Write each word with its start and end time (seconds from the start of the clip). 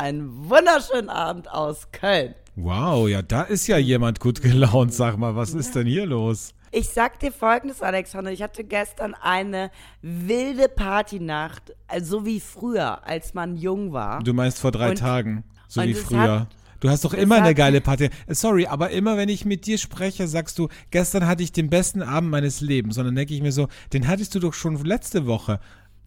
einen 0.00 0.48
wunderschönen 0.48 1.08
Abend 1.10 1.50
aus 1.50 1.88
Köln. 1.92 2.34
Wow, 2.56 3.08
ja, 3.08 3.22
da 3.22 3.42
ist 3.42 3.66
ja 3.66 3.78
jemand 3.78 4.20
gut 4.20 4.42
gelaunt. 4.42 4.92
Sag 4.94 5.16
mal, 5.18 5.36
was 5.36 5.54
ist 5.54 5.74
denn 5.74 5.86
hier 5.86 6.06
los? 6.06 6.54
Ich 6.72 6.88
sag 6.90 7.18
dir 7.20 7.32
folgendes, 7.32 7.82
Alexander. 7.82 8.30
Ich 8.32 8.42
hatte 8.42 8.64
gestern 8.64 9.14
eine 9.14 9.70
wilde 10.02 10.68
Partynacht, 10.68 11.74
so 12.00 12.24
wie 12.24 12.40
früher, 12.40 13.04
als 13.06 13.34
man 13.34 13.56
jung 13.56 13.92
war. 13.92 14.22
Du 14.22 14.32
meinst 14.32 14.58
vor 14.58 14.70
drei 14.70 14.90
Und- 14.90 14.98
Tagen, 14.98 15.44
so 15.68 15.82
wie 15.82 15.94
früher. 15.94 16.40
hat- 16.40 16.48
Du 16.80 16.88
hast 16.88 17.04
doch 17.04 17.12
immer 17.12 17.34
eine 17.34 17.54
geile 17.54 17.82
Party. 17.82 18.08
Äh, 18.26 18.34
Sorry, 18.34 18.66
aber 18.66 18.88
immer 18.88 19.18
wenn 19.18 19.28
ich 19.28 19.44
mit 19.44 19.66
dir 19.66 19.76
spreche, 19.76 20.26
sagst 20.26 20.58
du, 20.58 20.68
gestern 20.90 21.26
hatte 21.26 21.42
ich 21.42 21.52
den 21.52 21.68
besten 21.68 22.00
Abend 22.02 22.30
meines 22.30 22.62
Lebens. 22.62 22.96
Und 22.96 23.04
dann 23.04 23.14
denke 23.14 23.34
ich 23.34 23.42
mir 23.42 23.52
so, 23.52 23.68
den 23.92 24.08
hattest 24.08 24.34
du 24.34 24.38
doch 24.38 24.54
schon 24.54 24.82
letzte 24.82 25.26
Woche. 25.26 25.60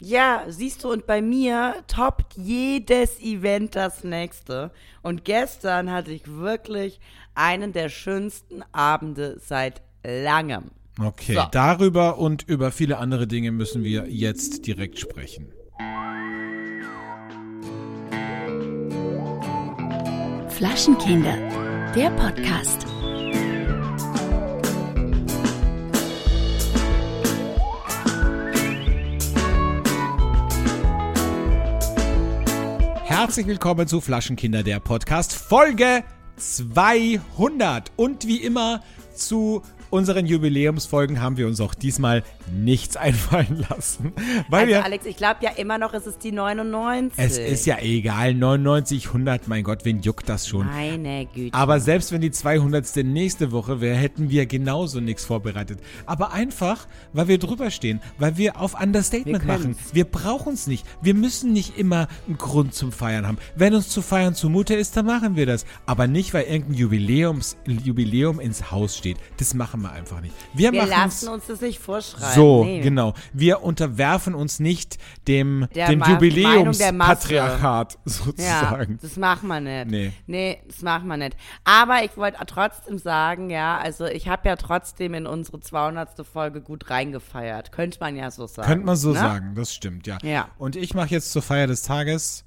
Ja, 0.06 0.42
siehst 0.48 0.84
du, 0.84 0.92
und 0.92 1.06
bei 1.06 1.22
mir 1.22 1.76
toppt 1.86 2.34
jedes 2.36 3.18
Event 3.20 3.74
das 3.74 4.04
nächste. 4.04 4.70
Und 5.00 5.24
gestern 5.24 5.90
hatte 5.90 6.12
ich 6.12 6.22
wirklich 6.26 7.00
einen 7.34 7.72
der 7.72 7.88
schönsten 7.88 8.62
Abende 8.72 9.38
seit 9.40 9.80
langem. 10.06 10.72
Okay, 11.00 11.34
So. 11.34 11.42
darüber 11.50 12.18
und 12.18 12.42
über 12.46 12.70
viele 12.70 12.98
andere 12.98 13.26
Dinge 13.26 13.50
müssen 13.50 13.82
wir 13.82 14.06
jetzt 14.10 14.66
direkt 14.66 14.98
sprechen. 14.98 15.50
Flaschenkinder, 20.50 21.36
der 21.96 22.10
Podcast. 22.10 22.86
Herzlich 33.16 33.46
willkommen 33.46 33.86
zu 33.86 34.00
Flaschenkinder, 34.00 34.64
der 34.64 34.80
Podcast, 34.80 35.34
Folge 35.34 36.02
200. 36.36 37.92
Und 37.94 38.26
wie 38.26 38.38
immer 38.38 38.82
zu 39.14 39.62
unseren 39.94 40.26
Jubiläumsfolgen 40.26 41.20
haben 41.20 41.36
wir 41.36 41.46
uns 41.46 41.60
auch 41.60 41.72
diesmal 41.72 42.24
nichts 42.52 42.96
einfallen 43.04 43.64
lassen. 43.70 44.12
Weil 44.48 44.62
Also 44.62 44.70
wir 44.70 44.84
Alex, 44.84 45.06
ich 45.06 45.16
glaube 45.16 45.38
ja 45.42 45.50
immer 45.50 45.78
noch, 45.78 45.94
es 45.94 46.06
ist 46.06 46.24
die 46.24 46.32
99. 46.32 47.12
Es 47.16 47.38
ist 47.38 47.64
ja 47.64 47.78
egal, 47.78 48.34
99, 48.34 49.06
100, 49.06 49.46
mein 49.46 49.62
Gott, 49.62 49.84
wen 49.84 50.00
juckt 50.00 50.28
das 50.28 50.48
schon? 50.48 50.66
Meine 50.66 51.26
Güte. 51.26 51.56
Aber 51.56 51.78
selbst 51.78 52.10
wenn 52.10 52.20
die 52.20 52.32
200. 52.32 52.96
nächste 53.04 53.52
Woche 53.52 53.80
wäre, 53.80 53.96
hätten 53.96 54.30
wir 54.30 54.46
genauso 54.46 54.98
nichts 54.98 55.24
vorbereitet. 55.24 55.78
Aber 56.06 56.32
einfach, 56.32 56.88
weil 57.12 57.28
wir 57.28 57.38
drüber 57.38 57.70
stehen, 57.70 58.00
weil 58.18 58.36
wir 58.36 58.60
auf 58.60 58.80
Understatement 58.80 59.46
Wir 59.46 59.46
machen. 59.46 59.76
Wir 59.92 60.04
brauchen 60.04 60.54
es 60.54 60.66
nicht. 60.66 60.84
Wir 61.02 61.14
müssen 61.14 61.52
nicht 61.52 61.78
immer 61.78 62.08
einen 62.26 62.36
Grund 62.36 62.74
zum 62.74 62.90
Feiern 62.90 63.28
haben. 63.28 63.38
Wenn 63.54 63.74
uns 63.74 63.88
zu 63.90 64.02
feiern 64.02 64.34
zumute 64.34 64.74
ist, 64.74 64.96
dann 64.96 65.06
machen 65.06 65.36
wir 65.36 65.46
das. 65.46 65.64
Aber 65.86 66.08
nicht, 66.08 66.34
weil 66.34 66.46
irgendein 66.46 66.74
Jubiläums, 66.74 67.56
Jubiläum 67.64 68.40
ins 68.40 68.72
Haus 68.72 68.96
steht. 68.96 69.18
Das 69.36 69.54
machen 69.54 69.83
wir 69.84 69.92
einfach 69.92 70.20
nicht. 70.20 70.34
Wir, 70.52 70.72
wir 70.72 70.86
lassen 70.86 71.28
uns 71.28 71.46
das 71.46 71.60
nicht 71.60 71.78
vorschreiben. 71.78 72.34
so, 72.34 72.64
nee. 72.64 72.80
genau. 72.80 73.14
Wir 73.32 73.62
unterwerfen 73.62 74.34
uns 74.34 74.60
nicht 74.60 74.98
dem, 75.28 75.68
Der 75.74 75.88
dem. 75.88 76.02
Jubiläumspatriarchat 76.02 77.92
Ja, 77.94 77.98
sozusagen. 78.04 78.98
das 79.00 79.16
machen 79.16 79.48
wir 79.48 79.60
nicht. 79.60 79.90
Nee. 79.90 80.12
Nee, 80.26 80.62
das 80.66 80.82
machen 80.82 81.06
wir 81.08 81.16
nicht. 81.16 81.36
Aber 81.64 82.04
ich 82.04 82.16
wollte 82.16 82.38
trotzdem 82.46 82.98
sagen, 82.98 83.50
ja, 83.50 83.78
also 83.78 84.06
ich 84.06 84.28
habe 84.28 84.48
ja 84.48 84.56
trotzdem 84.56 85.14
in 85.14 85.26
unsere 85.26 85.60
200. 85.60 86.24
Folge 86.26 86.60
gut 86.60 86.90
reingefeiert. 86.90 87.72
Könnte 87.72 87.98
man 88.00 88.16
ja 88.16 88.30
so 88.30 88.46
sagen. 88.46 88.68
Könnte 88.68 88.86
man 88.86 88.96
so 88.96 89.10
ne? 89.10 89.18
sagen, 89.18 89.54
das 89.54 89.74
stimmt, 89.74 90.06
ja. 90.06 90.18
Ja. 90.22 90.48
Und 90.58 90.76
ich 90.76 90.94
mache 90.94 91.10
jetzt 91.10 91.32
zur 91.32 91.42
Feier 91.42 91.66
des 91.66 91.82
Tages 91.82 92.44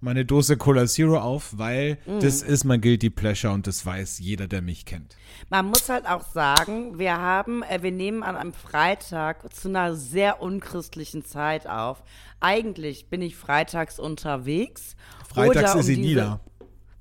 meine 0.00 0.24
Dose 0.24 0.56
Cola 0.56 0.86
Zero 0.86 1.18
auf, 1.18 1.58
weil 1.58 1.98
Mhm. 2.06 2.20
das 2.20 2.42
ist 2.42 2.64
mein 2.64 2.80
Guilty 2.80 3.10
Pleasure 3.10 3.52
und 3.52 3.66
das 3.66 3.84
weiß 3.84 4.18
jeder, 4.18 4.48
der 4.48 4.62
mich 4.62 4.86
kennt. 4.86 5.16
Man 5.50 5.66
muss 5.66 5.88
halt 5.88 6.06
auch 6.06 6.22
sagen, 6.22 6.98
wir 6.98 7.18
haben, 7.18 7.62
äh, 7.62 7.82
wir 7.82 7.92
nehmen 7.92 8.22
an 8.22 8.36
einem 8.36 8.52
Freitag 8.52 9.52
zu 9.54 9.68
einer 9.68 9.94
sehr 9.94 10.40
unchristlichen 10.42 11.24
Zeit 11.24 11.66
auf. 11.68 12.02
Eigentlich 12.40 13.08
bin 13.08 13.20
ich 13.22 13.36
freitags 13.36 13.98
unterwegs. 13.98 14.96
Freitags 15.28 15.56
oder 15.58 15.74
um 15.74 15.80
ist 15.80 15.86
sie 15.86 15.96
diese- 15.96 16.08
nieder. 16.08 16.40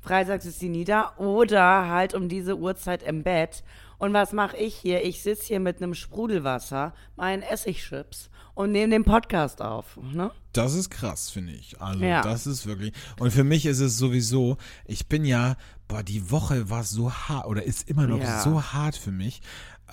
Freitags 0.01 0.45
ist 0.45 0.59
sie 0.59 0.69
nieder 0.69 1.19
oder 1.19 1.87
halt 1.89 2.13
um 2.13 2.29
diese 2.29 2.57
Uhrzeit 2.57 3.03
im 3.03 3.23
Bett. 3.23 3.63
Und 3.97 4.13
was 4.13 4.31
mache 4.31 4.55
ich 4.57 4.75
hier? 4.75 5.03
Ich 5.03 5.21
sitze 5.23 5.47
hier 5.47 5.59
mit 5.59 5.81
einem 5.81 5.93
Sprudelwasser, 5.93 6.93
meinen 7.17 7.43
Essigchips 7.43 8.29
und 8.59 8.73
nehme 8.73 8.91
den 8.91 9.05
Podcast 9.05 9.61
auf. 9.61 9.97
Ne? 10.01 10.31
Das 10.51 10.73
ist 10.73 10.89
krass, 10.89 11.29
finde 11.29 11.53
ich. 11.53 11.79
Also, 11.79 12.03
Ja. 12.03 12.21
das 12.21 12.45
ist 12.45 12.65
wirklich. 12.65 12.91
Und 13.17 13.31
für 13.31 13.45
mich 13.45 13.65
ist 13.65 13.79
es 13.79 13.97
sowieso, 13.97 14.57
ich 14.85 15.07
bin 15.07 15.23
ja, 15.23 15.55
boah, 15.87 16.03
die 16.03 16.29
Woche 16.29 16.69
war 16.69 16.83
so 16.83 17.09
hart 17.09 17.45
oder 17.47 17.63
ist 17.63 17.89
immer 17.89 18.05
noch 18.05 18.19
Ja. 18.19 18.41
so 18.41 18.61
hart 18.61 18.97
für 18.97 19.11
mich. 19.11 19.41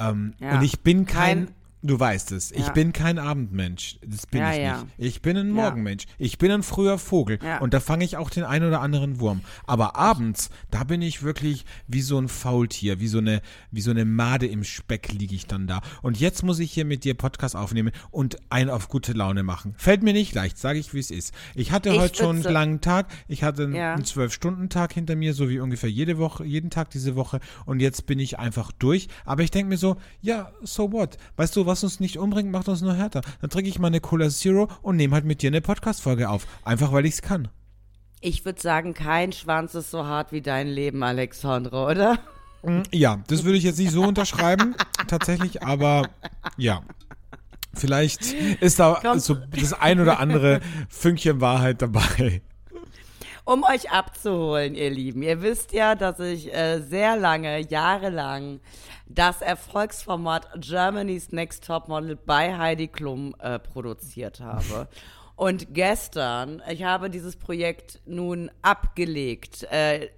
Ähm, 0.01 0.35
Ja. 0.41 0.57
Und 0.59 0.65
ich 0.65 0.81
bin 0.81 1.07
kein. 1.07 1.47
Kein- 1.47 1.55
Du 1.83 2.01
weißt 2.01 2.33
es, 2.33 2.51
ich 2.51 2.67
Ja. 2.67 2.73
bin 2.73 2.93
kein 2.93 3.19
Abendmensch. 3.19 3.99
Das 4.05 4.27
bin 4.27 4.41
Ja, 4.41 4.53
ich 4.53 4.59
ja. 4.59 4.83
nicht. 4.83 4.95
Ich 4.99 5.23
bin 5.23 5.37
ein. 5.37 5.51
Morgenmensch. 5.51 6.07
Ich 6.19 6.39
bin 6.39 6.51
ein 6.51 6.63
früher 6.63 6.99
Vogel. 6.99 7.39
Und 7.61 7.75
da 7.75 7.81
fange 7.81 8.05
ich 8.05 8.17
auch 8.17 8.31
den 8.31 8.43
einen 8.45 8.67
oder 8.67 8.81
anderen 8.81 9.21
Wurm. 9.21 9.43
Aber 9.67 9.95
abends, 9.95 10.51
da 10.71 10.85
bin 10.85 11.01
ich 11.03 11.23
wirklich 11.23 11.65
wie 11.87 12.01
so 12.01 12.19
ein 12.19 12.29
Faultier, 12.29 12.99
wie 12.99 13.07
so 13.09 13.19
eine, 13.19 13.41
wie 13.71 13.83
so 13.83 13.91
eine 13.93 14.05
Made 14.05 14.47
im 14.47 14.65
Speck 14.65 15.13
liege 15.13 15.35
ich 15.35 15.47
dann 15.47 15.67
da. 15.67 15.81
Und 16.03 16.19
jetzt 16.19 16.43
muss 16.43 16.59
ich 16.59 16.73
hier 16.73 16.85
mit 16.87 17.05
dir 17.05 17.15
Podcast 17.15 17.55
aufnehmen 17.55 17.93
und 18.11 18.39
einen 18.51 18.71
auf 18.71 18.89
gute 18.89 19.13
Laune 19.13 19.43
machen. 19.43 19.75
Fällt 19.77 20.03
mir 20.03 20.13
nicht 20.15 20.35
leicht, 20.35 20.59
sage 20.59 20.79
ich, 20.79 20.93
wie 20.95 20.99
es 20.99 21.11
ist. 21.11 21.35
Ich 21.55 21.71
hatte 21.73 21.91
Ich 21.91 21.99
heute 22.01 22.17
schon 22.17 22.37
einen 22.45 22.53
langen 22.53 22.81
Tag. 22.81 23.07
Ich 23.29 23.45
hatte 23.45 23.65
einen 23.65 24.05
Zwölf-Stunden-Tag 24.05 24.93
hinter 24.95 25.15
mir, 25.15 25.35
so 25.35 25.49
wie 25.49 25.61
ungefähr 25.61 25.91
jede 25.91 26.19
Woche, 26.19 26.45
jeden 26.45 26.71
Tag 26.71 26.91
diese 26.91 27.15
Woche. 27.17 27.39
Und 27.65 27.81
jetzt 27.81 28.07
bin 28.07 28.19
ich 28.19 28.39
einfach 28.39 28.73
durch. 28.73 29.09
Aber 29.25 29.43
ich 29.43 29.51
denke 29.53 29.69
mir 29.69 29.79
so, 29.79 29.97
ja, 30.21 30.51
so 30.63 30.91
what? 30.91 31.19
Weißt 31.37 31.55
du, 31.55 31.66
was 31.67 31.85
uns 31.85 32.01
nicht 32.01 32.19
umbringt, 32.19 32.51
macht 32.51 32.69
uns 32.69 32.81
nur 32.81 32.95
härter. 32.95 33.23
Dann 33.41 33.51
trinke 33.51 33.69
ich 33.69 33.79
mal 33.79 33.89
eine 33.89 34.01
Cola 34.01 34.29
Zero 34.31 34.69
und 34.83 34.97
nehme 34.97 35.15
halt 35.15 35.25
mit 35.25 35.43
dir 35.43 35.49
eine 35.49 35.61
Podcast-Folge 35.61 36.29
auf. 36.29 36.47
Einfach, 36.65 36.93
weil 36.93 37.07
ich 37.07 37.15
es 37.15 37.23
kann. 37.23 37.49
Ich 38.21 38.45
würde 38.45 38.61
sagen, 38.61 38.95
kein 38.95 39.33
Schwanz 39.33 39.75
ist 39.75 39.91
so 39.91 40.07
hart 40.07 40.33
wie 40.33 40.41
dein 40.41 40.69
Leben, 40.69 41.03
Alexandre, 41.03 41.85
oder? 41.85 42.19
Ja, 42.93 43.23
das 43.29 43.45
würde 43.45 43.59
ich 43.59 43.65
jetzt 43.65 43.79
nicht 43.79 43.93
so 43.93 44.03
unterschreiben, 44.03 44.75
tatsächlich, 45.07 45.63
aber 45.63 46.09
ja. 46.57 46.83
Vielleicht 47.75 48.33
ist 48.61 48.81
da 48.81 48.99
Komm. 49.03 49.19
so 49.19 49.35
das 49.35 49.73
ein 49.73 50.01
oder 50.01 50.19
andere 50.19 50.61
Fünkchen 50.89 51.41
Wahrheit 51.41 51.83
dabei. 51.83 52.43
Um 53.47 53.63
euch 53.63 53.93
abzuholen, 53.93 54.75
ihr 54.75 54.91
Lieben. 54.91 55.23
Ihr 55.23 55.41
wisst 55.41 55.73
ja, 55.73 55.95
dass 55.95 56.19
ich 56.19 56.53
äh, 56.53 56.81
sehr 56.81 57.17
lange, 57.17 57.61
jahrelang 57.61 58.59
das 59.07 59.41
Erfolgsformat 59.41 60.49
Germany's 60.57 61.31
Next 61.31 61.65
Top 61.65 61.87
Model 61.87 62.17
bei 62.17 62.59
Heidi 62.59 62.89
Klum 62.89 63.37
äh, 63.39 63.61
produziert 63.61 64.41
habe. 64.41 64.89
Und 65.37 65.75
gestern, 65.75 66.61
ich 66.69 66.83
habe 66.83 67.09
dieses 67.09 67.37
Projekt 67.37 68.01
nun 68.05 68.51
abgelegt, 68.63 69.63
äh, 69.71 70.09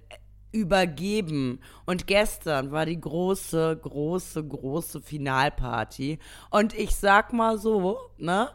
übergeben. 0.51 1.59
Und 1.85 2.07
gestern 2.07 2.71
war 2.71 2.87
die 2.87 2.99
große, 2.99 3.77
große, 3.79 4.43
große 4.43 5.01
Finalparty. 5.03 6.17
Und 6.49 6.73
ich 6.73 6.95
sag 6.95 7.31
mal 7.31 7.59
so, 7.59 7.99
ne? 8.17 8.49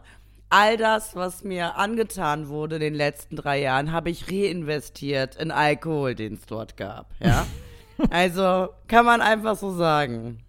All 0.57 0.77
das, 0.77 1.17
was 1.17 1.43
mir 1.43 1.75
angetan 1.75 2.47
wurde 2.47 2.75
in 2.75 2.81
den 2.81 2.93
letzten 2.93 3.35
drei 3.35 3.59
Jahren, 3.59 3.91
habe 3.91 4.09
ich 4.09 4.31
reinvestiert 4.31 5.35
in 5.35 5.51
Alkohol, 5.51 6.15
den 6.15 6.35
es 6.35 6.45
dort 6.45 6.77
gab. 6.77 7.07
Ja. 7.19 7.45
also 8.09 8.69
kann 8.87 9.03
man 9.03 9.19
einfach 9.19 9.57
so 9.57 9.71
sagen. 9.71 10.44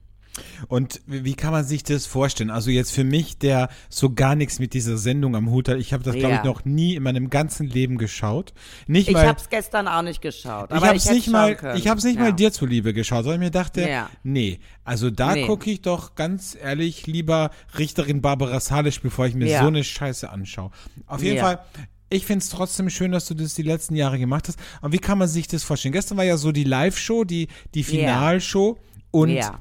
Und 0.69 1.01
wie 1.07 1.35
kann 1.35 1.53
man 1.53 1.65
sich 1.65 1.83
das 1.83 2.07
vorstellen? 2.07 2.51
Also 2.51 2.71
jetzt 2.71 2.93
für 2.93 3.05
mich, 3.05 3.39
der 3.39 3.69
so 3.89 4.11
gar 4.13 4.35
nichts 4.35 4.59
mit 4.59 4.75
dieser 4.75 4.99
Sendung 4.99 5.37
am 5.37 5.51
Hut 5.51 5.69
hat, 5.69 5.79
ich 5.79 5.93
habe 5.93 6.03
das, 6.03 6.15
glaube 6.17 6.35
ich, 6.37 6.43
noch 6.45 6.65
nie 6.65 6.95
in 6.95 7.03
meinem 7.03 7.31
ganzen 7.31 7.67
Leben 7.67 7.99
geschaut. 7.99 8.53
Nicht 8.87 9.09
Ich 9.09 9.17
habe 9.17 9.39
es 9.41 9.49
gestern 9.49 9.89
auch 9.89 10.03
nicht 10.03 10.21
geschaut. 10.23 10.71
ich 10.71 10.83
habe 10.83 10.97
es 10.97 11.11
nicht 11.11 11.29
mal, 11.29 11.53
ich 11.77 11.89
habe 11.89 11.99
es 11.99 12.05
nicht 12.05 12.17
ja. 12.17 12.23
mal 12.23 12.33
dir 12.33 12.53
zuliebe 12.53 12.93
geschaut, 12.93 13.25
sondern 13.25 13.43
ich 13.43 13.47
mir 13.47 13.51
dachte, 13.51 13.89
Ja. 13.89 14.11
nee, 14.23 14.59
also 14.85 15.11
da 15.11 15.35
Nee. 15.35 15.47
gucke 15.47 15.71
ich 15.71 15.83
doch 15.83 16.15
ganz 16.15 16.57
ehrlich 16.61 17.07
lieber 17.07 17.51
Richterin 17.79 18.21
Barbara 18.23 18.61
Salisch, 18.61 19.01
bevor 19.01 19.27
ich 19.27 19.35
mir 19.35 19.59
so 19.59 19.67
eine 19.67 19.85
Scheiße 19.85 20.31
anschaue. 20.31 20.71
Auf 21.07 21.23
jeden. 21.23 21.41
Fall. 21.41 21.61
Ich 22.09 22.25
finde 22.25 22.43
es 22.45 22.51
trotzdem 22.51 22.89
schön, 22.89 23.11
dass 23.11 23.27
du 23.27 23.35
das 23.35 23.55
die 23.55 23.63
letzten 23.63 23.97
Jahre 23.97 24.19
gemacht 24.19 24.47
hast. 24.47 24.59
Und 24.81 24.93
wie 24.93 24.99
kann 24.99 25.19
man 25.19 25.27
sich 25.27 25.49
das 25.49 25.65
vorstellen? 25.65 25.93
Gestern 25.93 26.17
war 26.17 26.25
ja 26.25 26.37
so 26.37 26.53
die 26.53 26.63
Live-Show, 26.63 27.25
die, 27.25 27.49
die 27.75 27.83
Finalshow. 27.83 28.79
Und 29.11 29.31
Ja. 29.31 29.61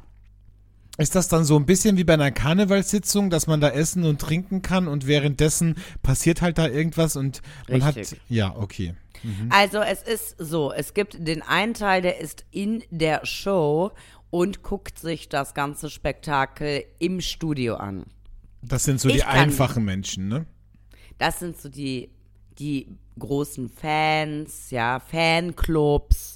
Ist 0.97 1.15
das 1.15 1.27
dann 1.27 1.43
so 1.43 1.57
ein 1.57 1.65
bisschen 1.65 1.97
wie 1.97 2.03
bei 2.03 2.13
einer 2.13 2.31
Karnevalssitzung, 2.31 3.29
dass 3.29 3.47
man 3.47 3.61
da 3.61 3.69
essen 3.69 4.03
und 4.05 4.21
trinken 4.21 4.61
kann 4.61 4.87
und 4.87 5.07
währenddessen 5.07 5.75
passiert 6.03 6.41
halt 6.41 6.57
da 6.57 6.67
irgendwas 6.67 7.15
und 7.15 7.41
man 7.67 7.81
Richtig. 7.81 8.11
hat. 8.11 8.25
Ja, 8.29 8.55
okay. 8.55 8.95
Also 9.49 9.79
es 9.79 10.03
ist 10.03 10.35
so, 10.37 10.71
es 10.71 10.93
gibt 10.93 11.27
den 11.27 11.41
einen 11.41 11.73
Teil, 11.73 12.01
der 12.01 12.19
ist 12.19 12.45
in 12.51 12.83
der 12.91 13.25
Show 13.25 13.91
und 14.29 14.61
guckt 14.61 14.99
sich 14.99 15.29
das 15.29 15.53
ganze 15.53 15.89
Spektakel 15.89 16.83
im 16.99 17.21
Studio 17.21 17.75
an. 17.75 18.05
Das 18.61 18.83
sind 18.83 18.99
so 18.99 19.09
Ich 19.09 19.15
die 19.15 19.23
einfachen 19.23 19.83
Menschen, 19.83 20.27
ne? 20.27 20.45
Das 21.17 21.39
sind 21.39 21.57
so 21.59 21.69
die 21.69 22.09
die 22.59 22.87
großen 23.19 23.69
Fans, 23.69 24.71
ja, 24.71 24.99
Fanclubs, 24.99 26.34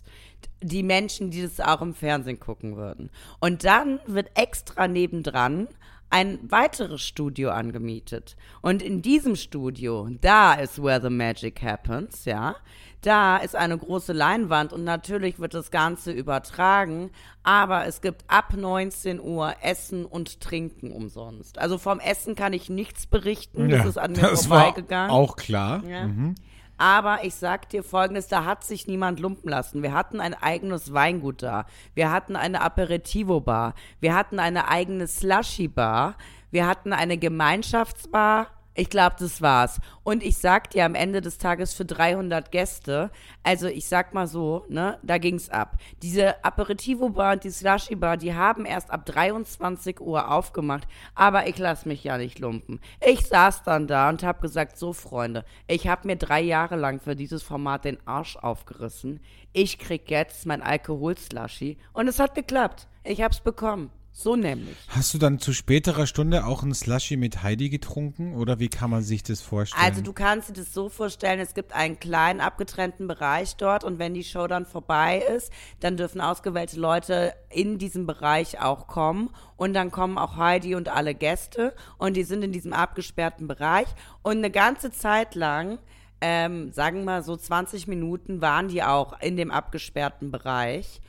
die 0.62 0.84
Menschen, 0.84 1.32
die 1.32 1.42
das 1.42 1.60
auch 1.60 1.82
im 1.82 1.94
Fernsehen 1.94 2.40
gucken 2.40 2.76
würden. 2.76 3.10
Und 3.40 3.64
dann 3.64 4.00
wird 4.06 4.32
extra 4.36 4.88
nebendran 4.88 5.68
ein 6.10 6.40
weiteres 6.50 7.02
Studio 7.02 7.52
angemietet. 7.52 8.36
Und 8.62 8.82
in 8.82 9.02
diesem 9.02 9.36
Studio, 9.36 10.10
da 10.22 10.54
ist 10.54 10.82
where 10.82 11.02
the 11.02 11.10
magic 11.10 11.62
happens, 11.62 12.26
ja. 12.26 12.56
Da 13.02 13.38
ist 13.38 13.56
eine 13.56 13.78
große 13.78 14.12
Leinwand 14.12 14.74
und 14.74 14.84
natürlich 14.84 15.40
wird 15.40 15.54
das 15.54 15.72
Ganze 15.72 16.12
übertragen, 16.12 17.12
aber 17.44 17.86
es 17.86 18.02
gibt 18.02 18.26
ab 18.28 18.54
19 18.54 19.22
Uhr 19.22 19.54
Essen 19.62 20.04
und 20.04 20.42
Trinken 20.42 20.92
umsonst. 20.92 21.60
Also 21.60 21.78
vom 21.78 22.02
Essen 22.02 22.36
kann 22.36 22.52
ich 22.52 22.70
nichts 22.70 23.08
berichten, 23.08 23.70
das 23.70 23.86
ist 23.86 23.98
an 23.98 24.12
mir 24.12 24.22
das 24.22 24.50
war 24.50 24.64
vorbeigegangen. 24.64 25.12
auch 25.12 25.38
klar. 25.38 25.82
Ja. 25.86 26.08
Mhm. 26.08 26.36
Aber 26.80 27.26
ich 27.26 27.36
sag 27.36 27.68
dir 27.68 27.84
folgendes, 27.84 28.30
da 28.30 28.46
hat 28.46 28.64
sich 28.64 28.88
niemand 28.88 29.20
lumpen 29.20 29.50
lassen. 29.50 29.84
Wir 29.84 29.94
hatten 29.94 30.22
ein 30.22 30.34
eigenes 30.34 30.94
Weingut 30.94 31.44
da. 31.44 31.66
Wir 31.94 32.10
hatten 32.10 32.38
eine 32.38 32.62
Aperitivo-Bar. 32.62 33.74
Wir 34.00 34.16
hatten 34.16 34.40
eine 34.40 34.70
eigene 34.70 35.06
Slushy-Bar. 35.06 36.16
Wir 36.52 36.68
hatten 36.68 36.94
eine 36.94 37.18
Gemeinschaftsbar. 37.18 38.48
Ich 38.80 38.90
glaube, 38.90 39.18
das 39.20 39.42
war's. 39.42 39.82
Und 40.04 40.24
ich 40.24 40.38
sag 40.38 40.70
dir 40.70 40.86
am 40.86 40.96
Ende 40.96 41.20
des 41.20 41.38
Tages 41.38 41.74
für 41.74 41.84
300 41.84 42.50
Gäste, 42.50 43.12
also 43.44 43.68
ich 43.68 43.90
sag 43.90 44.14
mal 44.14 44.26
so, 44.26 44.64
ne, 44.70 44.98
da 45.04 45.18
ging's 45.18 45.50
ab. 45.50 45.76
Diese 46.02 46.46
Aperitivo-Bar 46.46 47.34
und 47.34 47.44
die 47.44 47.50
Slushy-Bar, 47.50 48.16
die 48.16 48.36
haben 48.36 48.64
erst 48.64 48.90
ab 48.90 49.06
23 49.06 50.00
Uhr 50.00 50.32
aufgemacht, 50.32 50.88
aber 51.14 51.48
ich 51.48 51.58
lass 51.58 51.86
mich 51.86 52.06
ja 52.06 52.18
nicht 52.18 52.40
lumpen. 52.40 52.80
Ich 53.06 53.26
saß 53.26 53.64
dann 53.64 53.86
da 53.86 54.08
und 54.08 54.24
hab 54.24 54.42
gesagt, 54.42 54.78
so 54.78 54.94
Freunde, 54.94 55.44
ich 55.68 55.90
hab 55.90 56.06
mir 56.06 56.16
drei 56.16 56.40
Jahre 56.40 56.78
lang 56.78 57.02
für 57.02 57.18
dieses 57.18 57.44
Format 57.44 57.84
den 57.84 57.98
Arsch 58.08 58.38
aufgerissen. 58.38 59.20
Ich 59.52 59.78
krieg 59.78 60.10
jetzt 60.10 60.46
mein 60.46 60.62
Alkohol-Slushy 60.62 61.76
und 61.92 62.08
es 62.08 62.18
hat 62.18 62.34
geklappt. 62.34 62.88
Ich 63.04 63.22
hab's 63.22 63.42
bekommen. 63.42 63.92
So 64.20 64.36
nämlich. 64.36 64.76
Hast 64.90 65.14
du 65.14 65.18
dann 65.18 65.40
zu 65.40 65.54
späterer 65.54 66.06
Stunde 66.06 66.46
auch 66.46 66.62
ein 66.62 66.74
Slushy 66.74 67.16
mit 67.16 67.42
Heidi 67.42 67.70
getrunken 67.70 68.36
oder 68.36 68.60
wie 68.60 68.68
kann 68.68 68.90
man 68.90 69.02
sich 69.02 69.24
das 69.24 69.40
vorstellen? 69.40 69.82
Also 69.82 70.02
du 70.02 70.12
kannst 70.12 70.50
dir 70.50 70.54
das 70.54 70.74
so 70.74 70.90
vorstellen, 70.90 71.40
es 71.40 71.54
gibt 71.54 71.72
einen 71.72 72.02
kleinen 72.02 72.42
abgetrennten 72.42 73.08
Bereich 73.08 73.56
dort 73.56 73.86
und 73.86 73.98
wenn 73.98 74.14
die 74.14 74.26
Show 74.26 74.48
dann 74.48 74.66
vorbei 74.66 75.24
ist, 75.38 75.54
dann 75.80 75.96
dürfen 75.96 76.20
ausgewählte 76.20 76.78
Leute 76.78 77.34
in 77.50 77.78
diesem 77.78 78.06
Bereich 78.06 78.60
auch 78.60 78.88
kommen 78.88 79.30
und 79.56 79.74
dann 79.74 79.90
kommen 79.90 80.18
auch 80.18 80.36
Heidi 80.36 80.76
und 80.76 80.90
alle 80.90 81.16
Gäste 81.16 81.74
und 81.98 82.18
die 82.18 82.24
sind 82.24 82.44
in 82.44 82.52
diesem 82.52 82.74
abgesperrten 82.74 83.48
Bereich 83.48 83.88
und 84.22 84.40
eine 84.40 84.52
ganze 84.52 84.92
Zeit 84.92 85.34
lang 85.34 85.80
ähm, 86.20 86.74
sagen 86.74 87.00
wir 87.00 87.06
mal 87.06 87.24
so 87.24 87.38
20 87.38 87.88
Minuten 87.88 88.42
waren 88.42 88.68
die 88.68 88.84
auch 88.84 89.22
in 89.22 89.38
dem 89.38 89.52
abgesperrten 89.52 90.32
Bereich. 90.32 91.00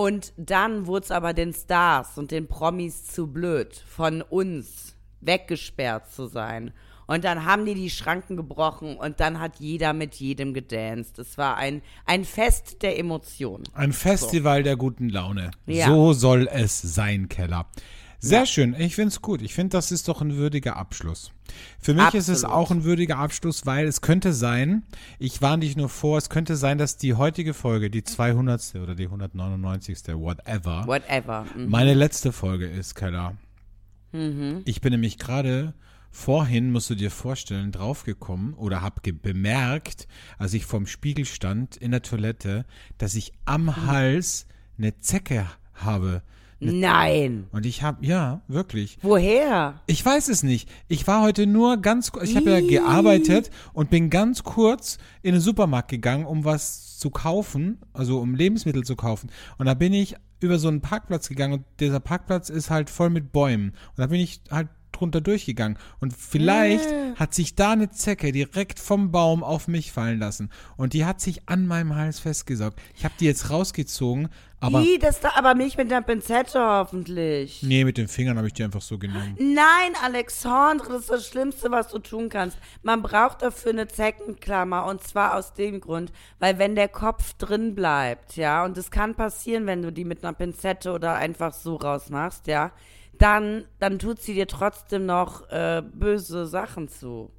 Und 0.00 0.32
dann 0.38 0.86
wurde 0.86 1.04
es 1.04 1.10
aber 1.10 1.34
den 1.34 1.52
Stars 1.52 2.16
und 2.16 2.30
den 2.30 2.46
Promis 2.46 3.04
zu 3.04 3.26
blöd, 3.26 3.84
von 3.86 4.22
uns 4.22 4.96
weggesperrt 5.20 6.10
zu 6.10 6.26
sein. 6.26 6.72
Und 7.06 7.22
dann 7.24 7.44
haben 7.44 7.66
die 7.66 7.74
die 7.74 7.90
Schranken 7.90 8.34
gebrochen 8.34 8.96
und 8.96 9.20
dann 9.20 9.40
hat 9.40 9.56
jeder 9.58 9.92
mit 9.92 10.14
jedem 10.14 10.54
gedanced. 10.54 11.18
Es 11.18 11.36
war 11.36 11.58
ein, 11.58 11.82
ein 12.06 12.24
Fest 12.24 12.80
der 12.80 12.98
Emotionen. 12.98 13.64
Ein 13.74 13.92
Festival 13.92 14.62
der 14.62 14.76
guten 14.76 15.10
Laune. 15.10 15.50
Ja. 15.66 15.88
So 15.88 16.14
soll 16.14 16.48
es 16.50 16.80
sein, 16.80 17.28
Keller. 17.28 17.66
Sehr 18.20 18.46
schön. 18.46 18.74
Ich 18.78 18.94
finde 18.94 19.08
es 19.08 19.22
gut. 19.22 19.40
Ich 19.42 19.54
finde, 19.54 19.70
das 19.70 19.90
ist 19.90 20.06
doch 20.08 20.20
ein 20.20 20.36
würdiger 20.36 20.76
Abschluss. 20.76 21.32
Für 21.80 21.94
mich 21.94 22.14
ist 22.14 22.28
es 22.28 22.44
Absolut. 22.44 22.54
auch 22.54 22.70
ein 22.70 22.84
würdiger 22.84 23.16
Abschluss, 23.16 23.66
weil 23.66 23.86
es 23.86 24.02
könnte 24.02 24.32
sein, 24.32 24.82
ich 25.18 25.40
warne 25.42 25.60
dich 25.60 25.76
nur 25.76 25.88
vor, 25.88 26.18
es 26.18 26.28
könnte 26.28 26.56
sein, 26.56 26.78
dass 26.78 26.96
die 26.96 27.14
heutige 27.14 27.54
Folge, 27.54 27.90
die 27.90 28.04
200. 28.04 28.76
oder 28.76 28.94
die 28.94 29.06
199. 29.06 29.98
whatever, 30.14 30.86
Whatever. 30.86 31.46
Mhm. 31.56 31.68
meine 31.70 31.94
letzte 31.94 32.30
Folge 32.32 32.66
ist, 32.66 32.94
Keller. 32.94 33.36
Ich 34.64 34.80
bin 34.80 34.90
nämlich 34.92 35.18
gerade 35.18 35.72
vorhin, 36.10 36.72
musst 36.72 36.90
du 36.90 36.96
dir 36.96 37.12
vorstellen, 37.12 37.70
draufgekommen 37.70 38.54
oder 38.54 38.82
hab 38.82 39.02
bemerkt, 39.22 40.08
als 40.36 40.52
ich 40.52 40.66
vorm 40.66 40.86
Spiegel 40.86 41.24
stand 41.24 41.76
in 41.76 41.92
der 41.92 42.02
Toilette, 42.02 42.66
dass 42.98 43.14
ich 43.14 43.32
am 43.44 43.86
Hals 43.86 44.46
eine 44.78 44.98
Zecke 44.98 45.46
habe. 45.74 46.22
Nein. 46.60 47.46
Und 47.52 47.64
ich 47.64 47.82
habe, 47.82 48.04
ja, 48.04 48.42
wirklich. 48.46 48.98
Woher? 49.02 49.80
Ich 49.86 50.04
weiß 50.04 50.28
es 50.28 50.42
nicht. 50.42 50.68
Ich 50.88 51.06
war 51.06 51.22
heute 51.22 51.46
nur 51.46 51.78
ganz, 51.78 52.12
ich 52.22 52.36
habe 52.36 52.50
ja 52.50 52.60
gearbeitet 52.60 53.50
und 53.72 53.90
bin 53.90 54.10
ganz 54.10 54.44
kurz 54.44 54.98
in 55.22 55.32
den 55.32 55.40
Supermarkt 55.40 55.90
gegangen, 55.90 56.26
um 56.26 56.44
was 56.44 56.98
zu 56.98 57.10
kaufen, 57.10 57.78
also 57.94 58.20
um 58.20 58.34
Lebensmittel 58.34 58.84
zu 58.84 58.94
kaufen. 58.94 59.30
Und 59.56 59.66
da 59.66 59.74
bin 59.74 59.94
ich 59.94 60.16
über 60.40 60.58
so 60.58 60.68
einen 60.68 60.82
Parkplatz 60.82 61.28
gegangen 61.28 61.54
und 61.54 61.64
dieser 61.80 62.00
Parkplatz 62.00 62.50
ist 62.50 62.70
halt 62.70 62.90
voll 62.90 63.10
mit 63.10 63.32
Bäumen. 63.32 63.70
Und 63.70 63.98
da 63.98 64.06
bin 64.06 64.20
ich 64.20 64.42
halt 64.50 64.68
drunter 65.00 65.20
durchgegangen. 65.20 65.78
Und 66.00 66.14
vielleicht 66.16 66.88
hat 67.16 67.34
sich 67.34 67.54
da 67.54 67.72
eine 67.72 67.90
Zecke 67.90 68.32
direkt 68.32 68.78
vom 68.78 69.10
Baum 69.10 69.42
auf 69.42 69.68
mich 69.68 69.92
fallen 69.92 70.18
lassen. 70.18 70.50
Und 70.76 70.92
die 70.92 71.04
hat 71.04 71.20
sich 71.20 71.48
an 71.48 71.66
meinem 71.66 71.96
Hals 71.96 72.20
festgesaugt. 72.20 72.78
Ich 72.96 73.04
habe 73.04 73.14
die 73.18 73.26
jetzt 73.26 73.50
rausgezogen, 73.50 74.28
aber 74.62 74.80
Ih, 74.80 74.98
das 74.98 75.20
da 75.20 75.30
aber 75.36 75.54
nicht 75.54 75.78
mit 75.78 75.90
der 75.90 76.02
Pinzette 76.02 76.60
hoffentlich. 76.60 77.62
nee, 77.62 77.82
mit 77.82 77.96
den 77.96 78.08
Fingern 78.08 78.36
habe 78.36 78.46
ich 78.46 78.52
die 78.52 78.62
einfach 78.62 78.82
so 78.82 78.98
genommen. 78.98 79.34
Nein, 79.38 79.94
Alexandre, 80.02 80.92
das 80.92 81.02
ist 81.02 81.10
das 81.10 81.26
Schlimmste, 81.28 81.70
was 81.70 81.88
du 81.88 81.98
tun 81.98 82.28
kannst. 82.28 82.58
Man 82.82 83.00
braucht 83.00 83.40
dafür 83.40 83.72
eine 83.72 83.88
Zeckenklammer 83.88 84.84
und 84.84 85.02
zwar 85.02 85.36
aus 85.36 85.54
dem 85.54 85.80
Grund, 85.80 86.12
weil 86.40 86.58
wenn 86.58 86.74
der 86.74 86.88
Kopf 86.88 87.32
drin 87.38 87.74
bleibt, 87.74 88.36
ja, 88.36 88.64
und 88.64 88.76
es 88.76 88.90
kann 88.90 89.14
passieren, 89.14 89.64
wenn 89.64 89.80
du 89.80 89.90
die 89.90 90.04
mit 90.04 90.22
einer 90.22 90.34
Pinzette 90.34 90.92
oder 90.92 91.14
einfach 91.14 91.54
so 91.54 91.76
rausmachst, 91.76 92.46
ja, 92.46 92.72
dann, 93.20 93.66
dann 93.78 93.98
tut 93.98 94.20
sie 94.20 94.34
dir 94.34 94.46
trotzdem 94.46 95.06
noch 95.06 95.48
äh, 95.50 95.82
böse 95.82 96.46
Sachen 96.46 96.88
zu. 96.88 97.30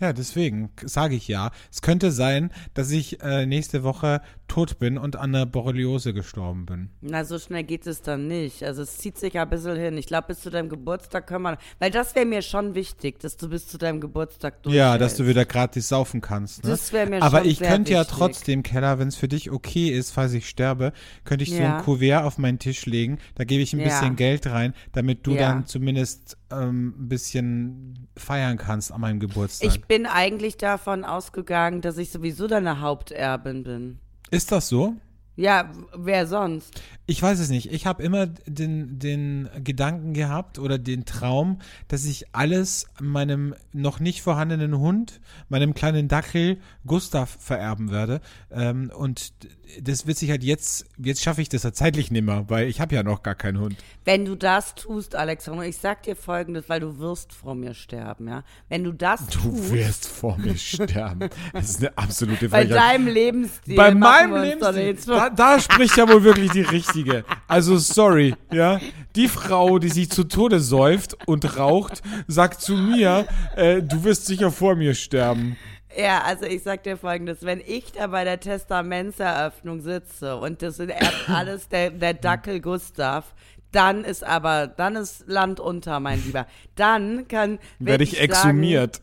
Ja, 0.00 0.12
deswegen 0.12 0.70
sage 0.82 1.14
ich 1.14 1.28
ja. 1.28 1.50
Es 1.70 1.82
könnte 1.82 2.10
sein, 2.10 2.50
dass 2.74 2.90
ich 2.90 3.22
äh, 3.22 3.46
nächste 3.46 3.82
Woche 3.82 4.22
tot 4.50 4.80
bin 4.80 4.98
und 4.98 5.14
an 5.14 5.32
der 5.32 5.46
Borreliose 5.46 6.12
gestorben 6.12 6.66
bin. 6.66 6.90
Na, 7.00 7.24
so 7.24 7.38
schnell 7.38 7.62
geht 7.62 7.86
es 7.86 8.02
dann 8.02 8.26
nicht. 8.26 8.64
Also 8.64 8.82
es 8.82 8.98
zieht 8.98 9.16
sich 9.16 9.34
ja 9.34 9.44
ein 9.44 9.48
bisschen 9.48 9.76
hin. 9.76 9.96
Ich 9.96 10.06
glaube, 10.06 10.26
bis 10.28 10.40
zu 10.40 10.50
deinem 10.50 10.68
Geburtstag 10.68 11.28
können 11.28 11.44
wir. 11.44 11.58
Weil 11.78 11.92
das 11.92 12.16
wäre 12.16 12.26
mir 12.26 12.42
schon 12.42 12.74
wichtig, 12.74 13.20
dass 13.20 13.36
du 13.36 13.48
bis 13.48 13.68
zu 13.68 13.78
deinem 13.78 14.00
Geburtstag 14.00 14.60
durchhältst. 14.64 14.76
Ja, 14.76 14.98
dass 14.98 15.16
du 15.16 15.28
wieder 15.28 15.44
gratis 15.44 15.88
saufen 15.88 16.20
kannst. 16.20 16.64
Ne? 16.64 16.70
Das 16.70 16.92
wär 16.92 17.08
mir 17.08 17.22
Aber 17.22 17.38
schon 17.42 17.48
ich 17.48 17.60
könnte 17.60 17.92
ja 17.92 18.02
trotzdem, 18.02 18.64
Keller, 18.64 18.98
wenn 18.98 19.06
es 19.06 19.14
für 19.14 19.28
dich 19.28 19.52
okay 19.52 19.88
ist, 19.90 20.10
falls 20.10 20.32
ich 20.32 20.48
sterbe, 20.48 20.92
könnte 21.24 21.44
ich 21.44 21.50
so 21.50 21.62
Ja. 21.62 21.76
ein 21.78 21.84
Kuvert 21.84 22.24
auf 22.24 22.36
meinen 22.36 22.58
Tisch 22.58 22.86
legen. 22.86 23.18
Da 23.36 23.44
gebe 23.44 23.62
ich 23.62 23.72
ein 23.72 23.78
Ja. 23.78 23.84
bisschen 23.84 24.16
Geld 24.16 24.48
rein, 24.48 24.74
damit 24.90 25.28
du 25.28 25.34
Ja. 25.34 25.42
dann 25.42 25.66
zumindest 25.66 26.36
ähm, 26.52 26.94
ein 26.98 27.08
bisschen 27.08 28.08
feiern 28.16 28.58
kannst 28.58 28.90
an 28.90 29.00
meinem 29.00 29.20
Geburtstag. 29.20 29.68
Ich 29.68 29.84
bin 29.84 30.06
eigentlich 30.06 30.56
davon 30.56 31.04
ausgegangen, 31.04 31.80
dass 31.82 31.96
ich 31.98 32.10
sowieso 32.10 32.48
deine 32.48 32.80
Haupterbin 32.80 33.62
bin. 33.62 33.98
Ist 34.30 34.52
das 34.52 34.68
so? 34.68 34.96
Ja, 35.36 35.70
wer 35.96 36.26
sonst? 36.26 36.82
Ich 37.06 37.22
weiß 37.22 37.38
es 37.38 37.48
nicht. 37.48 37.72
Ich 37.72 37.86
habe 37.86 38.02
immer 38.02 38.26
den, 38.26 38.98
den 38.98 39.48
Gedanken 39.64 40.12
gehabt 40.12 40.58
oder 40.58 40.76
den 40.76 41.06
Traum, 41.06 41.60
dass 41.88 42.04
ich 42.04 42.26
alles 42.34 42.86
meinem 43.00 43.54
noch 43.72 44.00
nicht 44.00 44.20
vorhandenen 44.20 44.78
Hund, 44.78 45.20
meinem 45.48 45.72
kleinen 45.72 46.08
Dackel 46.08 46.58
Gustav 46.86 47.38
vererben 47.40 47.90
werde. 47.90 48.20
Ähm, 48.50 48.92
und 48.94 49.32
das 49.80 50.06
wird 50.06 50.18
sich 50.18 50.30
halt 50.30 50.44
jetzt, 50.44 50.84
jetzt 50.98 51.22
schaffe 51.22 51.40
ich 51.40 51.48
das 51.48 51.62
ja 51.62 51.72
zeitlich 51.72 52.10
nimmer, 52.10 52.50
weil 52.50 52.68
ich 52.68 52.80
habe 52.80 52.94
ja 52.94 53.02
noch 53.02 53.22
gar 53.22 53.34
keinen 53.34 53.60
Hund. 53.60 53.76
Wenn 54.10 54.24
du 54.24 54.34
das 54.34 54.74
tust, 54.74 55.14
Alexander, 55.14 55.62
ich 55.62 55.76
sag 55.76 56.02
dir 56.02 56.16
folgendes, 56.16 56.68
weil 56.68 56.80
du 56.80 56.98
wirst 56.98 57.32
vor 57.32 57.54
mir 57.54 57.74
sterben, 57.74 58.26
ja. 58.26 58.42
Wenn 58.68 58.82
du 58.82 58.90
das 58.90 59.24
Du 59.28 59.38
tust, 59.38 59.72
wirst 59.72 60.08
vor 60.08 60.36
mir 60.36 60.56
sterben. 60.56 61.30
Das 61.52 61.70
ist 61.70 61.78
eine 61.78 61.96
absolute 61.96 62.48
bei 62.48 62.64
deinem 62.64 63.06
Lebensstil, 63.06 63.76
Bei 63.76 63.94
meinem 63.94 64.42
Lebensstil, 64.42 64.96
da, 65.06 65.30
da 65.30 65.60
spricht 65.60 65.96
ja 65.96 66.08
wohl 66.08 66.24
wirklich 66.24 66.50
die 66.50 66.62
Richtige. 66.62 67.24
Also 67.46 67.78
sorry, 67.78 68.34
ja. 68.50 68.80
Die 69.14 69.28
Frau, 69.28 69.78
die 69.78 69.90
sich 69.90 70.10
zu 70.10 70.24
Tode 70.24 70.58
säuft 70.58 71.16
und 71.28 71.56
raucht, 71.56 72.02
sagt 72.26 72.62
zu 72.62 72.72
mir, 72.74 73.28
äh, 73.54 73.80
du 73.80 74.02
wirst 74.02 74.26
sicher 74.26 74.50
vor 74.50 74.74
mir 74.74 74.94
sterben. 74.94 75.56
Ja, 75.96 76.22
also 76.22 76.46
ich 76.46 76.64
sag 76.64 76.82
dir 76.82 76.96
folgendes, 76.96 77.44
wenn 77.44 77.60
ich 77.64 77.92
da 77.92 78.08
bei 78.08 78.24
der 78.24 78.40
Testamentseröffnung 78.40 79.80
sitze 79.80 80.36
und 80.36 80.62
das 80.62 80.76
sind 80.76 80.90
erst 80.90 81.14
alles 81.28 81.68
der, 81.68 81.90
der 81.90 82.14
Dackel 82.14 82.60
Gustav, 82.60 83.34
dann 83.72 84.04
ist 84.04 84.24
aber, 84.24 84.66
dann 84.66 84.96
ist 84.96 85.24
Land 85.26 85.60
unter, 85.60 86.00
mein 86.00 86.22
Lieber. 86.24 86.46
Dann 86.74 87.28
kann, 87.28 87.58
werd 87.78 88.00
Werde 88.00 88.04
ich 88.04 88.12
sagen, 88.12 88.24
exhumiert. 88.24 89.00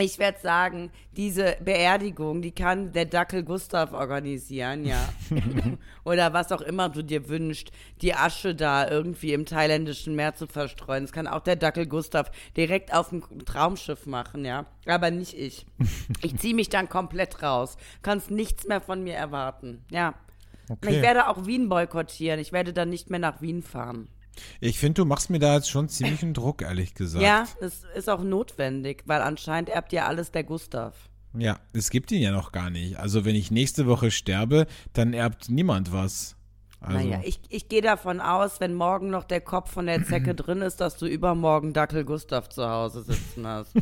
Ich 0.00 0.20
werde 0.20 0.38
sagen, 0.38 0.92
diese 1.16 1.56
Beerdigung, 1.64 2.40
die 2.40 2.52
kann 2.52 2.92
der 2.92 3.04
Dackel 3.04 3.42
Gustav 3.42 3.92
organisieren, 3.92 4.84
ja. 4.84 5.08
Oder 6.04 6.32
was 6.32 6.52
auch 6.52 6.60
immer 6.60 6.88
du 6.88 7.02
dir 7.02 7.28
wünschst, 7.28 7.72
die 8.00 8.14
Asche 8.14 8.54
da 8.54 8.88
irgendwie 8.88 9.32
im 9.32 9.44
thailändischen 9.44 10.14
Meer 10.14 10.36
zu 10.36 10.46
verstreuen. 10.46 11.02
Das 11.02 11.10
kann 11.10 11.26
auch 11.26 11.40
der 11.40 11.56
Dackel 11.56 11.86
Gustav 11.86 12.30
direkt 12.56 12.94
auf 12.94 13.08
dem 13.08 13.24
Traumschiff 13.44 14.06
machen, 14.06 14.44
ja. 14.44 14.66
Aber 14.86 15.10
nicht 15.10 15.36
ich. 15.36 15.66
Ich 16.22 16.36
ziehe 16.36 16.54
mich 16.54 16.68
dann 16.68 16.88
komplett 16.88 17.42
raus. 17.42 17.76
Kannst 18.02 18.30
nichts 18.30 18.66
mehr 18.66 18.80
von 18.80 19.02
mir 19.02 19.14
erwarten, 19.14 19.84
ja. 19.90 20.14
Okay. 20.70 20.96
Ich 20.96 21.02
werde 21.02 21.28
auch 21.28 21.46
Wien 21.46 21.68
boykottieren. 21.68 22.38
Ich 22.40 22.52
werde 22.52 22.72
dann 22.72 22.90
nicht 22.90 23.10
mehr 23.10 23.18
nach 23.18 23.40
Wien 23.40 23.62
fahren. 23.62 24.08
Ich 24.60 24.78
finde, 24.78 25.02
du 25.02 25.04
machst 25.04 25.30
mir 25.30 25.38
da 25.38 25.56
jetzt 25.56 25.70
schon 25.70 25.88
ziemlichen 25.88 26.34
Druck, 26.34 26.62
ehrlich 26.62 26.94
gesagt. 26.94 27.24
Ja, 27.24 27.46
das 27.60 27.84
ist 27.94 28.08
auch 28.08 28.22
notwendig, 28.22 29.02
weil 29.06 29.20
anscheinend 29.20 29.68
erbt 29.68 29.92
ja 29.92 30.06
alles 30.06 30.30
der 30.30 30.44
Gustav. 30.44 30.94
Ja, 31.36 31.58
es 31.72 31.90
gibt 31.90 32.10
ihn 32.10 32.22
ja 32.22 32.30
noch 32.30 32.52
gar 32.52 32.70
nicht. 32.70 32.98
Also 32.98 33.24
wenn 33.24 33.34
ich 33.34 33.50
nächste 33.50 33.86
Woche 33.86 34.10
sterbe, 34.10 34.66
dann 34.92 35.12
erbt 35.12 35.50
niemand 35.50 35.92
was. 35.92 36.36
Also, 36.80 36.96
Naja, 36.96 37.20
ich, 37.24 37.40
ich 37.48 37.68
gehe 37.68 37.82
davon 37.82 38.20
aus, 38.20 38.60
wenn 38.60 38.72
morgen 38.74 39.10
noch 39.10 39.24
der 39.24 39.40
Kopf 39.40 39.72
von 39.72 39.86
der 39.86 40.04
Zecke 40.04 40.34
drin 40.36 40.62
ist, 40.62 40.80
dass 40.80 40.96
du 40.96 41.06
übermorgen 41.06 41.72
Dackel 41.72 42.04
Gustav 42.04 42.48
zu 42.48 42.68
Hause 42.68 43.02
sitzen 43.02 43.46
hast. 43.46 43.72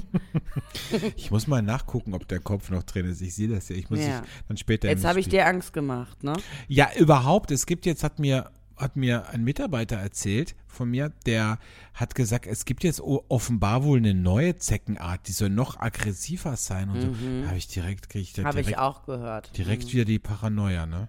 ich 1.17 1.31
muss 1.31 1.47
mal 1.47 1.63
nachgucken, 1.63 2.15
ob 2.15 2.27
der 2.29 2.41
Kopf 2.41 2.71
noch 2.71 2.83
drin 2.85 3.07
ist. 3.07 3.21
Ich 3.21 3.35
sehe 3.35 3.49
das 3.49 3.69
ja. 3.69 3.77
Ich 3.77 3.91
muss 3.91 4.01
Ja. 4.01 4.23
dann 4.49 4.57
später. 4.57 4.89
Jetzt 4.89 5.05
habe 5.05 5.21
ich 5.21 5.29
dir 5.29 5.47
Angst 5.47 5.73
gemacht, 5.73 6.23
ne? 6.25 6.33
Ja, 6.69 6.89
überhaupt. 6.99 7.51
Es 7.51 7.67
gibt 7.67 7.85
jetzt, 7.87 8.03
hat 8.03 8.19
mir, 8.19 8.51
hat 8.77 8.97
mir 8.97 9.29
ein 9.29 9.45
Mitarbeiter 9.45 9.97
erzählt 9.97 10.55
von 10.67 10.91
mir, 10.91 11.11
der 11.27 11.59
hat 11.95 12.15
gesagt, 12.15 12.47
es 12.47 12.65
gibt 12.67 12.85
jetzt 12.85 13.01
offenbar 13.01 13.85
wohl 13.85 13.99
eine 13.99 14.15
neue 14.15 14.57
Zeckenart, 14.57 15.29
die 15.29 15.33
soll 15.33 15.49
noch 15.51 15.79
aggressiver 15.81 16.57
sein 16.57 16.91
und 16.91 17.01
so. 17.01 17.09
Da 17.43 17.49
habe 17.49 17.57
ich 17.59 17.69
direkt, 17.69 18.09
krieg 18.11 18.23
ich 18.23 18.33
da 18.35 18.45
Habe 18.45 18.53
direkt, 18.63 18.69
Mhm. 18.69 18.73
ich 18.73 18.79
auch 18.79 19.05
gehört. 19.05 19.57
direkt 19.57 19.93
wieder 19.93 20.05
die 20.05 20.19
Paranoia, 20.19 20.87
ne? 20.87 21.09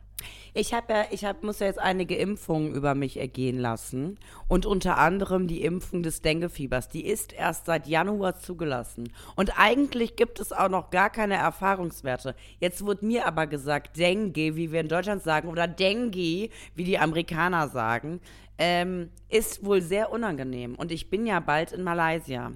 Ich 0.59 0.73
habe 0.73 0.91
ja, 0.91 1.05
ich 1.11 1.23
hab, 1.23 1.43
muss 1.43 1.59
ja 1.59 1.67
jetzt 1.67 1.77
einige 1.77 2.15
Impfungen 2.15 2.73
über 2.73 2.95
mich 2.95 3.17
ergehen 3.17 3.59
lassen. 3.59 4.17
Und 4.47 4.65
unter 4.65 4.97
anderem 4.97 5.47
die 5.47 5.61
Impfung 5.61 6.01
des 6.01 6.23
Denguefiebers. 6.23 6.89
Die 6.89 7.05
ist 7.05 7.31
erst 7.31 7.67
seit 7.67 7.85
Januar 7.85 8.39
zugelassen. 8.39 9.13
Und 9.35 9.59
eigentlich 9.59 10.15
gibt 10.15 10.39
es 10.39 10.51
auch 10.51 10.69
noch 10.69 10.89
gar 10.89 11.11
keine 11.11 11.35
Erfahrungswerte. 11.35 12.33
Jetzt 12.59 12.83
wurde 12.83 13.05
mir 13.05 13.27
aber 13.27 13.45
gesagt, 13.45 13.97
Dengue, 13.97 14.55
wie 14.55 14.71
wir 14.71 14.81
in 14.81 14.87
Deutschland 14.87 15.21
sagen, 15.21 15.47
oder 15.47 15.67
Dengue, 15.67 16.49
wie 16.73 16.83
die 16.83 16.97
Amerikaner 16.97 17.67
sagen, 17.67 18.19
ähm, 18.57 19.11
ist 19.29 19.63
wohl 19.63 19.83
sehr 19.83 20.11
unangenehm. 20.11 20.73
Und 20.73 20.91
ich 20.91 21.11
bin 21.11 21.27
ja 21.27 21.39
bald 21.39 21.71
in 21.71 21.83
Malaysia. 21.83 22.51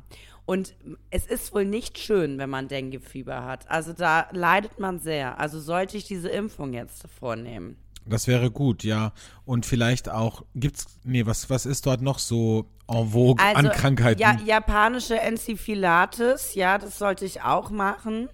Und 0.47 0.73
es 1.11 1.27
ist 1.27 1.53
wohl 1.53 1.65
nicht 1.65 1.99
schön, 1.99 2.39
wenn 2.39 2.49
man 2.49 2.67
Denguefieber 2.67 3.45
hat. 3.45 3.69
Also 3.69 3.93
da 3.93 4.27
leidet 4.31 4.79
man 4.79 4.97
sehr. 4.97 5.39
Also 5.39 5.59
sollte 5.59 5.97
ich 5.97 6.05
diese 6.05 6.29
Impfung 6.29 6.73
jetzt 6.73 7.07
vornehmen. 7.19 7.77
Das 8.05 8.27
wäre 8.27 8.51
gut, 8.51 8.83
ja. 8.83 9.13
Und 9.45 9.65
vielleicht 9.65 10.09
auch, 10.09 10.43
gibt's, 10.55 10.85
nee, 11.03 11.25
was, 11.25 11.49
was 11.49 11.65
ist 11.65 11.85
dort 11.85 12.01
noch 12.01 12.19
so 12.19 12.65
en 12.87 13.09
vogue 13.09 13.43
an 13.43 13.69
Krankheiten? 13.69 14.23
Also, 14.23 14.39
Ja, 14.39 14.45
japanische 14.45 15.19
Encephalitis, 15.19 16.55
ja, 16.55 16.77
das 16.77 16.97
sollte 16.97 17.25
ich 17.25 17.41
auch 17.41 17.69
machen. 17.69 18.29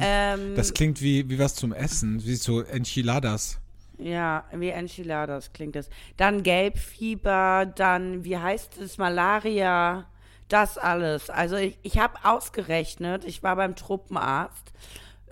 Ähm, 0.00 0.54
das 0.56 0.74
klingt 0.74 1.00
wie, 1.00 1.28
wie 1.30 1.38
was 1.38 1.54
zum 1.54 1.72
Essen, 1.72 2.24
wie 2.24 2.34
so 2.36 2.60
Enchiladas. 2.62 3.58
ja, 3.98 4.44
wie 4.52 4.68
Enchiladas 4.68 5.52
klingt 5.52 5.76
das. 5.76 5.88
Dann 6.16 6.42
Gelbfieber, 6.42 7.66
dann, 7.74 8.24
wie 8.24 8.36
heißt 8.36 8.78
es, 8.78 8.98
Malaria, 8.98 10.06
das 10.48 10.78
alles. 10.78 11.30
Also 11.30 11.56
ich, 11.56 11.78
ich 11.82 11.98
habe 11.98 12.14
ausgerechnet, 12.24 13.24
ich 13.24 13.42
war 13.42 13.56
beim 13.56 13.74
Truppenarzt, 13.74 14.72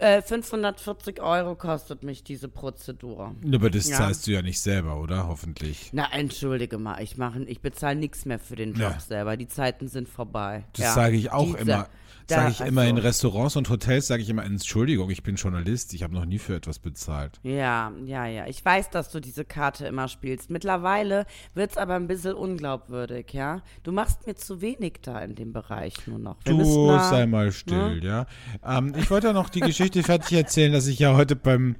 äh, 0.04 0.22
540 0.22 1.20
Euro 1.22 1.54
kostet 1.54 2.02
mich 2.02 2.22
diese 2.24 2.48
Prozedur. 2.48 3.34
Aber 3.52 3.70
das 3.70 3.88
Ja. 3.88 3.96
zahlst 3.96 4.26
du 4.26 4.32
ja 4.32 4.42
nicht 4.42 4.60
selber, 4.60 5.00
oder? 5.00 5.26
Hoffentlich. 5.28 5.90
Na, 5.92 6.08
entschuldige 6.12 6.78
mal, 6.78 7.02
ich, 7.02 7.16
ich 7.46 7.60
bezahle 7.60 7.96
nichts 7.96 8.24
mehr 8.26 8.38
für 8.38 8.56
den 8.56 8.70
Job 8.74 8.92
Ja. 8.92 9.00
selber. 9.00 9.36
Die 9.36 9.48
Zeiten 9.48 9.88
sind 9.88 10.08
vorbei. 10.08 10.64
Das 10.74 10.84
Ja. 10.84 10.94
sage 10.94 11.16
ich 11.16 11.32
auch 11.32 11.44
Diese- 11.46 11.58
immer. 11.58 11.88
Sage 12.26 12.50
ich 12.52 12.60
immer 12.60 12.84
in 12.84 12.96
also- 12.96 13.06
Restaurants 13.08 13.56
und 13.56 13.68
Hotels, 13.68 14.06
sage 14.06 14.22
ich 14.22 14.28
immer, 14.30 14.44
Entschuldigung, 14.44 15.10
ich 15.10 15.22
bin 15.22 15.36
Journalist, 15.36 15.92
ich 15.94 16.02
habe 16.02 16.14
noch 16.14 16.24
nie 16.24 16.38
für 16.38 16.54
etwas 16.56 16.78
bezahlt. 16.78 17.38
Ja, 17.42 17.92
ja, 18.06 18.26
ja. 18.26 18.46
Ich 18.46 18.64
weiß, 18.64 18.90
dass 18.90 19.10
du 19.10 19.20
diese 19.20 19.44
Karte 19.44 19.86
immer 19.86 20.08
spielst. 20.08 20.50
Mittlerweile 20.50 21.26
wird's 21.54 21.76
aber 21.76 21.94
ein 21.94 22.06
bisschen 22.06 22.34
unglaubwürdig, 22.34 23.32
ja. 23.32 23.62
Du 23.82 23.92
machst 23.92 24.26
mir 24.26 24.34
zu 24.36 24.60
wenig 24.60 24.94
da 25.02 25.18
in 25.20 25.34
dem 25.34 25.52
Bereich 25.52 25.94
nur 26.06 26.18
noch. 26.18 26.36
Wir 26.44 26.54
Du 26.54 26.86
da- 26.88 27.10
sei 27.10 27.26
mal 27.26 27.52
still, 27.52 28.00
ja. 28.02 28.26
Ähm, 28.64 28.94
ich 28.96 29.10
wollte 29.10 29.26
ja 29.28 29.32
noch 29.32 29.48
die 29.50 29.60
Geschichte 29.60 30.02
fertig 30.02 30.32
erzählen, 30.36 30.72
dass 30.72 30.86
ich 30.86 30.98
ja 30.98 31.14
heute 31.16 31.36
beim 31.36 31.76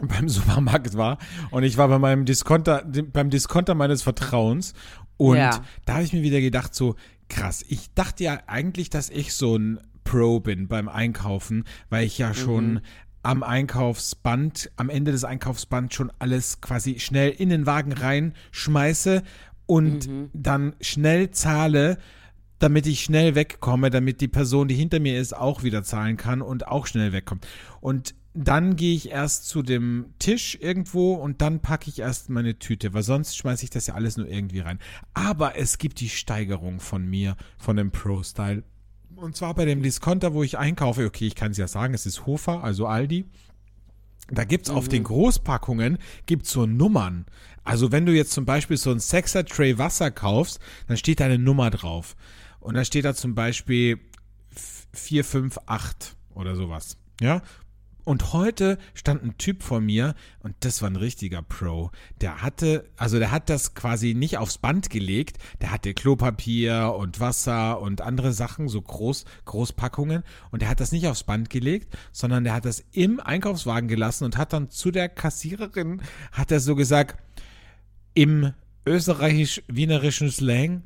beim 0.00 0.28
Supermarkt 0.28 0.96
war 0.96 1.18
und 1.52 1.62
ich 1.62 1.76
war 1.78 1.86
bei 1.88 1.98
meinem 1.98 2.24
Discounter, 2.24 2.82
beim 3.12 3.30
Discounter 3.30 3.74
meines 3.74 4.02
Vertrauens 4.02 4.74
und 5.16 5.36
Ja. 5.36 5.60
da 5.84 5.94
habe 5.94 6.02
ich 6.04 6.12
mir 6.12 6.22
wieder 6.22 6.40
gedacht, 6.40 6.74
so 6.74 6.96
krass, 7.32 7.64
ich 7.68 7.92
dachte 7.94 8.24
ja 8.24 8.40
eigentlich, 8.46 8.90
dass 8.90 9.10
ich 9.10 9.34
so 9.34 9.56
ein 9.56 9.80
Pro 10.04 10.40
bin 10.40 10.68
beim 10.68 10.88
Einkaufen, 10.88 11.64
weil 11.90 12.04
ich 12.04 12.18
ja 12.18 12.34
schon 12.34 12.80
am 13.22 13.42
Einkaufsband, 13.42 14.70
am 14.76 14.90
Ende 14.90 15.12
des 15.12 15.24
Einkaufsbands 15.24 15.94
schon 15.94 16.12
alles 16.18 16.60
quasi 16.60 16.98
schnell 16.98 17.30
in 17.30 17.50
den 17.50 17.66
Wagen 17.66 17.92
reinschmeiße 17.92 19.22
und 19.66 20.08
dann 20.32 20.74
schnell 20.80 21.30
zahle, 21.30 21.98
damit 22.58 22.86
ich 22.86 23.02
schnell 23.02 23.34
wegkomme, 23.34 23.90
damit 23.90 24.20
die 24.20 24.28
Person, 24.28 24.68
die 24.68 24.74
hinter 24.74 25.00
mir 25.00 25.20
ist, 25.20 25.36
auch 25.36 25.62
wieder 25.62 25.82
zahlen 25.82 26.16
kann 26.16 26.42
und 26.42 26.68
auch 26.68 26.86
schnell 26.86 27.12
wegkommt. 27.12 27.46
Und 27.80 28.14
dann 28.34 28.76
gehe 28.76 28.94
ich 28.94 29.10
erst 29.10 29.46
zu 29.48 29.62
dem 29.62 30.06
Tisch 30.18 30.56
irgendwo 30.60 31.14
und 31.14 31.42
dann 31.42 31.60
packe 31.60 31.88
ich 31.90 31.98
erst 31.98 32.30
meine 32.30 32.58
Tüte, 32.58 32.94
weil 32.94 33.02
sonst 33.02 33.36
schmeiße 33.36 33.64
ich 33.64 33.70
das 33.70 33.86
ja 33.86 33.94
alles 33.94 34.16
nur 34.16 34.26
irgendwie 34.26 34.60
rein. 34.60 34.78
Aber 35.12 35.56
es 35.56 35.78
gibt 35.78 36.00
die 36.00 36.08
Steigerung 36.08 36.80
von 36.80 37.04
mir, 37.04 37.36
von 37.58 37.76
dem 37.76 37.90
Pro-Style. 37.90 38.64
Und 39.16 39.36
zwar 39.36 39.54
bei 39.54 39.66
dem 39.66 39.82
Discounter, 39.82 40.32
wo 40.32 40.42
ich 40.42 40.56
einkaufe. 40.56 41.04
Okay, 41.04 41.26
ich 41.26 41.34
kann 41.34 41.52
es 41.52 41.58
ja 41.58 41.68
sagen, 41.68 41.92
es 41.92 42.06
ist 42.06 42.24
Hofer, 42.24 42.64
also 42.64 42.86
Aldi. 42.86 43.26
Da 44.30 44.44
gibt's 44.44 44.70
auf 44.70 44.88
den 44.88 45.04
Großpackungen 45.04 45.98
gibt's 46.26 46.50
so 46.52 46.64
Nummern. 46.64 47.26
Also 47.64 47.92
wenn 47.92 48.06
du 48.06 48.12
jetzt 48.12 48.32
zum 48.32 48.46
Beispiel 48.46 48.76
so 48.76 48.90
ein 48.90 49.00
Sexer 49.00 49.44
Tray 49.44 49.78
Wasser 49.78 50.10
kaufst, 50.10 50.58
dann 50.86 50.96
steht 50.96 51.20
da 51.20 51.26
eine 51.26 51.38
Nummer 51.38 51.70
drauf. 51.70 52.16
Und 52.60 52.74
da 52.74 52.84
steht 52.84 53.04
da 53.04 53.14
zum 53.14 53.34
Beispiel 53.34 54.00
458 54.94 56.16
oder 56.34 56.56
sowas. 56.56 56.96
Ja? 57.20 57.42
Und 58.04 58.32
heute 58.32 58.78
stand 58.94 59.22
ein 59.22 59.38
Typ 59.38 59.62
vor 59.62 59.80
mir 59.80 60.14
und 60.40 60.56
das 60.60 60.82
war 60.82 60.90
ein 60.90 60.96
richtiger 60.96 61.42
Pro. 61.42 61.90
Der 62.20 62.42
hatte, 62.42 62.90
also 62.96 63.18
der 63.18 63.30
hat 63.30 63.48
das 63.48 63.74
quasi 63.74 64.14
nicht 64.14 64.38
aufs 64.38 64.58
Band 64.58 64.90
gelegt, 64.90 65.38
der 65.60 65.70
hatte 65.70 65.94
Klopapier 65.94 66.94
und 66.96 67.20
Wasser 67.20 67.80
und 67.80 68.00
andere 68.00 68.32
Sachen, 68.32 68.68
so 68.68 68.82
groß, 68.82 69.24
Großpackungen 69.44 70.24
und 70.50 70.62
der 70.62 70.68
hat 70.68 70.80
das 70.80 70.90
nicht 70.90 71.06
aufs 71.06 71.22
Band 71.22 71.48
gelegt, 71.48 71.96
sondern 72.10 72.42
der 72.42 72.54
hat 72.54 72.64
das 72.64 72.84
im 72.90 73.20
Einkaufswagen 73.20 73.88
gelassen 73.88 74.24
und 74.24 74.36
hat 74.36 74.52
dann 74.52 74.70
zu 74.70 74.90
der 74.90 75.08
Kassiererin, 75.08 76.02
hat 76.32 76.50
er 76.50 76.58
so 76.58 76.74
gesagt, 76.74 77.22
im 78.14 78.52
österreichisch-wienerischen 78.84 80.30
Slang, 80.30 80.82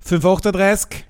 538, 0.00 1.04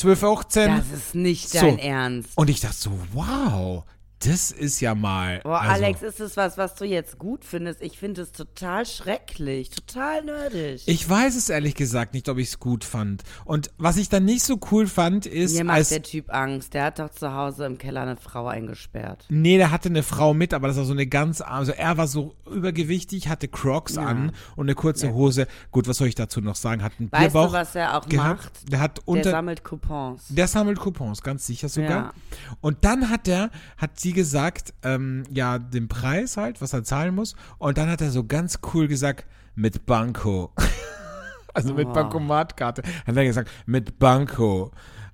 249, 0.00 0.66
1218. 0.66 0.76
Das 0.76 0.98
ist 0.98 1.14
nicht 1.14 1.48
So. 1.50 1.60
dein 1.60 1.78
Ernst. 1.78 2.30
Und 2.36 2.50
ich 2.50 2.60
dachte 2.60 2.76
so, 2.76 2.90
wow, 3.12 3.84
das 4.22 4.50
ist 4.50 4.80
ja 4.80 4.94
mal. 4.94 5.40
Boah, 5.44 5.60
also, 5.62 5.72
Alex, 5.84 6.02
ist 6.02 6.20
es 6.20 6.36
was, 6.36 6.58
was 6.58 6.74
du 6.74 6.84
jetzt 6.84 7.18
gut 7.18 7.44
findest? 7.44 7.80
Ich 7.80 7.98
finde 7.98 8.20
es 8.20 8.32
total 8.32 8.84
schrecklich, 8.84 9.70
total 9.70 10.22
nerdig. 10.24 10.82
Ich 10.86 11.08
weiß 11.08 11.36
es 11.36 11.48
ehrlich 11.48 11.74
gesagt 11.74 12.12
nicht, 12.12 12.28
ob 12.28 12.36
ich 12.36 12.48
es 12.48 12.58
gut 12.60 12.84
fand. 12.84 13.22
Und 13.46 13.70
was 13.78 13.96
ich 13.96 14.10
dann 14.10 14.26
nicht 14.26 14.42
so 14.42 14.58
cool 14.70 14.86
fand, 14.86 15.24
ist, 15.24 15.56
Mir 15.56 15.64
macht 15.64 15.90
der 15.90 16.02
Typ 16.02 16.32
Angst. 16.34 16.74
Der 16.74 16.84
hat 16.84 16.98
doch 16.98 17.08
zu 17.10 17.32
Hause 17.32 17.64
im 17.64 17.78
Keller 17.78 18.02
eine 18.02 18.16
Frau 18.16 18.46
eingesperrt. 18.46 19.24
Nee, 19.30 19.56
der 19.56 19.70
hatte 19.70 19.88
eine 19.88 20.02
Frau 20.02 20.34
mit, 20.34 20.52
aber 20.52 20.68
das 20.68 20.76
war 20.76 20.84
so 20.84 20.92
eine 20.92 21.06
ganz, 21.06 21.40
also 21.40 21.72
er 21.72 21.96
war 21.96 22.06
so 22.06 22.34
übergewichtig, 22.50 23.28
hatte 23.28 23.48
Crocs 23.48 23.94
Ja. 23.94 24.02
an 24.02 24.32
und 24.54 24.66
eine 24.66 24.74
kurze 24.74 25.14
Hose. 25.14 25.46
Gut, 25.70 25.88
was 25.88 25.96
soll 25.96 26.08
ich 26.08 26.14
dazu 26.14 26.42
noch 26.42 26.56
sagen? 26.56 26.82
Hat 26.82 26.92
einen 26.98 27.10
Weißt 27.10 27.22
du, 27.34 27.38
Bierbauch 27.38 27.52
was 27.54 27.74
er 27.74 27.96
auch 27.96 28.06
gehabt. 28.06 28.42
macht? 28.44 28.70
Der 28.72 28.80
hat 28.80 28.98
Der 28.98 29.08
unter, 29.08 29.30
sammelt 29.30 29.64
Coupons. 29.64 30.24
Der 30.28 30.46
sammelt 30.46 30.78
Coupons, 30.78 31.22
ganz 31.22 31.46
sicher 31.46 31.70
sogar. 31.70 31.90
Ja. 31.90 32.12
Und 32.60 32.84
dann 32.84 33.08
hat 33.08 33.26
er, 33.26 33.50
hat 33.78 33.98
sie 33.98 34.09
gesagt, 34.12 34.74
ähm, 34.82 35.24
ja, 35.30 35.58
den 35.58 35.88
Preis 35.88 36.36
halt, 36.36 36.60
was 36.60 36.72
er 36.72 36.84
zahlen 36.84 37.14
muss. 37.14 37.34
Und 37.58 37.78
dann 37.78 37.88
hat 37.88 38.00
er 38.00 38.10
so 38.10 38.24
ganz 38.24 38.58
cool 38.74 38.88
gesagt, 38.88 39.26
mit 39.54 39.86
Banco. 39.86 40.52
also 41.54 41.74
mit 41.74 41.88
Oh. 41.88 41.92
Bankomatkarte. 41.92 42.82
Hat 43.06 43.16
er 43.16 43.24
gesagt, 43.24 43.50
mit 43.66 43.98
Banco. 43.98 44.64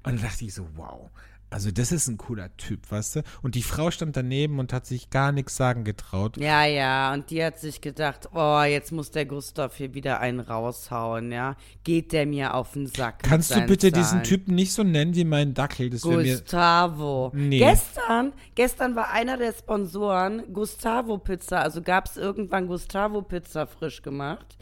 Und 0.03 0.17
dann 0.17 0.23
dachte 0.23 0.45
ich 0.45 0.55
so, 0.55 0.67
wow. 0.76 1.11
Also 1.49 1.71
das 1.71 1.93
ist 1.93 2.09
ein 2.09 2.17
cooler 2.17 2.55
Typ, 2.57 2.91
weißt 2.91 3.17
du? 3.17 3.23
Und 3.41 3.55
die 3.55 3.62
Frau 3.62 3.91
stand 3.93 4.17
daneben 4.17 4.59
und 4.59 4.73
hat 4.73 4.85
sich 4.85 5.11
gar 5.11 5.31
nichts 5.31 5.57
sagen 5.57 5.85
getraut. 5.85 6.37
Ja, 6.38 6.65
ja, 6.65 7.15
und 7.15 7.31
die 7.31 7.43
hat 7.43 7.61
sich 7.61 7.81
gedacht, 7.81 8.31
oh, 8.35 8.62
jetzt 8.62 8.91
muss 8.91 9.12
der 9.12 9.26
Gustav 9.26 9.76
hier 9.76 9.95
wieder 9.95 10.19
einen 10.21 10.41
raushauen, 10.41 11.31
ja. 11.31 11.57
Geht 11.85 12.12
der 12.12 12.26
mir 12.26 12.55
auf 12.55 12.73
den 12.73 12.88
Sack? 12.88 13.23
Kannst 13.23 13.55
du 13.55 13.61
bitte 13.62 13.93
diesen 13.93 14.11
Zahlen. 14.11 14.25
Typen 14.25 14.55
nicht 14.57 14.73
so 14.73 14.83
nennen 14.83 15.15
wie 15.15 15.25
meinen 15.25 15.55
Dackel? 15.55 15.91
Das 15.91 16.05
wäre 16.05 16.23
mir. 16.23 16.37
Gustavo. 16.37 17.31
Nee. 17.33 17.59
Gestern, 17.59 18.33
gestern 18.57 18.97
war 18.97 19.12
einer 19.12 19.37
der 19.37 19.53
Sponsoren 19.53 20.53
Gustavo 20.53 21.19
Pizza. 21.19 21.61
Also 21.61 21.81
gab 21.81 22.07
es 22.07 22.17
irgendwann 22.17 22.67
Gustavo 22.67 23.23
Pizza 23.23 23.67
frisch 23.67 24.03
gemacht. 24.03 24.57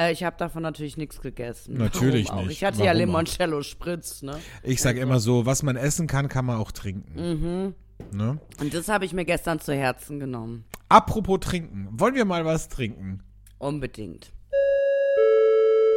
Äh, 0.00 0.12
ich 0.12 0.24
habe 0.24 0.36
davon 0.38 0.62
natürlich 0.62 0.96
nichts 0.96 1.20
gegessen. 1.20 1.74
Natürlich 1.74 2.28
Warum 2.28 2.40
auch? 2.40 2.46
nicht. 2.46 2.56
Ich 2.56 2.64
hatte 2.64 2.78
ja 2.78 2.86
Warum 2.86 2.96
auch? 2.96 3.00
Limoncello 3.00 3.62
Spritz, 3.62 4.22
ne? 4.22 4.38
Ich 4.62 4.80
sag 4.80 4.96
immer 4.96 5.20
so, 5.20 5.46
was 5.46 5.62
man 5.62 5.76
essen 5.76 6.06
kann, 6.06 6.28
kann 6.28 6.46
man 6.46 6.56
auch 6.58 6.72
trinken. 6.72 7.14
Mhm. 7.14 7.74
Ne? 8.12 8.40
Und 8.60 8.72
das 8.72 8.88
habe 8.88 9.04
ich 9.04 9.12
mir 9.12 9.26
gestern 9.26 9.60
zu 9.60 9.74
Herzen 9.74 10.18
genommen. 10.20 10.64
Apropos 10.88 11.40
trinken, 11.40 11.88
wollen 11.92 12.14
wir 12.14 12.24
mal 12.24 12.44
was 12.44 12.68
trinken? 12.68 13.22
Unbedingt. 13.58 14.32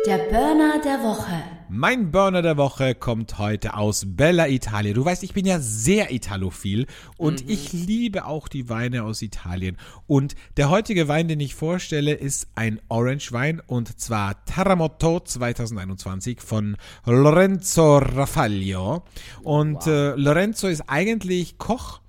Der 0.05 0.17
Burner 0.17 0.81
der 0.83 1.01
Woche. 1.01 1.43
Mein 1.69 2.11
Burner 2.11 2.41
der 2.41 2.57
Woche 2.57 2.93
kommt 2.93 3.37
heute 3.37 3.75
aus 3.75 4.03
Bella 4.05 4.49
Italia. 4.49 4.91
Du 4.93 5.05
weißt, 5.05 5.23
ich 5.23 5.33
bin 5.33 5.45
ja 5.45 5.59
sehr 5.59 6.11
italophil 6.11 6.87
und 7.15 7.49
ich 7.49 7.71
liebe 7.71 8.25
auch 8.25 8.49
die 8.49 8.67
Weine 8.67 9.05
aus 9.05 9.21
Italien. 9.21 9.77
Und 10.05 10.35
der 10.57 10.69
heutige 10.69 11.07
Wein, 11.07 11.29
den 11.29 11.39
ich 11.39 11.55
vorstelle, 11.55 12.13
ist 12.13 12.47
ein 12.55 12.81
Orange 12.89 13.31
Wein 13.31 13.61
und 13.65 13.97
zwar 13.97 14.43
Taramotto 14.43 15.21
2021 15.21 16.41
von 16.41 16.75
Lorenzo 17.05 17.99
Raffaglio. 17.99 19.03
Und 19.41 19.87
äh, 19.87 20.15
Lorenzo 20.15 20.67
ist 20.67 20.83
eigentlich 20.87 21.57
Koch 21.57 22.01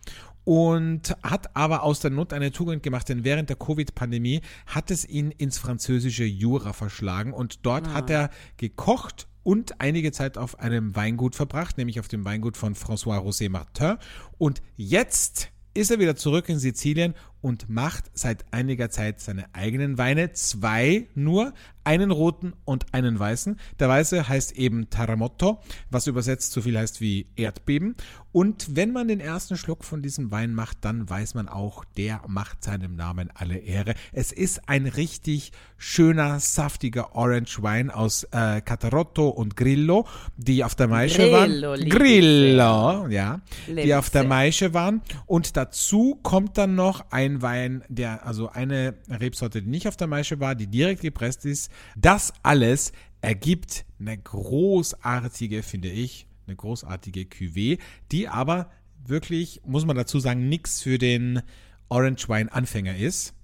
und 0.44 1.16
hat 1.22 1.56
aber 1.56 1.82
aus 1.82 2.00
der 2.00 2.10
Not 2.10 2.32
eine 2.32 2.52
Tugend 2.52 2.82
gemacht, 2.82 3.08
denn 3.08 3.24
während 3.24 3.48
der 3.48 3.56
Covid-Pandemie 3.56 4.42
hat 4.66 4.90
es 4.90 5.08
ihn 5.08 5.30
ins 5.30 5.58
französische 5.58 6.24
Jura 6.24 6.72
verschlagen 6.72 7.32
und 7.32 7.66
dort 7.66 7.88
hat 7.88 8.10
er 8.10 8.30
gekocht 8.56 9.26
und 9.42 9.80
einige 9.80 10.12
Zeit 10.12 10.38
auf 10.38 10.58
einem 10.58 10.96
Weingut 10.96 11.34
verbracht, 11.34 11.76
nämlich 11.78 12.00
auf 12.00 12.08
dem 12.08 12.24
Weingut 12.24 12.56
von 12.56 12.74
François 12.74 13.18
Rosé 13.18 13.50
Martin. 13.50 13.96
Und 14.38 14.62
jetzt 14.76 15.50
ist 15.74 15.90
er 15.90 15.98
wieder 15.98 16.16
zurück 16.16 16.48
in 16.48 16.58
Sizilien 16.58 17.14
und 17.44 17.68
macht 17.68 18.10
seit 18.14 18.46
einiger 18.52 18.88
Zeit 18.88 19.20
seine 19.20 19.54
eigenen 19.54 19.98
Weine. 19.98 20.32
Zwei 20.32 21.08
nur, 21.14 21.52
einen 21.84 22.10
roten 22.10 22.54
und 22.64 22.94
einen 22.94 23.18
weißen. 23.18 23.60
Der 23.78 23.90
weiße 23.90 24.26
heißt 24.26 24.52
eben 24.52 24.88
Taramotto, 24.88 25.60
was 25.90 26.06
übersetzt 26.06 26.52
so 26.52 26.62
viel 26.62 26.78
heißt 26.78 27.02
wie 27.02 27.26
Erdbeben. 27.36 27.96
Und 28.32 28.74
wenn 28.74 28.90
man 28.90 29.06
den 29.06 29.20
ersten 29.20 29.56
Schluck 29.56 29.84
von 29.84 30.02
diesem 30.02 30.30
Wein 30.30 30.54
macht, 30.54 30.78
dann 30.80 31.08
weiß 31.08 31.34
man 31.34 31.48
auch, 31.48 31.84
der 31.96 32.22
macht 32.26 32.64
seinem 32.64 32.96
Namen 32.96 33.30
alle 33.34 33.58
Ehre. 33.58 33.94
Es 34.12 34.32
ist 34.32 34.68
ein 34.68 34.86
richtig 34.86 35.52
schöner, 35.76 36.40
saftiger 36.40 37.14
Orange 37.14 37.62
Wein 37.62 37.90
aus 37.90 38.24
äh, 38.32 38.62
Catarotto 38.62 39.28
und 39.28 39.54
Grillo, 39.54 40.06
die 40.36 40.64
auf 40.64 40.74
der 40.74 40.88
Maische 40.88 41.28
Grillo, 41.30 41.68
waren. 41.72 41.88
Grillo, 41.88 43.06
ja. 43.08 43.40
Liebe 43.66 43.82
Die 43.82 43.94
auf 43.94 44.10
der. 44.10 44.24
Maische 44.24 44.72
waren. 44.72 45.02
Und 45.26 45.56
dazu 45.58 46.18
kommt 46.22 46.56
dann 46.56 46.74
noch 46.74 47.04
ein 47.10 47.33
Wein, 47.42 47.84
der, 47.88 48.26
also 48.26 48.50
eine 48.50 48.94
Rebsorte, 49.08 49.62
die 49.62 49.68
nicht 49.68 49.88
auf 49.88 49.96
der 49.96 50.06
Maische 50.06 50.40
war, 50.40 50.54
die 50.54 50.66
direkt 50.66 51.02
gepresst 51.02 51.44
ist. 51.44 51.70
Das 51.96 52.32
alles 52.42 52.92
ergibt 53.20 53.84
eine 53.98 54.16
großartige, 54.18 55.62
finde 55.62 55.88
ich, 55.88 56.26
eine 56.46 56.56
großartige 56.56 57.22
Cuvée, 57.22 57.78
die 58.12 58.28
aber 58.28 58.70
wirklich, 59.06 59.60
muss 59.64 59.86
man 59.86 59.96
dazu 59.96 60.18
sagen, 60.18 60.48
nichts 60.48 60.82
für 60.82 60.98
den 60.98 61.42
Orange 61.88 62.28
Wine 62.28 62.52
Anfänger 62.52 62.96
ist. 62.96 63.34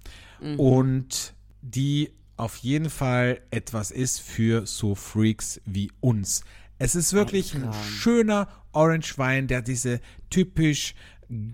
Und 0.57 1.33
die 1.61 2.11
auf 2.37 2.57
jeden 2.57 2.89
Fall 2.89 3.41
etwas 3.51 3.91
ist 3.91 4.19
für 4.19 4.65
so 4.65 4.95
Freaks 4.95 5.61
wie 5.65 5.91
uns. 5.99 6.43
Es 6.79 6.95
ist 6.95 7.13
wirklich 7.13 7.53
ein 7.53 7.71
schöner 7.73 8.47
Orange 8.71 9.17
Wein, 9.19 9.47
der 9.47 9.61
diese 9.61 9.99
typisch 10.31 10.95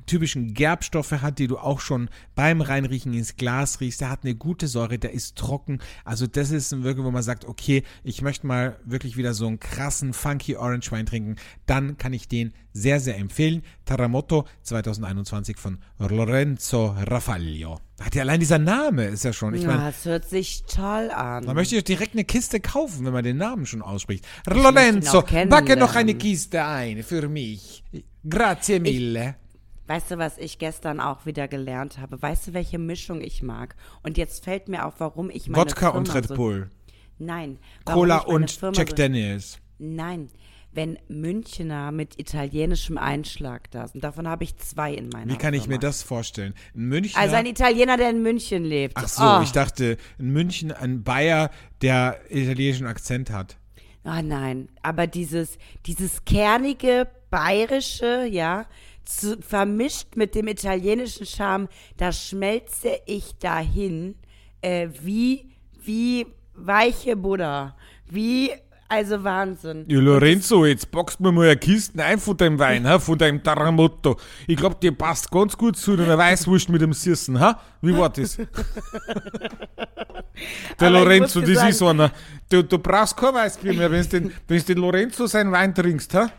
typischen 0.05 0.53
Gerbstoffe 0.53 1.11
hat, 1.11 1.39
die 1.39 1.47
du 1.47 1.57
auch 1.57 1.79
schon 1.79 2.09
beim 2.35 2.61
Reinriechen 2.61 3.13
ins 3.13 3.35
Glas 3.35 3.79
riechst. 3.79 4.01
Der 4.01 4.09
hat 4.09 4.23
eine 4.23 4.35
gute 4.35 4.67
Säure, 4.67 4.97
der 4.97 5.13
ist 5.13 5.37
trocken. 5.37 5.79
Also 6.05 6.27
das 6.27 6.51
ist 6.51 6.73
ein 6.73 6.83
wirklich, 6.83 7.05
wo 7.05 7.11
man 7.11 7.23
sagt, 7.23 7.45
okay, 7.45 7.83
ich 8.03 8.21
möchte 8.21 8.47
mal 8.47 8.79
wirklich 8.85 9.17
wieder 9.17 9.33
so 9.33 9.47
einen 9.47 9.59
krassen, 9.59 10.13
funky 10.13 10.55
Orange 10.55 10.91
Wein 10.91 11.05
trinken. 11.05 11.35
Dann 11.65 11.97
kann 11.97 12.13
ich 12.13 12.27
den 12.27 12.53
sehr, 12.73 12.99
sehr 12.99 13.17
empfehlen. 13.17 13.63
Taramotto 13.85 14.45
2021 14.63 15.57
von 15.57 15.79
Lorenzo 15.97 16.95
Raffaglio. 16.97 17.79
Hat 17.99 18.13
ja 18.13 18.21
allein 18.21 18.39
dieser 18.39 18.59
Name 18.59 19.05
ist 19.05 19.23
ja 19.23 19.33
schon. 19.33 19.55
Ich 19.55 19.63
ja, 19.63 19.69
meine, 19.69 19.89
es 19.89 20.05
hört 20.05 20.29
sich 20.29 20.63
toll 20.65 21.09
an. 21.09 21.45
da 21.45 21.53
möchte 21.55 21.75
ich 21.75 21.83
direkt 21.83 22.13
eine 22.13 22.25
Kiste 22.25 22.59
kaufen, 22.59 23.05
wenn 23.05 23.13
man 23.13 23.23
den 23.23 23.37
Namen 23.37 23.65
schon 23.65 23.81
ausspricht. 23.81 24.25
ihn 24.47 24.61
Lorenzo, 24.61 25.23
backe 25.49 25.75
noch 25.75 25.95
eine 25.95 26.13
Kiste 26.13 26.63
ein 26.63 27.01
für 27.03 27.27
mich. 27.27 27.83
Grazie 28.27 28.79
mille. 28.79 29.35
Weißt 29.87 30.11
du, 30.11 30.17
was 30.17 30.37
ich 30.37 30.59
gestern 30.59 30.99
auch 30.99 31.25
wieder 31.25 31.47
gelernt 31.47 31.97
habe? 31.97 32.21
Weißt 32.21 32.47
du, 32.47 32.53
welche 32.53 32.77
Mischung 32.77 33.21
ich 33.21 33.41
mag? 33.41 33.75
Und 34.03 34.17
jetzt 34.17 34.43
fällt 34.43 34.67
mir 34.67 34.85
auf, 34.85 34.95
warum 34.99 35.29
ich 35.29 35.47
meine 35.47 35.61
Wodka 35.61 35.91
Firma 35.91 35.97
und 35.97 36.13
Red 36.13 36.27
so, 36.27 36.35
Bull. 36.35 36.69
Nein. 37.19 37.57
warum 37.85 38.01
Cola 38.01 38.17
ich 38.19 38.27
und 38.27 38.51
Firma 38.51 38.77
Jack 38.77 38.89
so, 38.89 38.95
Daniels. 38.95 39.59
Nein. 39.79 40.29
Wenn 40.73 40.99
Münchener 41.07 41.91
mit 41.91 42.19
italienischem 42.19 42.97
Einschlag 42.97 43.71
da 43.71 43.87
sind. 43.87 44.03
Davon 44.03 44.27
habe 44.27 44.43
ich 44.43 44.57
zwei 44.57 44.93
in 44.93 45.09
meiner 45.09 45.33
Wie 45.33 45.37
kann 45.37 45.53
ich 45.53 45.63
Firma. 45.63 45.75
mir 45.75 45.79
das 45.79 46.03
vorstellen? 46.03 46.53
Ein 46.75 46.89
Münchner. 46.89 47.21
Also 47.21 47.35
ein 47.35 47.45
Italiener, 47.45 47.97
der 47.97 48.09
in 48.09 48.21
München 48.21 48.65
lebt. 48.65 48.93
Ach 48.97 49.07
so, 49.07 49.23
oh. 49.23 49.41
ich 49.41 49.53
dachte, 49.53 49.97
ein 50.19 50.31
München, 50.31 50.71
ein 50.73 51.03
Bayer, 51.03 51.49
der 51.81 52.19
italienischen 52.29 52.85
Akzent 52.85 53.31
hat. 53.31 53.57
Ah 54.03 54.21
nein, 54.21 54.69
aber 54.83 55.05
dieses, 55.05 55.57
dieses 55.85 56.23
kernige, 56.23 57.07
bayerische, 57.29 58.25
ja, 58.25 58.65
zu, 59.07 59.37
vermischt 59.41 60.15
mit 60.15 60.35
dem 60.35 60.47
italienischen 60.47 61.25
Charme, 61.25 61.67
da 61.97 62.11
schmelze 62.11 62.91
ich 63.05 63.37
dahin 63.39 64.15
äh, 64.61 64.89
wie, 65.01 65.49
wie 65.83 66.25
weiche 66.53 67.15
Buddha. 67.15 67.75
Wie, 68.09 68.51
also 68.89 69.23
Wahnsinn. 69.23 69.85
Ja, 69.87 69.99
Lorenzo, 69.99 70.65
jetzt 70.65 70.89
boxt 70.91 71.19
mir 71.19 71.31
mal 71.31 71.45
eine 71.47 71.57
Kiste 71.57 72.03
ein 72.03 72.19
von 72.19 72.37
deinem 72.37 72.57
Wein, 72.59 72.87
ha, 72.87 72.99
von 72.99 73.17
deinem 73.17 73.43
Taramotto. 73.43 74.17
Ich 74.47 74.55
glaube, 74.57 74.75
dir 74.81 74.91
passt 74.93 75.29
ganz 75.31 75.57
gut 75.57 75.75
zu 75.77 75.93
einer 75.93 76.17
Weißwurst 76.17 76.69
mit 76.69 76.81
dem 76.81 76.93
Süßen, 76.93 77.39
ha? 77.39 77.59
Wie 77.81 77.95
war 77.97 78.09
das? 78.09 78.37
Der 80.79 80.87
Aber 80.89 80.99
Lorenzo, 80.99 81.41
das 81.41 81.49
ist 81.49 81.79
sagen- 81.79 81.99
einer. 82.01 82.11
Du, 82.49 82.63
du 82.63 82.77
brauchst 82.77 83.17
kein 83.17 83.33
Weißbier 83.33 83.73
mehr, 83.73 83.91
wenn 83.91 84.03
du 84.03 84.09
den, 84.09 84.31
wenn 84.47 84.57
du 84.59 84.63
den 84.65 84.77
Lorenzo 84.77 85.25
seinen 85.27 85.51
Wein 85.51 85.73
trinkst, 85.73 86.13
ha? 86.13 86.29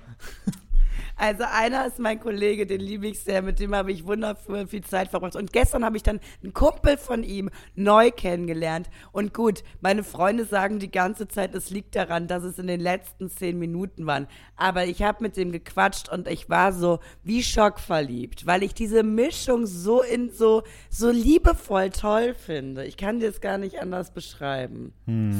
Also 1.18 1.42
einer 1.52 1.84
ist 1.86 1.98
mein 1.98 2.20
Kollege, 2.20 2.64
den 2.64 2.80
liebe 2.80 3.08
ich 3.08 3.20
sehr, 3.20 3.42
mit 3.42 3.58
dem 3.58 3.74
habe 3.74 3.90
ich 3.90 4.06
wundervoll 4.06 4.68
viel 4.68 4.84
Zeit 4.84 5.08
verbracht. 5.08 5.34
Und 5.34 5.52
gestern 5.52 5.84
habe 5.84 5.96
ich 5.96 6.04
dann 6.04 6.20
einen 6.44 6.54
Kumpel 6.54 6.96
von 6.96 7.24
ihm 7.24 7.50
neu 7.74 8.12
kennengelernt. 8.12 8.88
Und 9.10 9.34
gut, 9.34 9.64
meine 9.80 10.04
Freunde 10.04 10.44
sagen 10.44 10.78
die 10.78 10.90
ganze 10.90 11.26
Zeit, 11.26 11.56
es 11.56 11.70
liegt 11.70 11.96
daran, 11.96 12.28
dass 12.28 12.44
es 12.44 12.60
in 12.60 12.68
den 12.68 12.78
letzten 12.78 13.28
zehn 13.28 13.58
Minuten 13.58 14.06
waren. 14.06 14.28
Aber 14.56 14.86
ich 14.86 15.02
habe 15.02 15.24
mit 15.24 15.36
dem 15.36 15.50
gequatscht 15.50 16.08
und 16.08 16.28
ich 16.28 16.48
war 16.48 16.72
so 16.72 17.00
wie 17.24 17.42
schockverliebt, 17.42 18.46
weil 18.46 18.62
ich 18.62 18.72
diese 18.72 19.02
Mischung 19.02 19.66
so 19.66 20.02
in 20.02 20.30
so, 20.30 20.62
so 20.88 21.10
liebevoll 21.10 21.90
toll 21.90 22.34
finde. 22.34 22.84
Ich 22.84 22.96
kann 22.96 23.18
dir 23.18 23.28
es 23.28 23.40
gar 23.40 23.58
nicht 23.58 23.80
anders 23.80 24.12
beschreiben. 24.12 24.92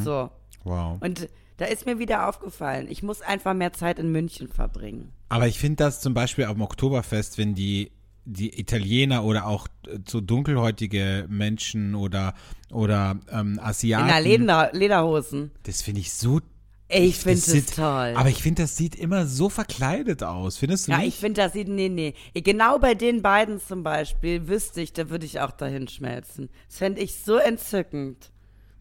So. 0.02 0.30
Wow. 0.64 0.98
Und 1.00 1.28
da 1.58 1.66
ist 1.66 1.84
mir 1.86 1.98
wieder 1.98 2.26
aufgefallen, 2.28 2.86
ich 2.88 3.02
muss 3.02 3.20
einfach 3.20 3.52
mehr 3.54 3.72
Zeit 3.74 3.98
in 3.98 4.10
München 4.10 4.48
verbringen. 4.48 5.12
Aber 5.28 5.46
ich 5.46 5.58
finde 5.58 5.76
das 5.84 6.00
zum 6.00 6.14
Beispiel 6.14 6.44
am 6.46 6.62
Oktoberfest, 6.62 7.36
wenn 7.36 7.54
die, 7.54 7.92
die 8.24 8.58
Italiener 8.58 9.24
oder 9.24 9.46
auch 9.46 9.68
äh, 9.86 9.98
so 10.08 10.20
dunkelhäutige 10.22 11.26
Menschen 11.28 11.94
oder, 11.94 12.32
oder 12.72 13.18
ähm, 13.30 13.48
In 13.50 13.54
der 13.56 13.64
Asiaten, 13.66 14.24
Leder 14.24 14.70
Lederhosen. 14.72 15.50
das 15.64 15.82
finde 15.82 16.00
ich 16.00 16.12
so 16.12 16.40
Ich 16.88 17.16
finde 17.16 17.36
das 17.40 17.48
es 17.48 17.52
sieht- 17.52 17.76
toll. 17.76 18.14
Aber 18.16 18.28
ich 18.30 18.42
finde, 18.42 18.62
das 18.62 18.76
sieht 18.76 18.94
immer 18.94 19.26
so 19.26 19.48
verkleidet 19.50 20.22
aus. 20.22 20.56
Findest 20.56 20.88
du 20.88 20.92
ja, 20.92 20.98
nicht? 20.98 21.08
ich 21.08 21.16
finde, 21.16 21.42
das 21.42 21.52
sieht, 21.52 21.68
nee, 21.68 21.88
nee. 21.90 22.14
Genau 22.34 22.78
bei 22.78 22.94
den 22.94 23.20
beiden 23.20 23.60
zum 23.60 23.82
Beispiel 23.82 24.48
wüsste 24.48 24.80
ich, 24.80 24.92
da 24.94 25.10
würde 25.10 25.26
ich 25.26 25.40
auch 25.40 25.50
dahin 25.50 25.88
schmelzen. 25.88 26.48
Das 26.68 26.78
fände 26.78 27.00
ich 27.02 27.16
so 27.16 27.36
entzückend. 27.36 28.30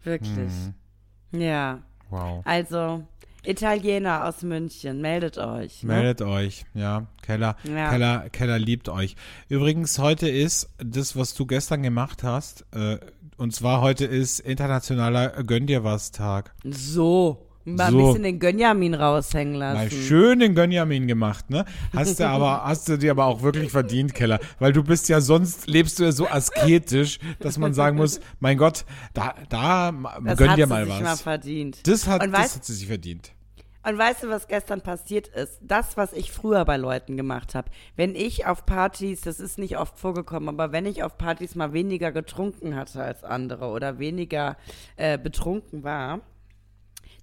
Wirklich. 0.04 0.52
Mhm. 1.32 1.40
Ja. 1.40 1.82
Wow. 2.10 2.42
Also, 2.44 3.04
Italiener 3.44 4.26
aus 4.26 4.42
München, 4.42 5.00
meldet 5.00 5.38
euch. 5.38 5.82
Ne? 5.82 5.94
Meldet 5.94 6.22
euch, 6.22 6.66
ja. 6.74 7.06
Keller, 7.22 7.56
Ja. 7.64 7.90
Keller, 7.90 8.28
Keller 8.30 8.58
liebt 8.58 8.88
euch. 8.88 9.16
Übrigens, 9.48 9.98
heute 9.98 10.28
ist 10.28 10.70
das, 10.78 11.16
was 11.16 11.34
du 11.34 11.46
gestern 11.46 11.82
gemacht 11.82 12.22
hast, 12.22 12.66
äh, 12.74 12.98
und 13.36 13.54
zwar 13.54 13.80
heute 13.80 14.04
ist 14.04 14.40
internationaler 14.40 15.44
Gönn 15.44 15.66
dir 15.66 15.84
was 15.84 16.10
Tag. 16.10 16.54
So. 16.64 17.47
Mal 17.64 17.90
So. 17.90 17.98
ein 17.98 18.06
bisschen 18.06 18.22
den 18.22 18.38
Gönjamin 18.38 18.94
raushängen 18.94 19.54
lassen. 19.54 19.76
Mal 19.76 19.90
schön 19.90 20.38
den 20.38 20.54
Gönjamin 20.54 21.06
gemacht, 21.06 21.50
ne? 21.50 21.64
Hast 21.94 22.18
du 22.18 22.24
aber, 22.28 22.64
hast 22.64 22.88
du 22.88 22.96
dir 22.96 23.10
aber 23.10 23.26
auch 23.26 23.42
wirklich 23.42 23.70
verdient, 23.70 24.14
Keller. 24.14 24.40
Weil 24.58 24.72
du 24.72 24.82
bist 24.82 25.08
ja 25.10 25.20
sonst, 25.20 25.66
lebst 25.66 25.98
du 25.98 26.04
ja 26.04 26.12
so 26.12 26.26
asketisch, 26.28 27.18
dass 27.40 27.58
man 27.58 27.74
sagen 27.74 27.96
muss, 27.96 28.20
mein 28.40 28.56
Gott, 28.56 28.84
da, 29.12 29.34
da, 29.50 29.92
das 30.24 30.38
gönn 30.38 30.50
hat 30.50 30.58
dir 30.58 30.66
sie 30.66 30.70
mal 30.72 30.84
sich 30.86 30.94
was. 30.94 31.02
mal 31.02 31.16
verdient. 31.16 31.86
das 31.86 32.06
hat, 32.06 32.22
Und 32.22 32.32
das 32.32 32.40
weißt- 32.40 32.54
hat 32.56 32.64
sie 32.64 32.74
sich 32.74 32.86
verdient. 32.86 33.32
Und 33.86 33.96
weißt 33.96 34.24
du, 34.24 34.28
was 34.28 34.48
gestern 34.48 34.80
passiert 34.82 35.28
ist? 35.28 35.58
Das, 35.62 35.96
was 35.96 36.12
ich 36.12 36.30
früher 36.32 36.64
bei 36.64 36.76
Leuten 36.76 37.16
gemacht 37.16 37.54
habe. 37.54 37.70
Wenn 37.96 38.14
ich 38.16 38.44
auf 38.44 38.66
Partys, 38.66 39.20
das 39.22 39.40
ist 39.40 39.56
nicht 39.58 39.78
oft 39.78 39.98
vorgekommen, 39.98 40.48
aber 40.48 40.72
wenn 40.72 40.84
ich 40.84 41.02
auf 41.04 41.16
Partys 41.16 41.54
mal 41.54 41.72
weniger 41.72 42.12
getrunken 42.12 42.76
hatte 42.76 43.02
als 43.02 43.24
andere 43.24 43.66
oder 43.66 43.98
weniger 43.98 44.56
äh, 44.96 45.16
betrunken 45.16 45.84
war, 45.84 46.20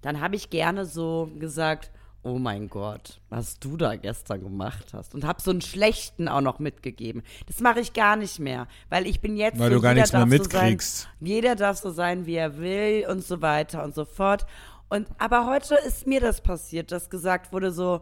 dann 0.05 0.21
habe 0.21 0.35
ich 0.35 0.49
gerne 0.51 0.85
so 0.85 1.31
gesagt, 1.39 1.91
oh 2.21 2.39
mein 2.39 2.69
Gott, 2.69 3.21
was 3.29 3.59
du 3.59 3.75
da 3.75 3.95
gestern 3.95 4.41
gemacht 4.41 4.93
hast. 4.93 5.13
Und 5.13 5.25
habe 5.25 5.41
so 5.41 5.51
einen 5.51 5.61
schlechten 5.61 6.27
auch 6.27 6.41
noch 6.41 6.59
mitgegeben. 6.59 7.23
Das 7.47 7.59
mache 7.59 7.79
ich 7.79 7.93
gar 7.93 8.15
nicht 8.15 8.39
mehr, 8.39 8.67
weil 8.89 9.07
ich 9.07 9.19
bin 9.19 9.35
jetzt 9.35 9.59
Weil 9.59 9.69
so, 9.69 9.75
du 9.77 9.81
gar 9.81 9.93
nichts 9.93 10.11
mehr 10.11 10.21
darf 10.21 10.29
so 10.29 10.37
mitkriegst. 10.37 11.01
Sein, 11.01 11.11
jeder 11.21 11.55
darf 11.55 11.77
so 11.77 11.91
sein, 11.91 12.25
wie 12.25 12.35
er 12.35 12.57
will 12.57 13.07
und 13.09 13.23
so 13.23 13.41
weiter 13.41 13.83
und 13.83 13.95
so 13.95 14.05
fort. 14.05 14.45
Und 14.89 15.07
aber 15.17 15.47
heute 15.47 15.75
ist 15.87 16.05
mir 16.05 16.19
das 16.19 16.41
passiert, 16.41 16.91
dass 16.91 17.09
gesagt 17.09 17.51
wurde 17.51 17.71
so, 17.71 18.01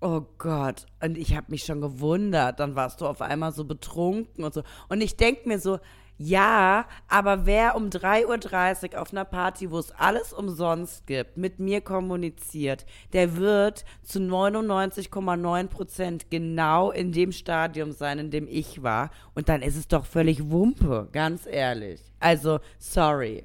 oh 0.00 0.22
Gott, 0.38 0.86
und 1.00 1.16
ich 1.16 1.36
habe 1.36 1.46
mich 1.50 1.64
schon 1.64 1.80
gewundert, 1.80 2.60
dann 2.60 2.74
warst 2.74 3.00
du 3.00 3.06
auf 3.06 3.20
einmal 3.20 3.52
so 3.52 3.64
betrunken 3.64 4.44
und 4.44 4.52
so. 4.52 4.62
Und 4.88 5.00
ich 5.00 5.16
denk 5.16 5.46
mir 5.46 5.58
so, 5.58 5.78
ja, 6.18 6.86
aber 7.08 7.44
wer 7.44 7.76
um 7.76 7.90
3.30 7.90 8.94
Uhr 8.94 9.02
auf 9.02 9.12
einer 9.12 9.26
Party, 9.26 9.70
wo 9.70 9.78
es 9.78 9.92
alles 9.92 10.32
umsonst 10.32 11.06
gibt, 11.06 11.36
mit 11.36 11.58
mir 11.58 11.82
kommuniziert, 11.82 12.86
der 13.12 13.36
wird 13.36 13.84
zu 14.02 14.18
99,9 14.18 15.66
Prozent 15.68 16.30
genau 16.30 16.90
in 16.90 17.12
dem 17.12 17.32
Stadium 17.32 17.92
sein, 17.92 18.18
in 18.18 18.30
dem 18.30 18.48
ich 18.48 18.82
war. 18.82 19.10
Und 19.34 19.50
dann 19.50 19.60
ist 19.60 19.76
es 19.76 19.88
doch 19.88 20.06
völlig 20.06 20.50
Wumpe, 20.50 21.08
ganz 21.12 21.42
ehrlich. 21.44 22.00
Also, 22.18 22.60
sorry. 22.78 23.44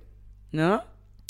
Ne? 0.52 0.82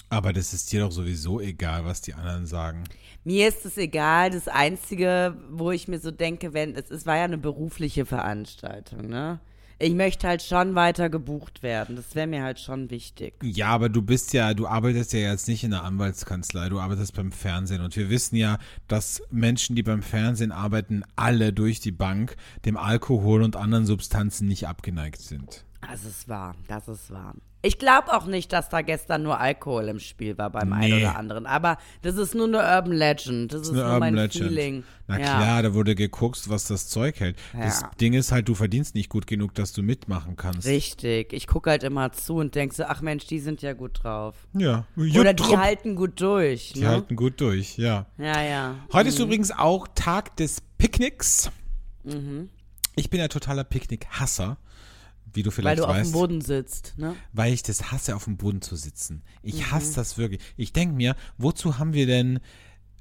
Aber 0.09 0.33
das 0.33 0.53
ist 0.53 0.71
dir 0.71 0.81
doch 0.81 0.91
sowieso 0.91 1.39
egal, 1.39 1.85
was 1.85 2.01
die 2.01 2.13
anderen 2.13 2.45
sagen. 2.45 2.83
Mir 3.23 3.47
ist 3.47 3.65
es 3.65 3.77
egal. 3.77 4.29
Das 4.29 4.47
Einzige, 4.47 5.37
wo 5.49 5.71
ich 5.71 5.87
mir 5.87 5.99
so 5.99 6.11
denke, 6.11 6.53
wenn 6.53 6.75
es, 6.75 6.91
es 6.91 7.05
war 7.05 7.17
ja 7.17 7.23
eine 7.23 7.37
berufliche 7.37 8.05
Veranstaltung, 8.05 9.07
ne? 9.07 9.39
Ich 9.83 9.95
möchte 9.95 10.27
halt 10.27 10.43
schon 10.43 10.75
weiter 10.75 11.09
gebucht 11.09 11.63
werden. 11.63 11.95
Das 11.95 12.13
wäre 12.13 12.27
mir 12.27 12.43
halt 12.43 12.59
schon 12.59 12.91
wichtig. 12.91 13.33
Ja, 13.41 13.69
aber 13.69 13.89
du 13.89 14.03
bist 14.03 14.31
ja, 14.31 14.53
du 14.53 14.67
arbeitest 14.67 15.11
ja 15.13 15.19
jetzt 15.19 15.47
nicht 15.47 15.63
in 15.63 15.71
der 15.71 15.83
Anwaltskanzlei, 15.83 16.69
du 16.69 16.79
arbeitest 16.79 17.15
beim 17.15 17.31
Fernsehen. 17.31 17.81
Und 17.81 17.95
wir 17.95 18.11
wissen 18.11 18.35
ja, 18.35 18.59
dass 18.87 19.23
Menschen, 19.31 19.75
die 19.75 19.81
beim 19.81 20.03
Fernsehen 20.03 20.51
arbeiten, 20.51 21.03
alle 21.15 21.51
durch 21.51 21.79
die 21.79 21.91
Bank 21.91 22.35
dem 22.63 22.77
Alkohol 22.77 23.41
und 23.41 23.55
anderen 23.55 23.87
Substanzen 23.87 24.47
nicht 24.47 24.67
abgeneigt 24.67 25.19
sind. 25.19 25.65
Das 25.89 26.05
ist 26.05 26.29
wahr, 26.29 26.55
das 26.67 26.87
ist 26.87 27.11
wahr. 27.11 27.33
Ich 27.63 27.77
glaube 27.77 28.11
auch 28.13 28.25
nicht, 28.25 28.51
dass 28.53 28.69
da 28.69 28.81
gestern 28.81 29.21
nur 29.21 29.39
Alkohol 29.39 29.87
im 29.87 29.99
Spiel 29.99 30.35
war 30.39 30.49
beim 30.49 30.73
einen 30.73 30.95
Nee. 30.95 31.01
oder 31.03 31.15
anderen. 31.15 31.45
Aber 31.45 31.77
das 32.01 32.15
ist 32.15 32.33
nur 32.33 32.47
eine 32.47 32.57
Urban 32.57 32.91
Legend. 32.93 33.53
Das 33.53 33.61
ist, 33.61 33.69
eine 33.69 33.77
nur 33.81 33.85
Urban 33.85 33.99
mein 33.99 34.15
Legend. 34.15 34.47
Feeling. 34.47 34.83
Na 35.07 35.19
ja. 35.19 35.25
klar, 35.25 35.61
da 35.61 35.73
wurde 35.75 35.93
geguckt, 35.93 36.49
was 36.49 36.65
das 36.65 36.87
Zeug 36.87 37.19
hält. 37.19 37.37
Das 37.53 37.81
Ja. 37.81 37.91
Ding 37.99 38.13
ist 38.13 38.31
halt, 38.31 38.47
du 38.49 38.55
verdienst 38.55 38.95
nicht 38.95 39.09
gut 39.09 39.27
genug, 39.27 39.53
dass 39.53 39.73
du 39.73 39.83
mitmachen 39.83 40.35
kannst. 40.37 40.65
Richtig. 40.67 41.33
Ich 41.33 41.45
gucke 41.45 41.69
halt 41.69 41.83
immer 41.83 42.11
zu 42.13 42.37
und 42.37 42.55
denke 42.55 42.73
so, 42.73 42.83
ach 42.85 43.01
Mensch, 43.01 43.27
die 43.27 43.37
sind 43.39 43.61
ja 43.61 43.73
gut 43.73 44.03
drauf. 44.03 44.35
Ja. 44.53 44.85
Oder 44.95 45.33
die 45.35 45.43
Jupp, 45.43 45.57
halten 45.57 45.95
gut 45.95 46.19
durch. 46.19 46.73
die 46.73 46.79
ne? 46.81 46.87
halten 46.89 47.15
gut 47.15 47.39
durch, 47.41 47.77
ja. 47.77 48.07
Ja, 48.17 48.41
ja. 48.41 48.75
Heute 48.91 49.09
ist 49.09 49.19
übrigens 49.19 49.51
auch 49.51 49.87
Tag 49.93 50.35
des 50.37 50.61
Picknicks. 50.79 51.51
Mhm. 52.03 52.49
Ich 52.95 53.09
bin 53.11 53.19
ja 53.19 53.27
totaler 53.27 53.63
Picknick-Hasser, 53.63 54.57
wie 55.33 55.43
du 55.43 55.49
Weil 55.49 55.53
vielleicht 55.55 55.79
du 55.79 55.85
auf 55.85 55.95
weißt. 55.95 56.09
dem 56.09 56.13
Boden 56.13 56.41
sitzt, 56.41 56.93
ne? 56.97 57.15
weil 57.33 57.53
ich 57.53 57.63
das 57.63 57.91
hasse, 57.91 58.15
auf 58.15 58.25
dem 58.25 58.37
Boden 58.37 58.61
zu 58.61 58.75
sitzen. 58.75 59.21
Ich 59.41 59.55
Mhm. 59.67 59.71
hasse 59.71 59.95
das 59.95 60.17
wirklich. 60.17 60.41
Ich 60.57 60.73
denke 60.73 60.95
mir, 60.95 61.15
wozu 61.37 61.77
haben 61.79 61.93
wir 61.93 62.05
denn 62.05 62.39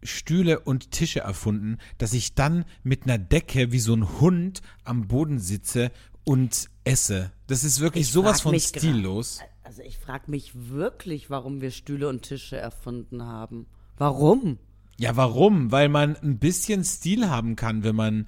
Stühle 0.03 0.61
und 0.61 0.91
Tische 0.93 1.21
erfunden, 1.21 1.79
dass 1.99 2.13
ich 2.15 2.35
dann 2.35 2.65
mit 2.83 3.05
einer 3.05 3.19
Decke 3.19 3.71
wie 3.73 3.81
so 3.81 3.95
ein 3.95 4.21
Hund 4.21 4.63
am 4.85 5.09
Boden 5.09 5.39
sitze 5.39 5.91
und 6.25 6.71
esse? 6.85 7.33
Das 7.49 7.65
ist 7.65 7.81
wirklich 7.81 8.07
Ich 8.07 8.13
sowas 8.13 8.41
von 8.41 8.59
stillos. 8.59 9.41
Also 9.63 9.83
ich 9.83 9.99
frage 9.99 10.31
mich 10.31 10.53
wirklich, 10.55 11.31
warum 11.31 11.61
wir 11.61 11.71
Stühle 11.71 12.09
und 12.09 12.23
Tische 12.23 12.57
erfunden 12.57 13.23
haben. 13.25 13.67
Warum? 13.99 14.59
Ja, 14.99 15.17
warum? 15.17 15.71
Weil 15.71 15.89
man 15.89 16.17
ein 16.17 16.39
bisschen 16.39 16.83
Stil 16.85 17.29
haben 17.31 17.57
kann, 17.57 17.85
wenn 17.85 17.95
man 17.97 18.27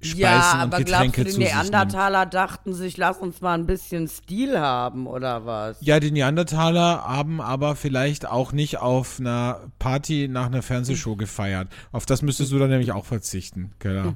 Speisen 0.00 0.20
ja, 0.20 0.52
und 0.52 0.60
aber 0.60 0.78
Getränke 0.78 1.22
glaubst 1.22 1.36
du, 1.36 1.40
die. 1.40 1.46
Neandertaler 1.46 2.24
dachten 2.24 2.72
sich, 2.72 2.96
lass 2.96 3.18
uns 3.18 3.40
mal 3.40 3.54
ein 3.54 3.66
bisschen 3.66 4.06
Stil 4.06 4.60
haben 4.60 5.08
oder 5.08 5.44
was? 5.44 5.78
Ja, 5.80 5.98
die 5.98 6.12
Neandertaler 6.12 7.02
haben 7.04 7.40
aber 7.40 7.74
vielleicht 7.74 8.28
auch 8.28 8.52
nicht 8.52 8.78
auf 8.78 9.18
einer 9.18 9.62
Party 9.80 10.28
nach 10.28 10.46
einer 10.46 10.62
Fernsehshow 10.62 11.16
gefeiert. 11.16 11.66
Auf 11.90 12.06
das 12.06 12.22
müsstest 12.22 12.52
du 12.52 12.60
dann 12.60 12.70
nämlich 12.70 12.92
auch 12.92 13.06
verzichten, 13.06 13.72
Keller. 13.80 14.14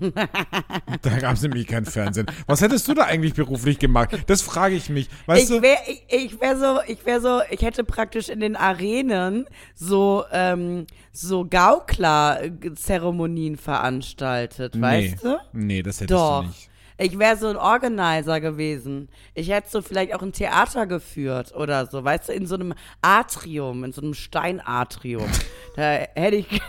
da 1.03 1.19
gab 1.19 1.35
es 1.35 1.43
nämlich 1.43 1.67
kein 1.67 1.85
Fernsehen. 1.85 2.27
Was 2.47 2.61
hättest 2.61 2.87
du 2.87 2.95
da 2.95 3.03
eigentlich 3.03 3.35
beruflich 3.35 3.81
gemacht? 3.81 4.17
Das 4.29 4.41
frage 4.41 4.77
ich 4.77 4.89
mich. 4.89 5.09
Weißt 5.27 5.51
ich 5.51 5.63
wäre 5.63 5.79
ich, 5.89 6.05
ich 6.09 6.41
wär 6.41 6.57
so, 6.57 6.79
ich 6.87 7.05
wäre 7.05 7.21
so, 7.21 7.41
ich 7.51 7.63
hätte 7.63 7.83
praktisch 7.83 8.29
in 8.29 8.39
den 8.39 8.55
Arenen 8.55 9.47
so, 9.75 10.23
ähm, 10.31 10.87
so 11.13 11.45
Gaukler-Zeremonien 11.45 13.57
veranstaltet, 13.57 14.81
weißt 14.81 15.25
du? 15.25 15.39
Nee, 15.53 15.72
das 15.83 16.01
hättest 16.01 16.11
Doch. 16.19 16.43
du 16.43 16.49
nicht. 16.49 16.69
Ich 16.99 17.19
wäre 17.19 17.37
so 17.37 17.49
ein 17.49 17.57
Organizer 17.57 18.41
gewesen. 18.41 19.09
Ich 19.35 19.51
hätte 19.51 19.69
so 19.71 19.81
vielleicht 19.83 20.15
auch 20.15 20.23
ein 20.23 20.33
Theater 20.33 20.87
geführt 20.87 21.53
oder 21.55 21.87
so, 21.87 22.05
weißt 22.05 22.29
du, 22.29 22.33
in 22.35 22.47
so 22.47 22.55
einem 22.55 22.75
Atrium, 23.01 23.83
in 23.85 23.93
so 23.93 24.03
einem 24.03 24.15
Steinatrium. 24.15 25.27
da 25.77 25.83
hätte 26.15 26.37
ich, 26.37 26.61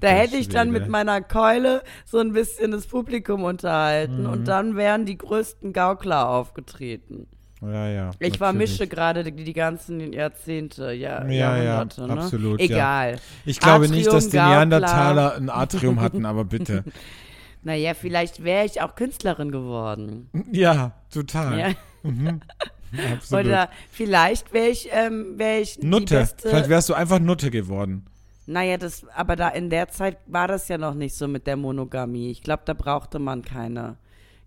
da 0.00 0.08
hätte 0.08 0.36
ich 0.36 0.48
dann 0.48 0.70
mit 0.70 0.88
meiner 0.88 1.20
Keule 1.20 1.82
so 2.04 2.18
ein 2.18 2.32
bisschen 2.32 2.70
das 2.70 2.86
Publikum 2.86 3.44
unterhalten 3.44 4.22
Mhm. 4.22 4.30
und 4.30 4.48
dann 4.48 4.76
wären 4.76 5.04
die 5.06 5.18
größten 5.18 5.72
Gaukler 5.72 6.28
aufgetreten. 6.28 7.26
Ja, 7.60 7.88
ja. 7.88 8.08
Ich 8.10 8.14
natürlich. 8.14 8.38
vermische 8.38 8.86
gerade 8.86 9.24
die, 9.24 9.44
die 9.44 9.52
ganzen 9.52 10.12
Jahrzehnte, 10.12 10.92
ja, 10.92 11.24
Ja, 11.26 11.56
ja, 11.56 11.62
Jahrhunderte, 11.62 12.06
ne? 12.06 12.12
absolut, 12.22 12.60
ja. 12.60 12.66
Egal. 12.66 13.16
Ich 13.44 13.58
glaube 13.58 13.88
nicht, 13.88 14.06
Atrium, 14.06 14.14
dass 14.14 14.28
die. 14.28 14.36
Neandertaler 14.36 15.34
ein 15.36 15.50
Atrium 15.50 16.00
hatten, 16.00 16.24
aber 16.26 16.44
bitte. 16.44 16.84
Naja, 17.64 17.92
vielleicht 17.94 18.44
wäre 18.44 18.64
ich 18.64 18.80
auch 18.80 18.94
Künstlerin 18.94 19.50
geworden. 19.50 20.30
Ja, 20.52 20.92
total. 21.12 21.58
Ja. 21.58 21.66
Absolut. 23.12 23.46
Oder 23.46 23.68
vielleicht 23.90 24.52
wäre 24.52 24.68
ich, 24.68 24.88
ähm, 24.92 25.34
wär 25.36 25.60
ich 25.60 25.82
Nutte. 25.82 26.28
Vielleicht 26.40 26.68
wärst 26.68 26.88
du 26.88 26.94
einfach 26.94 27.18
Nutte 27.18 27.50
geworden. 27.50 28.06
naja, 28.46 28.78
das, 28.78 29.04
aber 29.14 29.34
da 29.36 29.48
in 29.48 29.70
der 29.70 29.88
Zeit 29.88 30.18
war 30.26 30.46
das 30.48 30.68
ja 30.68 30.78
noch 30.78 30.94
nicht 30.94 31.14
so 31.16 31.26
mit 31.28 31.46
der 31.48 31.56
Monogamie. 31.56 32.30
Ich 32.30 32.42
glaube, 32.42 32.62
da 32.64 32.74
brauchte 32.74 33.18
man 33.18 33.42
keine, 33.42 33.96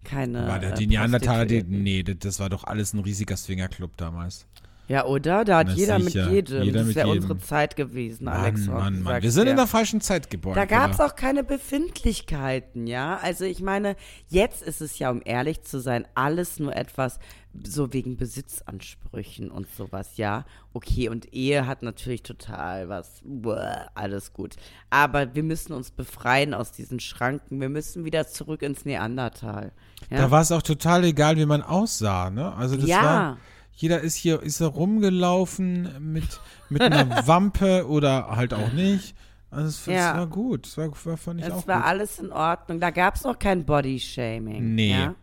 keine. 0.03 0.47
War 0.47 0.59
der, 0.59 0.71
äh, 0.73 0.75
die 0.75 0.87
Neandertaler, 0.87 1.45
die, 1.45 1.63
nee, 1.63 2.03
das- 2.03 2.39
war 2.39 2.49
doch 2.49 2.63
alles 2.63 2.93
ein 2.93 2.99
riesiger 2.99 3.37
Swingerclub 3.37 3.95
damals. 3.97 4.47
Ja, 4.87 5.05
oder? 5.05 5.45
Da 5.45 5.59
hat 5.59 5.67
Na 5.67 5.73
jeder 5.73 6.01
sicher. 6.01 6.25
mit 6.25 6.33
jedem. 6.33 6.63
Jeder 6.63 6.83
das 6.83 6.93
ja 6.95 7.05
jedem. 7.05 7.21
unsere 7.21 7.37
Zeit 7.39 7.75
gewesen, 7.77 8.25
Mann, 8.25 8.33
Alex. 8.41 8.65
Mann, 8.67 9.01
Mann. 9.03 9.23
Wir 9.23 9.31
sind 9.31 9.47
in 9.47 9.55
der 9.55 9.67
falschen 9.67 10.01
Zeit 10.01 10.29
geboren. 10.29 10.55
Da 10.55 10.65
gab 10.65 10.91
es 10.91 10.97
Keller. 10.97 11.09
auch 11.09 11.15
keine 11.15 11.43
Befindlichkeiten, 11.45 12.87
ja. 12.87 13.17
Also 13.21 13.45
ich 13.45 13.61
meine, 13.61 13.95
jetzt 14.27 14.61
ist 14.61 14.81
es 14.81 14.99
ja, 14.99 15.09
um 15.11 15.21
ehrlich 15.23 15.61
zu 15.61 15.79
sein, 15.79 16.05
alles 16.15 16.59
nur 16.59 16.75
etwas 16.75 17.19
so 17.63 17.91
wegen 17.93 18.15
Besitzansprüchen 18.17 19.51
und 19.51 19.67
sowas, 19.75 20.17
ja. 20.17 20.45
Okay, 20.73 21.09
und 21.09 21.33
Ehe 21.33 21.67
hat 21.67 21.83
natürlich 21.83 22.23
total 22.23 22.87
was, 22.89 23.21
Buah, 23.23 23.89
alles 23.93 24.33
gut. 24.33 24.55
Aber 24.89 25.35
wir 25.35 25.43
müssen 25.43 25.73
uns 25.73 25.91
befreien 25.91 26.53
aus 26.53 26.71
diesen 26.71 26.99
Schranken. 26.99 27.59
Wir 27.59 27.69
müssen 27.69 28.05
wieder 28.05 28.27
zurück 28.27 28.61
ins 28.61 28.85
Neandertal. 28.85 29.71
Ja? 30.09 30.17
Da 30.17 30.31
war 30.31 30.41
es 30.41 30.51
auch 30.51 30.61
total 30.61 31.03
egal, 31.03 31.37
wie 31.37 31.45
man 31.45 31.61
aussah, 31.61 32.29
ne? 32.29 32.53
Also 32.55 32.75
das 32.77 32.85
Ja. 32.87 33.03
war. 33.03 33.37
Jeder 33.73 34.01
ist 34.01 34.15
hier, 34.15 34.41
ist 34.41 34.61
rumgelaufen 34.61 35.89
mit, 36.11 36.39
mit 36.69 36.81
einer 36.81 37.07
Wampe 37.27 37.87
oder 37.87 38.35
halt 38.35 38.53
auch 38.53 38.71
nicht. 38.73 39.15
Also 39.49 39.67
es, 39.67 39.79
es 39.81 39.85
Ja. 39.87 40.17
war 40.17 40.27
gut. 40.27 40.67
Es 40.67 40.77
war, 40.77 41.17
fand 41.17 41.39
ich 41.41 41.45
es 41.47 41.51
auch 41.53 41.67
war 41.67 41.77
gut. 41.79 41.85
alles 41.87 42.19
in 42.19 42.31
Ordnung. 42.31 42.79
Da 42.79 42.89
gab 42.91 43.15
es 43.15 43.23
noch 43.23 43.37
kein 43.39 43.65
Bodyshaming. 43.65 44.75
Nee. 44.75 44.91
Ja? 44.91 45.15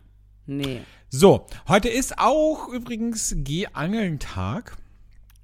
Nee. 0.49 0.81
So, 1.11 1.45
heute 1.67 1.89
ist 1.89 2.17
auch 2.17 2.69
übrigens 2.69 3.35
Geh-Angeln-Tag. 3.37 4.77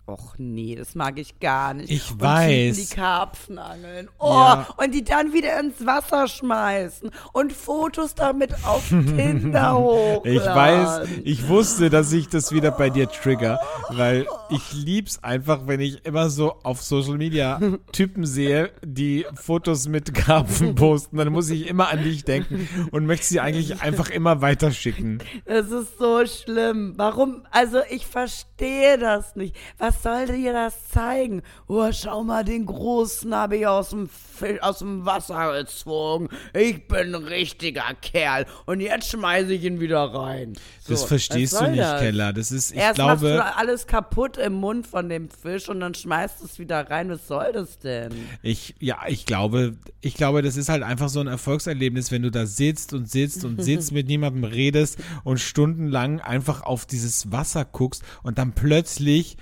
Och 0.07 0.35
nee, 0.37 0.75
das 0.75 0.93
mag 0.93 1.17
ich 1.17 1.39
gar 1.39 1.73
nicht. 1.73 1.89
Ich 1.89 2.11
und 2.11 2.21
weiß. 2.21 2.75
Die 2.77 2.95
Karpfen 2.95 3.57
angeln. 3.57 4.07
Oh, 4.19 4.29
Ja. 4.33 4.67
und 4.77 4.93
die 4.93 5.03
dann 5.03 5.33
wieder 5.33 5.59
ins 5.59 5.83
Wasser 5.83 6.27
schmeißen 6.27 7.09
und 7.33 7.51
Fotos 7.51 8.13
damit 8.13 8.53
auf 8.65 8.87
Tinder 8.89 9.75
hochladen. 9.75 10.31
Ich 10.31 10.45
weiß, 10.45 11.07
ich 11.23 11.47
wusste, 11.47 11.89
dass 11.89 12.11
ich 12.13 12.29
das 12.29 12.51
wieder 12.51 12.69
bei 12.69 12.91
dir 12.91 13.09
trigger, 13.09 13.59
weil 13.89 14.27
ich 14.51 14.73
lieb's 14.73 15.23
einfach, 15.23 15.61
wenn 15.65 15.79
ich 15.79 16.05
immer 16.05 16.29
so 16.29 16.53
auf 16.61 16.83
Social 16.83 17.17
Media 17.17 17.59
Typen 17.91 18.27
sehe, 18.27 18.71
die 18.83 19.25
Fotos 19.33 19.87
mit 19.87 20.13
Karpfen 20.13 20.75
posten, 20.75 21.17
dann 21.17 21.31
muss 21.33 21.49
ich 21.49 21.67
immer 21.67 21.89
an 21.89 22.03
dich 22.03 22.23
denken 22.25 22.69
und 22.91 23.07
möchte 23.07 23.25
sie 23.25 23.39
eigentlich 23.39 23.81
einfach 23.81 24.11
immer 24.11 24.39
weiterschicken. 24.41 25.23
Das 25.45 25.71
ist 25.71 25.97
so 25.97 26.23
schlimm. 26.27 26.93
Warum? 26.95 27.41
Also 27.49 27.79
ich 27.89 28.05
verstehe 28.05 28.99
das 28.99 29.35
nicht. 29.35 29.55
Was 29.79 29.94
soll 30.03 30.27
dir 30.27 30.53
das 30.53 30.89
zeigen? 30.89 31.41
Oh, 31.67 31.89
schau 31.91 32.23
mal, 32.23 32.43
den 32.43 32.65
Großen 32.65 33.33
habe 33.33 33.57
ich 33.57 33.67
aus 33.67 33.89
dem, 33.89 34.09
Fisch, 34.09 34.61
aus 34.61 34.79
dem 34.79 35.05
Wasser 35.05 35.53
gezogen. 35.59 36.29
Ich 36.53 36.87
bin 36.87 37.15
ein 37.15 37.23
richtiger 37.23 37.93
Kerl. 38.01 38.45
Und 38.65 38.79
jetzt 38.81 39.09
schmeiße 39.09 39.53
ich 39.53 39.63
ihn 39.63 39.79
wieder 39.79 40.13
rein. 40.13 40.53
So, 40.81 40.93
Das 40.93 41.03
verstehst 41.03 41.53
was 41.53 41.59
du 41.61 41.69
nicht, 41.71 41.79
das? 41.81 42.01
Keller. 42.01 42.33
Das 42.33 42.51
ist, 42.51 42.71
ich 42.71 42.77
Erst 42.77 42.97
machst 42.99 43.21
glaube, 43.21 43.35
du 43.35 43.55
alles 43.57 43.87
kaputt 43.87 44.37
im 44.37 44.53
Mund 44.53 44.87
von 44.87 45.09
dem 45.09 45.29
Fisch 45.29 45.69
und 45.69 45.79
dann 45.79 45.93
schmeißt 45.93 46.41
du 46.41 46.45
es 46.45 46.59
wieder 46.59 46.89
rein. 46.89 47.09
Was 47.09 47.27
soll 47.27 47.51
das 47.53 47.79
denn? 47.79 48.13
Ich, 48.41 48.75
ja, 48.79 48.99
ich 49.07 49.25
glaube, 49.25 49.75
ich 50.01 50.15
glaube, 50.15 50.41
das 50.41 50.57
ist 50.57 50.69
halt 50.69 50.83
einfach 50.83 51.09
so 51.09 51.19
ein 51.19 51.27
Erfolgserlebnis, 51.27 52.11
wenn 52.11 52.21
du 52.21 52.31
da 52.31 52.45
sitzt 52.45 52.93
und 52.93 53.09
sitzt 53.09 53.43
und 53.45 53.63
sitzt 53.63 53.91
mit 53.93 54.07
niemandem 54.07 54.43
redest 54.43 54.99
und 55.23 55.39
stundenlang 55.39 56.19
einfach 56.19 56.61
auf 56.61 56.85
dieses 56.85 57.31
Wasser 57.31 57.65
guckst 57.65 58.03
und 58.23 58.37
dann 58.37 58.53
plötzlich 58.53 59.37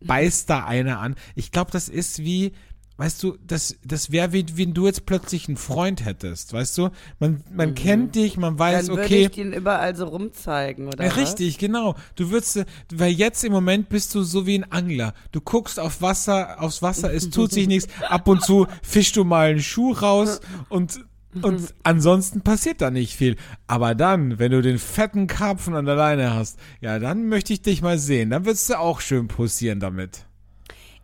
beißt 0.00 0.48
da 0.50 0.64
einer 0.64 1.00
an. 1.00 1.16
Ich 1.34 1.52
glaube, 1.52 1.70
das 1.70 1.88
ist 1.88 2.18
wie, 2.20 2.52
weißt 2.98 3.22
du, 3.22 3.36
das, 3.46 3.76
das 3.84 4.10
wäre 4.10 4.32
wie, 4.32 4.44
wenn 4.56 4.74
du 4.74 4.86
jetzt 4.86 5.06
plötzlich 5.06 5.48
einen 5.48 5.56
Freund 5.56 6.04
hättest, 6.04 6.52
weißt 6.52 6.78
du? 6.78 6.90
Man, 7.18 7.42
man 7.52 7.74
kennt 7.74 8.14
dich, 8.14 8.36
man 8.36 8.58
weiß, 8.58 8.84
Mhm. 8.84 8.86
Dann 8.86 8.96
würde 8.96 9.02
okay. 9.04 9.22
ich 9.22 9.30
den 9.30 9.52
überall 9.52 9.94
so 9.96 10.06
rumzeigen, 10.06 10.86
oder? 10.88 11.04
Ja, 11.04 11.12
richtig, 11.12 11.58
genau. 11.58 11.94
Du 12.14 12.30
würdest, 12.30 12.64
weil 12.92 13.12
jetzt 13.12 13.44
im 13.44 13.52
Moment 13.52 13.88
bist 13.88 14.14
du 14.14 14.22
so 14.22 14.46
wie 14.46 14.58
ein 14.58 14.70
Angler. 14.70 15.14
Du 15.32 15.40
guckst 15.40 15.78
auf 15.78 16.00
Wasser, 16.02 16.62
aufs 16.62 16.82
Wasser, 16.82 17.12
es 17.12 17.30
tut 17.30 17.52
sich 17.52 17.66
nichts. 17.68 17.88
Ab 18.08 18.28
und 18.28 18.42
zu 18.42 18.66
fischst 18.82 19.16
du 19.16 19.24
mal 19.24 19.50
einen 19.50 19.62
Schuh 19.62 19.92
raus 19.92 20.40
und 20.68 21.00
und 21.42 21.74
ansonsten 21.82 22.42
passiert 22.42 22.80
da 22.80 22.90
nicht 22.90 23.16
viel. 23.16 23.36
Aber 23.66 23.94
dann, 23.94 24.38
wenn 24.38 24.52
du 24.52 24.62
den 24.62 24.78
fetten 24.78 25.26
Karpfen 25.26 25.74
an 25.74 25.86
der 25.86 25.96
Leine 25.96 26.34
hast, 26.34 26.58
ja, 26.80 26.98
dann 26.98 27.28
möchte 27.28 27.52
ich 27.52 27.62
dich 27.62 27.82
mal 27.82 27.98
sehen. 27.98 28.30
Dann 28.30 28.44
würdest 28.44 28.70
du 28.70 28.78
auch 28.78 29.00
schön 29.00 29.28
posieren 29.28 29.80
damit. 29.80 30.26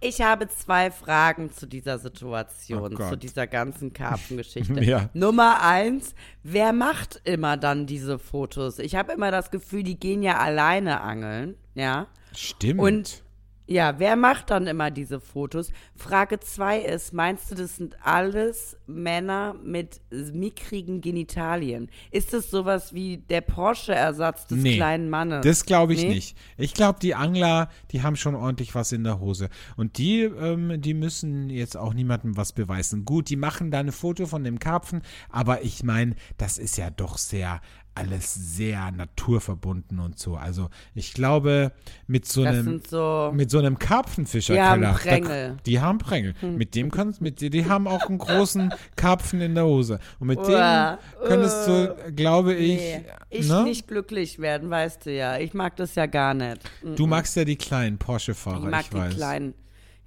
Ich 0.05 0.21
habe 0.21 0.49
zwei 0.49 0.91
Fragen 0.91 1.53
zu 1.53 1.67
dieser 1.67 1.99
Situation, 2.01 2.97
Oh 2.99 3.09
zu 3.09 3.17
dieser 3.17 3.47
ganzen 3.47 3.93
Karpfengeschichte. 3.93 4.73
Ja. 4.83 5.11
Nummer 5.15 5.63
eins, 5.63 6.17
wer 6.43 6.73
macht 6.73 7.21
immer 7.23 7.57
dann 7.57 7.87
diese 7.87 8.19
Fotos? 8.19 8.81
Ich 8.81 8.97
habe 8.97 9.13
immer 9.13 9.31
das 9.31 9.53
Gefühl, 9.53 9.85
die 9.85 9.99
gehen 9.99 10.25
ja 10.25 10.39
alleine 10.39 11.03
angeln, 11.03 11.55
ja. 11.75 12.09
Stimmt. 12.35 12.81
Und 12.81 13.23
ja, 13.67 13.99
wer 13.99 14.17
macht 14.17 14.51
dann 14.51 14.67
immer 14.67 14.91
diese 14.91 15.21
Fotos? 15.21 15.73
Frage 15.97 16.41
zwei 16.41 16.81
ist, 16.81 17.13
meinst 17.15 17.51
du, 17.51 17.55
das 17.55 17.77
sind 17.77 17.97
alles 18.05 18.77
Männer 18.87 19.55
mit 19.63 20.01
mickrigen 20.11 21.01
Genitalien? 21.01 21.89
Ist 22.11 22.35
es 22.35 22.51
sowas 22.51 22.93
wie 22.93 23.19
der 23.19 23.41
Porsche-Ersatz 23.41 24.47
des 24.47 24.59
Nee, 24.59 24.77
kleinen 24.77 25.09
Mannes? 25.09 25.45
Das 25.45 25.65
glaube 25.65 25.95
ich 25.95 26.03
Nee? 26.03 26.09
nicht. 26.09 26.37
Ich 26.59 26.75
glaube, 26.75 26.99
die 27.01 27.15
Angler, 27.15 27.69
die 27.93 28.03
haben 28.03 28.17
schon 28.17 28.35
ordentlich 28.35 28.75
was 28.75 28.93
in 28.93 29.05
der 29.05 29.21
Hose. 29.21 29.49
Und 29.77 29.97
die, 29.99 30.23
ähm, 30.23 30.81
die 30.81 30.95
müssen 30.95 31.49
jetzt 31.49 31.77
auch 31.77 31.95
niemandem 31.95 32.37
was 32.37 32.53
beweisen. 32.53 33.05
Gut, 33.05 33.29
die 33.31 33.37
machen 33.37 33.71
da 33.71 33.79
ein 33.81 33.93
Foto 33.93 34.27
von 34.27 34.45
dem 34.45 34.59
Karpfen, 34.59 35.03
aber 35.31 35.63
ich 35.63 35.83
meine, 35.85 36.15
das 36.37 36.59
ist 36.59 36.77
ja 36.77 36.91
doch 36.91 37.17
sehr 37.17 37.61
alles 37.95 38.33
sehr 38.35 38.91
naturverbunden 38.91 39.99
und 39.99 40.19
so. 40.19 40.37
Also 40.37 40.71
ich 40.95 41.13
glaube, 41.13 41.73
mit 42.07 42.27
so 42.27 42.43
Das 42.43 42.55
einem 42.57 42.81
so. 42.89 43.31
mit 43.35 43.51
so 43.51 43.59
einem 43.59 43.79
Karpfenfischer, 43.79 44.55
Die 44.55 44.61
haben 44.63 44.83
Prängel. 44.95 45.49
Da, 45.57 45.63
die 45.67 45.81
haben 45.81 45.99
Prängel. 45.99 46.35
Mit 46.41 46.75
dem 46.75 46.91
kannst 46.91 47.21
mit 47.21 47.41
die, 47.43 47.51
die 47.51 47.67
haben 47.67 47.87
auch 47.87 48.09
einen 48.09 48.19
großen 48.19 48.73
Karpfen 48.97 49.41
in 49.43 49.55
der 49.55 49.67
Hose. 49.67 49.99
Und 50.21 50.29
mit 50.29 50.39
Uah, 50.39 50.97
dem 51.21 51.27
könntest 51.29 51.69
du, 51.69 52.13
glaube 52.17 52.55
ich, 52.55 52.79
Nee, 52.79 53.05
ich 53.29 53.49
ne? 53.49 53.65
nicht 53.65 53.87
glücklich 53.89 54.39
werden, 54.39 54.71
weißt 54.71 55.07
du 55.07 55.13
ja. 55.15 55.39
Ich 55.39 55.53
mag 55.53 55.77
das 55.77 55.95
ja 55.95 56.07
gar 56.07 56.33
nicht. 56.35 56.61
Mhm. 56.83 56.97
Du 56.97 57.07
magst 57.07 57.37
ja 57.37 57.45
die 57.45 57.57
kleinen 57.57 57.99
Porsche-Fahrer, 57.99 58.59
ich 58.61 58.65
ich, 58.65 58.71
mag 58.71 58.91
die 58.91 58.97
weiß. 58.97 59.15
kleinen. 59.17 59.55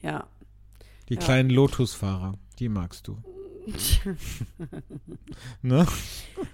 Ja. 0.02 0.26
die 1.10 1.18
kleinen 1.18 1.50
Lotus-Fahrer, 1.52 2.34
die 2.60 2.70
magst 2.70 3.08
du. 3.08 3.18
ne? 5.62 5.86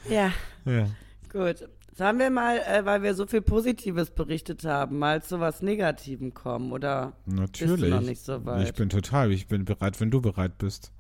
Ja, 0.10 0.32
Ja. 0.66 0.88
Gut. 1.32 1.68
Sollen 1.94 2.20
wir 2.20 2.30
mal, 2.30 2.58
äh, 2.60 2.86
weil 2.86 3.04
wir 3.04 3.14
so 3.14 3.26
viel 3.26 3.42
Positives 3.42 4.12
berichtet 4.12 4.64
haben, 4.64 4.98
mal 4.98 5.22
zu 5.22 5.40
was 5.40 5.62
Negativem 5.62 6.34
kommen? 6.34 6.72
Oder 6.72 7.14
Natürlich. 7.26 7.82
bist 7.82 7.84
du 7.84 7.90
noch 7.90 8.02
nicht 8.02 8.24
so 8.24 8.46
weit? 8.46 8.68
Ich 8.68 8.74
bin 8.74 8.90
total, 8.90 9.32
ich 9.32 9.48
bin 9.48 9.66
bereit, 9.66 10.00
wenn 10.00 10.10
du 10.10 10.22
bereit 10.22 10.58
bist. 10.58 10.92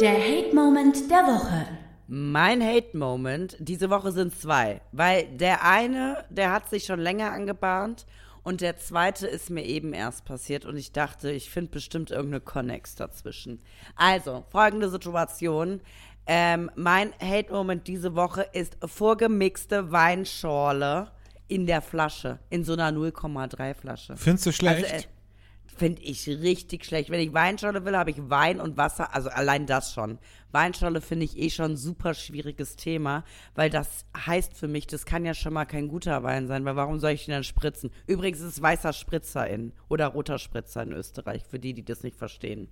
Der 0.00 0.14
Hate-Moment 0.14 1.08
der 1.10 1.18
Woche. 1.18 1.66
Mein 2.08 2.62
Hate-Moment, 2.62 3.56
diese 3.60 3.88
Woche 3.88 4.10
sind 4.10 4.38
zwei. 4.38 4.80
Weil 4.90 5.26
der 5.36 5.64
eine, 5.64 6.24
der 6.28 6.50
hat 6.50 6.68
sich 6.68 6.84
schon 6.84 6.98
länger 6.98 7.32
angebahnt 7.32 8.06
und 8.42 8.60
der 8.60 8.76
zweite 8.76 9.26
ist 9.26 9.48
mir 9.48 9.64
eben 9.64 9.94
erst 9.94 10.26
passiert 10.26 10.66
und 10.66 10.76
ich 10.76 10.92
dachte, 10.92 11.30
ich 11.30 11.48
finde 11.48 11.70
bestimmt 11.70 12.10
irgendeine 12.10 12.40
Connex 12.40 12.94
dazwischen. 12.94 13.60
Also, 13.96 14.44
folgende 14.50 14.90
Situation. 14.90 15.80
Ähm, 16.26 16.70
mein 16.74 17.12
Hate-Moment 17.20 17.86
diese 17.86 18.14
Woche 18.14 18.46
ist 18.52 18.76
vorgemixte 18.84 19.92
Weinschorle 19.92 21.10
in 21.48 21.66
der 21.66 21.82
Flasche, 21.82 22.38
in 22.48 22.64
so 22.64 22.72
einer 22.72 22.90
0,3 22.90 23.74
Flasche. 23.74 24.16
Findest 24.16 24.46
du 24.46 24.52
schlecht? 24.52 24.84
Also, 24.84 25.06
äh, 25.06 25.08
Finde 25.76 26.02
ich 26.02 26.28
richtig 26.28 26.84
schlecht. 26.84 27.10
Wenn 27.10 27.18
ich 27.18 27.32
Weinschorle 27.32 27.84
will, 27.84 27.96
habe 27.96 28.10
ich 28.10 28.30
Wein 28.30 28.60
und 28.60 28.76
Wasser. 28.76 29.12
Also 29.12 29.28
allein 29.28 29.66
das 29.66 29.92
schon. 29.92 30.18
Weinschorle 30.52 31.00
finde 31.00 31.24
ich 31.24 31.36
eh 31.36 31.50
schon 31.50 31.72
ein 31.72 31.76
super 31.76 32.14
schwieriges 32.14 32.76
Thema, 32.76 33.24
weil 33.56 33.70
das 33.70 34.04
heißt 34.16 34.54
für 34.56 34.68
mich, 34.68 34.86
das 34.86 35.04
kann 35.04 35.24
ja 35.24 35.34
schon 35.34 35.52
mal 35.52 35.64
kein 35.64 35.88
guter 35.88 36.22
Wein 36.22 36.46
sein, 36.46 36.64
weil 36.64 36.76
warum 36.76 37.00
soll 37.00 37.10
ich 37.10 37.24
den 37.24 37.32
dann 37.32 37.42
spritzen? 37.42 37.90
Übrigens 38.06 38.38
ist 38.38 38.52
es 38.52 38.62
weißer 38.62 38.92
Spritzer 38.92 39.48
in 39.48 39.72
oder 39.88 40.06
roter 40.06 40.38
Spritzer 40.38 40.84
in 40.84 40.92
Österreich, 40.92 41.42
für 41.42 41.58
die, 41.58 41.74
die 41.74 41.84
das 41.84 42.04
nicht 42.04 42.16
verstehen. 42.16 42.68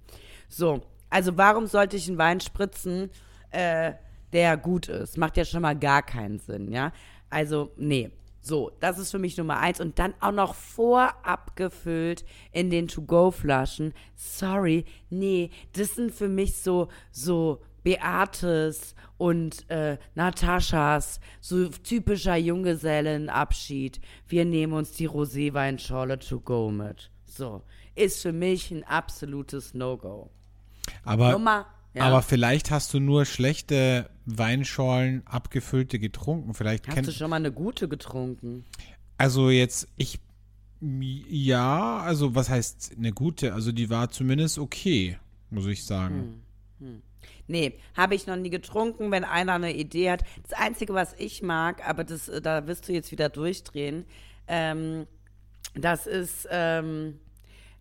So, 0.49 0.83
also 1.11 1.37
warum 1.37 1.67
sollte 1.67 1.97
ich 1.97 2.07
einen 2.07 2.19
Wein 2.19 2.41
spritzen, 2.41 3.11
äh, 3.53 3.93
der 4.33 4.57
gut 4.57 4.89
ist? 4.89 5.19
Macht 5.19 5.37
ja 5.37 5.45
schon 5.45 5.63
mal 5.63 5.79
gar 5.79 6.03
keinen 6.03 6.39
Sinn, 6.39 6.73
ja? 6.73 6.93
Also, 7.31 7.73
nee. 7.77 8.11
So, 8.45 8.73
das 8.81 8.99
ist 8.99 9.13
für 9.13 9.21
mich 9.21 9.37
Nummer 9.37 9.59
eins. 9.59 9.81
Und 9.81 10.01
dann 10.01 10.15
auch 10.21 10.33
noch 10.33 10.55
vorab 10.55 11.55
gefüllt 11.55 12.25
in 12.51 12.71
den 12.71 12.89
To-Go-Flaschen. 12.89 13.95
Sorry, 14.17 14.85
nee, 15.11 15.51
das 15.75 15.95
sind 15.95 16.13
für 16.13 16.29
mich 16.29 16.57
so, 16.57 16.89
so 17.13 17.61
Beates 17.85 18.97
und 19.17 19.69
äh, 19.71 19.99
Nataschas, 20.17 21.21
so 21.41 21.69
typischer 21.69 22.37
Junggesellenabschied. 22.37 24.01
Wir 24.27 24.45
nehmen 24.45 24.73
uns 24.73 24.93
die 24.93 25.09
Roséweinschorle 25.09 26.19
to 26.19 26.41
go 26.41 26.71
mit. 26.71 27.11
So, 27.25 27.63
ist 27.95 28.23
für 28.23 28.33
mich 28.33 28.71
ein 28.73 28.85
absolutes 28.85 29.75
No-Go. 29.75 30.31
aber, 31.05 31.33
Nummer, 31.33 31.67
ja. 31.95 32.05
aber 32.05 32.23
vielleicht 32.23 32.71
hast 32.71 32.93
du 32.95 33.01
nur 33.01 33.25
schlechte 33.25 34.09
Weinschorlen, 34.25 35.23
abgefüllte 35.27 35.99
getrunken. 35.99 36.55
Vielleicht 36.55 36.89
Hast 36.89 37.07
du 37.07 37.13
schon 37.13 37.31
mal 37.31 37.37
eine 37.37 37.53
gute 37.53 37.89
getrunken? 37.89 38.65
Also 39.19 39.51
jetzt, 39.51 39.89
ich, 39.97 40.21
ja, 40.81 41.99
also 41.99 42.35
was 42.35 42.49
heißt 42.49 42.93
eine 42.97 43.13
gute? 43.13 43.55
Also 43.55 43.73
die 43.73 43.91
war 43.91 44.11
zumindest 44.11 44.59
okay, 44.59 45.19
muss 45.51 45.67
ich 45.67 45.85
sagen. 45.85 46.43
Nee, 47.47 47.75
habe 47.97 48.15
ich 48.15 48.27
noch 48.27 48.37
nie 48.37 48.51
getrunken, 48.51 49.11
wenn 49.11 49.25
einer 49.25 49.55
eine 49.55 49.75
Idee 49.75 50.11
hat. 50.11 50.25
Das 50.49 50.59
Einzige, 50.59 50.95
was 50.95 51.15
ich 51.19 51.43
mag, 51.43 51.87
aber 51.87 52.05
das, 52.05 52.29
äh, 52.29 52.41
da 52.41 52.67
wirst 52.67 52.89
du 52.89 52.93
jetzt 52.93 53.13
wieder 53.13 53.29
durchdrehen, 53.29 54.05
ähm, 54.49 55.07
das 55.75 56.07
ist 56.07 56.49
ähm, 56.51 57.19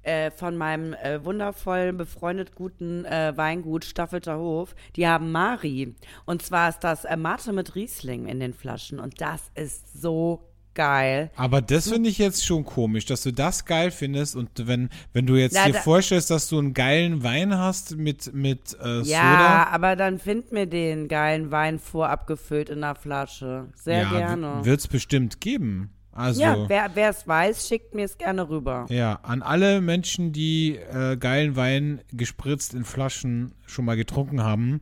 äh, 0.03 0.31
von 0.31 0.57
meinem 0.57 0.93
äh, 0.93 1.23
wundervollen, 1.23 1.97
befreundet 1.97 2.55
guten 2.55 3.05
äh, 3.05 3.33
Weingut 3.35 3.85
Staffelter 3.85 4.37
Hof. 4.37 4.75
Die 4.95 5.07
haben 5.07 5.31
Mari. 5.31 5.95
Und 6.25 6.41
zwar 6.41 6.69
ist 6.69 6.79
das 6.79 7.05
äh, 7.05 7.17
Mate 7.17 7.53
mit 7.53 7.75
Riesling 7.75 8.27
in 8.27 8.39
den 8.39 8.53
Flaschen. 8.53 8.99
Und 8.99 9.21
das 9.21 9.51
ist 9.55 10.01
so 10.01 10.47
geil. 10.73 11.29
Aber 11.35 11.61
das 11.61 11.89
finde 11.89 12.09
ich 12.09 12.17
jetzt 12.17 12.45
schon 12.45 12.63
komisch, 12.63 13.05
dass 13.05 13.23
du 13.23 13.33
das 13.33 13.65
geil 13.65 13.91
findest 13.91 14.37
und 14.37 14.49
wenn, 14.67 14.89
wenn 15.11 15.25
du 15.25 15.35
jetzt 15.35 15.53
Na, 15.53 15.65
dir 15.65 15.73
da- 15.73 15.79
vorstellst, 15.81 16.29
dass 16.31 16.47
du 16.47 16.57
einen 16.59 16.73
geilen 16.73 17.23
Wein 17.23 17.57
hast 17.57 17.97
mit, 17.97 18.33
mit 18.33 18.77
äh, 18.81 19.01
Ja, 19.01 19.33
Soda. 19.33 19.67
aber 19.73 19.97
dann 19.97 20.17
find 20.17 20.53
mir 20.53 20.67
den 20.67 21.09
geilen 21.09 21.51
Wein 21.51 21.77
vorab 21.77 22.25
gefüllt 22.25 22.69
in 22.69 22.79
der 22.79 22.95
Flasche. 22.95 23.67
Sehr 23.75 24.03
ja, 24.03 24.09
gerne. 24.17 24.63
wird 24.63 24.79
es 24.79 24.87
bestimmt 24.87 25.41
geben. 25.41 25.91
Also, 26.13 26.41
Ja, 26.41 26.67
wer 26.67 27.09
es 27.09 27.27
weiß, 27.27 27.67
schickt 27.67 27.93
mir 27.95 28.05
es 28.05 28.17
gerne 28.17 28.49
rüber. 28.49 28.85
ja, 28.89 29.19
an 29.23 29.41
alle 29.41 29.79
Menschen, 29.81 30.33
die 30.33 30.75
äh, 30.75 31.15
geilen 31.17 31.55
Wein 31.55 32.01
gespritzt 32.11 32.73
in 32.73 32.83
Flaschen 32.83 33.53
schon 33.65 33.85
mal 33.85 33.95
getrunken 33.95 34.43
haben, 34.43 34.81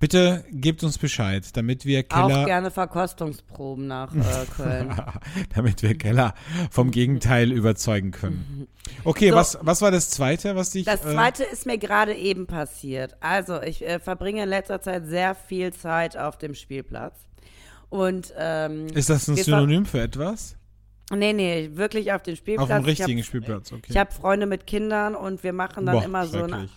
bitte 0.00 0.44
gebt 0.50 0.82
uns 0.82 0.98
Bescheid, 0.98 1.44
damit 1.56 1.84
wir 1.84 2.04
Auch 2.10 2.28
Keller, 2.28 2.44
gerne 2.44 2.70
Verkostungsproben 2.72 3.86
nach 3.86 4.12
äh, 4.14 4.46
Köln. 4.56 5.00
damit 5.54 5.82
wir 5.82 5.96
Keller 5.96 6.34
vom 6.70 6.90
Gegenteil 6.90 7.52
überzeugen 7.52 8.10
können. 8.10 8.66
Okay, 9.04 9.30
So. 9.30 9.36
was, 9.36 9.58
was 9.62 9.80
war 9.82 9.90
das 9.92 10.10
zweite, 10.10 10.56
was 10.56 10.70
dich. 10.70 10.84
Das 10.86 11.04
äh, 11.04 11.12
zweite 11.12 11.44
ist 11.44 11.66
mir 11.66 11.78
gerade 11.78 12.14
eben 12.14 12.46
passiert. 12.48 13.16
Also, 13.20 13.62
ich 13.62 13.86
äh, 13.86 13.98
verbringe 14.00 14.42
in 14.42 14.48
letzter 14.48 14.80
Zeit 14.80 15.06
sehr 15.06 15.34
viel 15.36 15.72
Zeit 15.72 16.16
auf 16.16 16.36
dem 16.38 16.54
Spielplatz. 16.54 17.27
Und 17.90 18.32
ähm, 18.36 18.86
ist 18.88 19.08
das 19.10 19.28
ein 19.28 19.36
Synonym 19.36 19.86
für 19.86 20.00
etwas? 20.00 20.56
Nee, 21.10 21.32
nee, 21.32 21.70
wirklich 21.72 22.12
auf 22.12 22.22
dem 22.22 22.36
Spielplatz. 22.36 22.70
Auf 22.70 22.76
dem 22.76 22.88
Ich 22.88 23.00
hab- 23.00 23.08
richtigen 23.08 23.24
Spielplatz, 23.24 23.72
okay. 23.72 23.86
Ich 23.88 23.96
habe 23.96 24.12
Freunde 24.12 24.44
mit 24.46 24.66
Kindern 24.66 25.14
und 25.14 25.42
wir 25.42 25.54
machen 25.54 25.86
dann 25.86 25.96
Boah, 25.96 26.04
immer 26.04 26.26
so 26.26 26.42
einen. 26.42 26.68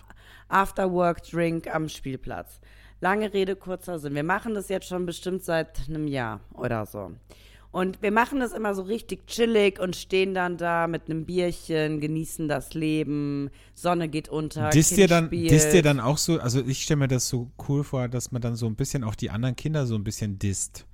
After-Work-Drink 0.48 1.74
am 1.74 1.88
Spielplatz. 1.88 2.60
Lange 3.00 3.32
Rede, 3.32 3.56
kurzer 3.56 3.98
Sinn. 3.98 4.14
Wir 4.14 4.22
machen 4.22 4.54
das 4.54 4.68
jetzt 4.68 4.86
schon 4.86 5.06
bestimmt 5.06 5.44
seit 5.44 5.88
einem 5.88 6.06
Jahr 6.06 6.40
oder 6.52 6.86
so. 6.86 7.10
Und 7.72 8.02
wir 8.02 8.12
machen 8.12 8.38
das 8.40 8.52
immer 8.52 8.74
so 8.74 8.82
richtig 8.82 9.26
chillig 9.26 9.80
und 9.80 9.96
stehen 9.96 10.34
dann 10.34 10.58
da 10.58 10.86
mit 10.86 11.06
einem 11.08 11.24
Bierchen, 11.24 12.00
genießen 12.00 12.46
das 12.46 12.74
Leben, 12.74 13.50
Sonne 13.74 14.08
geht 14.08 14.28
unter. 14.28 14.68
Disst 14.68 14.96
ihr 14.98 15.08
dann, 15.08 15.26
spielt. 15.26 15.50
disst 15.50 15.72
ihr 15.72 15.82
dann 15.82 15.98
auch 15.98 16.18
so, 16.18 16.38
also 16.38 16.60
ich 16.64 16.82
stelle 16.82 16.98
mir 16.98 17.08
das 17.08 17.28
so 17.28 17.50
cool 17.68 17.82
vor, 17.82 18.08
dass 18.08 18.30
man 18.30 18.42
dann 18.42 18.56
so 18.56 18.66
ein 18.66 18.76
bisschen 18.76 19.04
auch 19.04 19.14
die 19.14 19.30
anderen 19.30 19.56
Kinder 19.56 19.86
so 19.86 19.94
ein 19.94 20.04
bisschen 20.04 20.38
disst. 20.38 20.86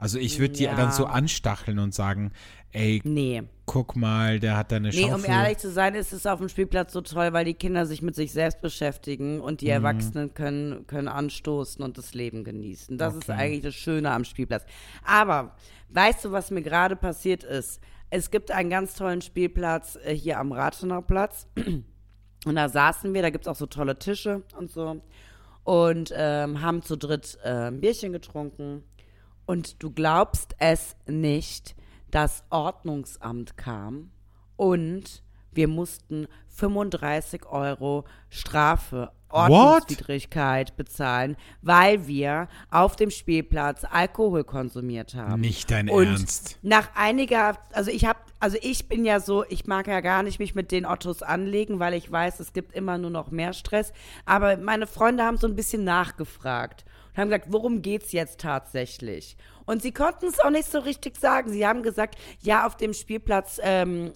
Also 0.00 0.18
ich 0.18 0.38
würde 0.38 0.54
die 0.54 0.64
Ja. 0.64 0.74
dann 0.74 0.92
so 0.92 1.04
anstacheln 1.06 1.78
und 1.78 1.92
sagen, 1.94 2.32
ey, 2.72 3.00
Nee. 3.04 3.42
guck 3.66 3.96
mal, 3.96 4.40
der 4.40 4.56
hat 4.56 4.72
da 4.72 4.76
eine 4.76 4.88
Nee, 4.88 5.04
um 5.04 5.10
Schaufel. 5.20 5.30
ehrlich 5.30 5.58
zu 5.58 5.70
sein, 5.70 5.94
ist 5.94 6.12
es 6.12 6.24
auf 6.26 6.38
dem 6.38 6.48
Spielplatz 6.48 6.92
so 6.94 7.02
toll, 7.02 7.32
weil 7.34 7.44
die 7.44 7.54
Kinder 7.54 7.84
sich 7.84 8.00
mit 8.00 8.14
sich 8.14 8.32
selbst 8.32 8.62
beschäftigen 8.62 9.40
und 9.40 9.60
die 9.60 9.66
Mhm. 9.66 9.72
Erwachsenen 9.72 10.32
können, 10.34 10.86
können 10.86 11.08
anstoßen 11.08 11.84
und 11.84 11.98
das 11.98 12.14
Leben 12.14 12.44
genießen. 12.44 12.96
Das 12.96 13.14
ist 13.14 13.28
Okay. 13.28 13.38
eigentlich 13.38 13.62
das 13.62 13.74
Schöne 13.74 14.10
am 14.12 14.24
Spielplatz. 14.24 14.64
Aber 15.04 15.54
weißt 15.90 16.24
du, 16.24 16.32
was 16.32 16.50
mir 16.50 16.62
gerade 16.62 16.96
passiert 16.96 17.44
ist? 17.44 17.80
Es 18.08 18.30
gibt 18.30 18.50
einen 18.50 18.70
ganz 18.70 18.94
tollen 18.94 19.20
Spielplatz 19.20 19.98
äh, 20.02 20.14
hier 20.14 20.38
am 20.38 20.52
Rathenau 20.52 21.02
Platz. 21.02 21.46
Und 22.46 22.54
da 22.56 22.70
saßen 22.70 23.12
wir, 23.12 23.20
da 23.20 23.28
gibt 23.30 23.44
es 23.44 23.48
auch 23.48 23.56
so 23.56 23.66
tolle 23.66 23.98
Tische 23.98 24.42
und 24.58 24.70
so. 24.70 25.02
Und 25.62 26.10
ähm, 26.16 26.62
haben 26.62 26.80
zu 26.82 26.96
dritt 26.96 27.36
äh, 27.44 27.68
ein 27.68 27.80
Bierchen 27.80 28.12
getrunken. 28.12 28.82
Und 29.50 29.82
du 29.82 29.90
glaubst 29.90 30.54
es 30.60 30.94
nicht, 31.08 31.74
das 32.12 32.44
Ordnungsamt 32.50 33.56
kam 33.56 34.12
und 34.54 35.24
wir 35.50 35.66
mussten 35.66 36.28
35 36.50 37.46
Euro 37.46 38.04
Strafe, 38.28 39.10
Ordnungswidrigkeit 39.28 40.76
bezahlen, 40.76 41.36
weil 41.62 42.06
wir 42.06 42.46
auf 42.70 42.94
dem 42.94 43.10
Spielplatz 43.10 43.84
Alkohol 43.90 44.44
konsumiert 44.44 45.16
haben. 45.16 45.40
Nicht 45.40 45.68
dein 45.72 45.90
Und 45.90 46.06
Ernst. 46.06 46.60
Nach 46.62 46.88
einiger, 46.94 47.58
also 47.72 47.90
ich 47.90 48.04
habe, 48.04 48.20
also 48.38 48.56
ich 48.62 48.86
bin 48.86 49.04
ja 49.04 49.18
so, 49.18 49.44
ich 49.48 49.66
mag 49.66 49.88
ja 49.88 50.00
gar 50.00 50.22
nicht 50.22 50.38
mich 50.38 50.54
mit 50.54 50.70
den 50.70 50.86
Ottos 50.86 51.24
anlegen, 51.24 51.80
weil 51.80 51.94
ich 51.94 52.08
weiß, 52.08 52.38
es 52.38 52.52
gibt 52.52 52.72
immer 52.72 52.98
nur 52.98 53.10
noch 53.10 53.32
mehr 53.32 53.52
Stress. 53.52 53.92
Aber 54.26 54.56
meine 54.58 54.86
Freunde 54.86 55.24
haben 55.24 55.38
so 55.38 55.48
ein 55.48 55.56
bisschen 55.56 55.82
nachgefragt 55.82 56.84
haben 57.20 57.28
gesagt, 57.28 57.46
worum 57.50 57.82
geht's 57.82 58.12
jetzt 58.12 58.40
tatsächlich? 58.40 59.36
Und 59.66 59.82
sie 59.82 59.92
konnten 59.92 60.26
es 60.26 60.40
auch 60.40 60.50
nicht 60.50 60.70
so 60.70 60.80
richtig 60.80 61.16
sagen. 61.16 61.50
Sie 61.50 61.66
haben 61.66 61.82
gesagt, 61.82 62.16
ja, 62.40 62.66
auf 62.66 62.76
dem 62.76 62.92
Spielplatz 62.92 63.60
ähm, 63.62 64.12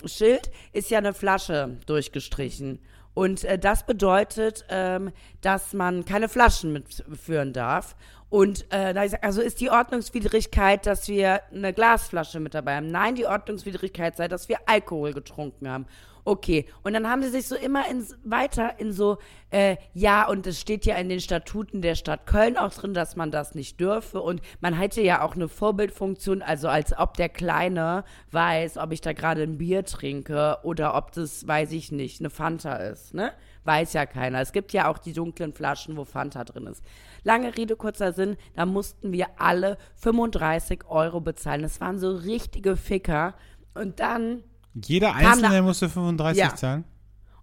ist 0.73 0.91
ja 0.91 0.99
eine 0.99 1.15
Flasche 1.15 1.77
durchgestrichen. 1.87 2.81
Und 3.15 3.45
äh, 3.45 3.59
das 3.59 3.87
bedeutet, 3.87 4.65
ähm, 4.69 5.13
dass 5.41 5.73
man 5.73 6.05
keine 6.05 6.29
Flaschen 6.29 6.73
mitführen 6.73 7.53
darf. 7.53 7.95
Und 8.29 8.65
äh, 8.73 8.93
da 8.93 9.05
ich 9.05 9.13
gesagt, 9.13 9.25
also 9.25 9.41
ist 9.41 9.61
die 9.61 9.71
Ordnungswidrigkeit, 9.71 10.87
dass 10.87 11.07
wir 11.07 11.41
eine 11.53 11.73
Glasflasche 11.73 12.41
mit 12.41 12.55
dabei 12.55 12.77
haben. 12.77 12.91
Nein, 12.91 13.15
die 13.15 13.27
Ordnungswidrigkeit 13.27 14.17
sei, 14.17 14.27
dass 14.27 14.49
wir 14.49 14.59
Alkohol 14.67 15.13
getrunken 15.13 15.69
haben. 15.69 15.87
Okay, 16.27 16.65
und 16.83 16.95
dann 16.95 17.07
haben 17.07 17.23
sie 17.23 17.29
sich 17.29 17.47
so 17.47 17.55
immer 17.55 17.87
in, 17.91 18.03
weiter 18.25 18.79
in 18.81 18.95
so, 18.95 19.19
äh, 19.51 19.77
ja, 19.93 20.27
und 20.27 20.47
es 20.47 20.59
steht 20.59 20.87
ja 20.87 20.97
in 20.97 21.11
den 21.11 21.21
Statuten 21.21 21.83
der 21.83 21.97
Stadt 21.97 22.27
Köln 22.27 22.57
auch 22.57 22.73
drin, 22.73 22.95
dass 22.95 23.15
man 23.15 23.31
das 23.31 23.55
nicht 23.55 23.79
dürfe. 23.79 24.23
Und 24.23 24.41
man 24.61 24.73
hätte 24.73 25.03
ja 25.03 25.23
auch 25.23 25.35
eine 25.35 25.49
Vorbildfunktion, 25.49 26.41
also 26.41 26.69
als 26.69 26.97
ob 26.97 27.19
der 27.19 27.29
Kleine 27.29 28.05
weiß, 28.31 28.79
ob 28.79 28.93
ich 28.93 29.03
da 29.03 29.13
gerade 29.13 29.43
ein 29.43 29.59
Bier 29.59 29.85
trinke 29.85 30.59
oder 30.63 30.95
ob 30.95 31.13
das, 31.13 31.47
weiß 31.47 31.73
ich 31.73 31.93
nicht, 31.93 32.21
eine 32.21 32.31
Fanta 32.31 32.77
ist, 32.77 33.13
ne? 33.13 33.33
Weiß 33.65 33.93
ja 33.93 34.07
keiner. 34.07 34.41
Es 34.41 34.53
gibt 34.53 34.73
ja 34.73 34.91
auch 34.91 34.99
die 34.99 35.13
dunklen 35.13 35.53
Flaschen, 35.53 35.97
wo 35.99 36.05
Fanta 36.05 36.45
drin 36.45 36.67
ist. 36.67 36.83
Lange 37.23 37.55
Rede, 37.57 37.77
kurzer 37.77 38.13
Sinn, 38.13 38.37
da 38.55 38.65
mussten 38.65 39.13
wir 39.13 39.27
alle 39.39 39.77
35 39.97 40.87
Euro 40.89 41.21
bezahlen. 41.21 41.63
Das 41.63 41.81
waren 41.81 41.99
so 41.99 42.15
richtige 42.15 42.77
Ficker. 42.77 43.35
Und 43.75 44.01
dann 44.01 44.43
Jeder 44.75 45.15
Einzelne 45.15 45.63
musste 45.63 45.89
35 45.89 46.43
Ja. 46.43 46.55
zahlen? 46.55 46.85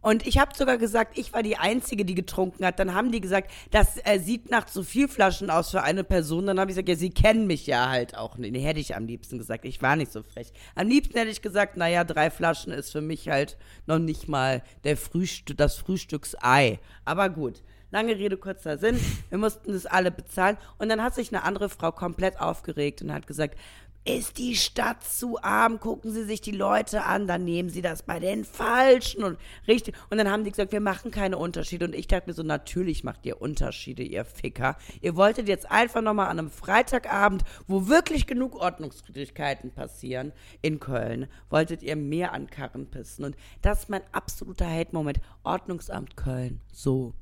Und 0.03 0.25
ich 0.25 0.39
habe 0.39 0.55
sogar 0.55 0.79
gesagt, 0.79 1.15
ich 1.19 1.31
war 1.31 1.43
die 1.43 1.57
Einzige, 1.57 2.05
die 2.05 2.15
getrunken 2.15 2.65
hat. 2.65 2.79
Dann 2.79 2.95
haben 2.95 3.11
die 3.11 3.21
gesagt, 3.21 3.51
das 3.69 3.97
äh, 4.03 4.17
sieht 4.17 4.49
nach 4.49 4.65
zu 4.65 4.81
viel 4.83 5.07
Flaschen 5.07 5.51
aus 5.51 5.69
für 5.69 5.83
eine 5.83 6.03
Person. 6.03 6.47
Dann 6.47 6.59
habe 6.59 6.71
ich 6.71 6.75
gesagt, 6.75 6.89
ja, 6.89 6.95
sie 6.95 7.11
kennen 7.11 7.45
mich 7.45 7.67
ja 7.67 7.87
halt 7.87 8.17
auch 8.17 8.35
nicht. 8.37 8.51
Nee, 8.51 8.61
hätte 8.63 8.79
ich 8.79 8.95
am 8.95 9.05
liebsten 9.05 9.37
gesagt. 9.37 9.63
Ich 9.63 9.79
war 9.83 9.95
nicht 9.95 10.11
so 10.11 10.23
frech. 10.23 10.51
Am 10.73 10.87
liebsten 10.87 11.19
hätte 11.19 11.29
ich 11.29 11.43
gesagt, 11.43 11.77
naja, 11.77 12.03
drei 12.03 12.31
Flaschen 12.31 12.73
ist 12.73 12.91
für 12.91 13.01
mich 13.01 13.29
halt 13.29 13.57
noch 13.85 13.99
nicht 13.99 14.27
mal 14.27 14.63
der 14.85 14.97
Frühstück, 14.97 15.57
das 15.57 15.77
Frühstücksei. 15.77 16.79
Aber 17.05 17.29
gut. 17.29 17.61
Lange 17.91 18.15
Rede, 18.17 18.37
kurzer 18.37 18.79
Sinn. 18.79 18.99
Wir 19.29 19.37
mussten 19.37 19.71
das 19.71 19.85
alle 19.85 20.09
bezahlen. 20.09 20.57
Und 20.79 20.89
dann 20.89 21.03
hat 21.03 21.13
sich 21.13 21.31
eine 21.31 21.43
andere 21.43 21.69
Frau 21.69 21.91
komplett 21.91 22.39
aufgeregt 22.39 23.03
und 23.03 23.13
hat 23.13 23.27
gesagt, 23.27 23.55
ist 24.03 24.39
die 24.39 24.55
Stadt 24.55 25.03
zu 25.03 25.41
arm? 25.43 25.79
Gucken 25.79 26.11
Sie 26.11 26.23
sich 26.23 26.41
die 26.41 26.51
Leute 26.51 27.03
an, 27.03 27.27
dann 27.27 27.43
nehmen 27.43 27.69
Sie 27.69 27.81
das 27.81 28.01
bei 28.01 28.19
den 28.19 28.45
Falschen 28.45 29.23
und 29.23 29.37
richtig. 29.67 29.95
Und 30.09 30.17
dann 30.17 30.29
haben 30.29 30.43
die 30.43 30.49
gesagt, 30.49 30.71
wir 30.71 30.81
machen 30.81 31.11
keine 31.11 31.37
Unterschiede. 31.37 31.85
Und 31.85 31.95
ich 31.95 32.07
dachte 32.07 32.27
mir 32.27 32.33
so, 32.33 32.41
natürlich 32.41 33.03
macht 33.03 33.25
ihr 33.25 33.41
Unterschiede, 33.41 34.01
ihr 34.01 34.25
Ficker. 34.25 34.75
Ihr 35.01 35.15
wolltet 35.15 35.47
jetzt 35.47 35.69
einfach 35.69 36.01
nochmal 36.01 36.29
an 36.29 36.39
einem 36.39 36.49
Freitagabend, 36.49 37.43
wo 37.67 37.87
wirklich 37.87 38.25
genug 38.25 38.55
Ordnungswidrigkeiten 38.55 39.71
passieren 39.71 40.31
in 40.61 40.79
Köln, 40.79 41.27
wolltet 41.49 41.83
ihr 41.83 41.95
mehr 41.95 42.33
an 42.33 42.47
Karren 42.47 42.87
pissen. 42.87 43.25
Und 43.25 43.35
das 43.61 43.81
ist 43.81 43.89
mein 43.89 44.01
absoluter 44.11 44.67
Hate-Moment. 44.67 45.19
Ordnungsamt 45.43 46.17
Köln. 46.17 46.59
So. 46.73 47.13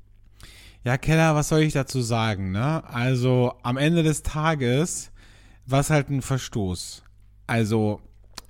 Ja, 0.86 0.98
Keller, 0.98 1.36
was 1.36 1.50
soll 1.50 1.60
ich 1.60 1.74
dazu 1.74 2.02
sagen, 2.02 2.52
ne? 2.54 2.82
Also, 2.86 3.54
am 3.64 3.76
Ende 3.76 4.02
des 4.02 4.24
Tages 4.24 5.12
war 5.70 5.82
es 5.82 5.90
halt 5.90 6.10
ein 6.10 6.22
Verstoß. 6.22 7.04
Also, 7.48 8.02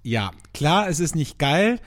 ja, 0.04 0.32
klar, 0.54 0.90
es 0.90 1.00
ist 1.00 1.16
nicht 1.16 1.40
geil, 1.40 1.80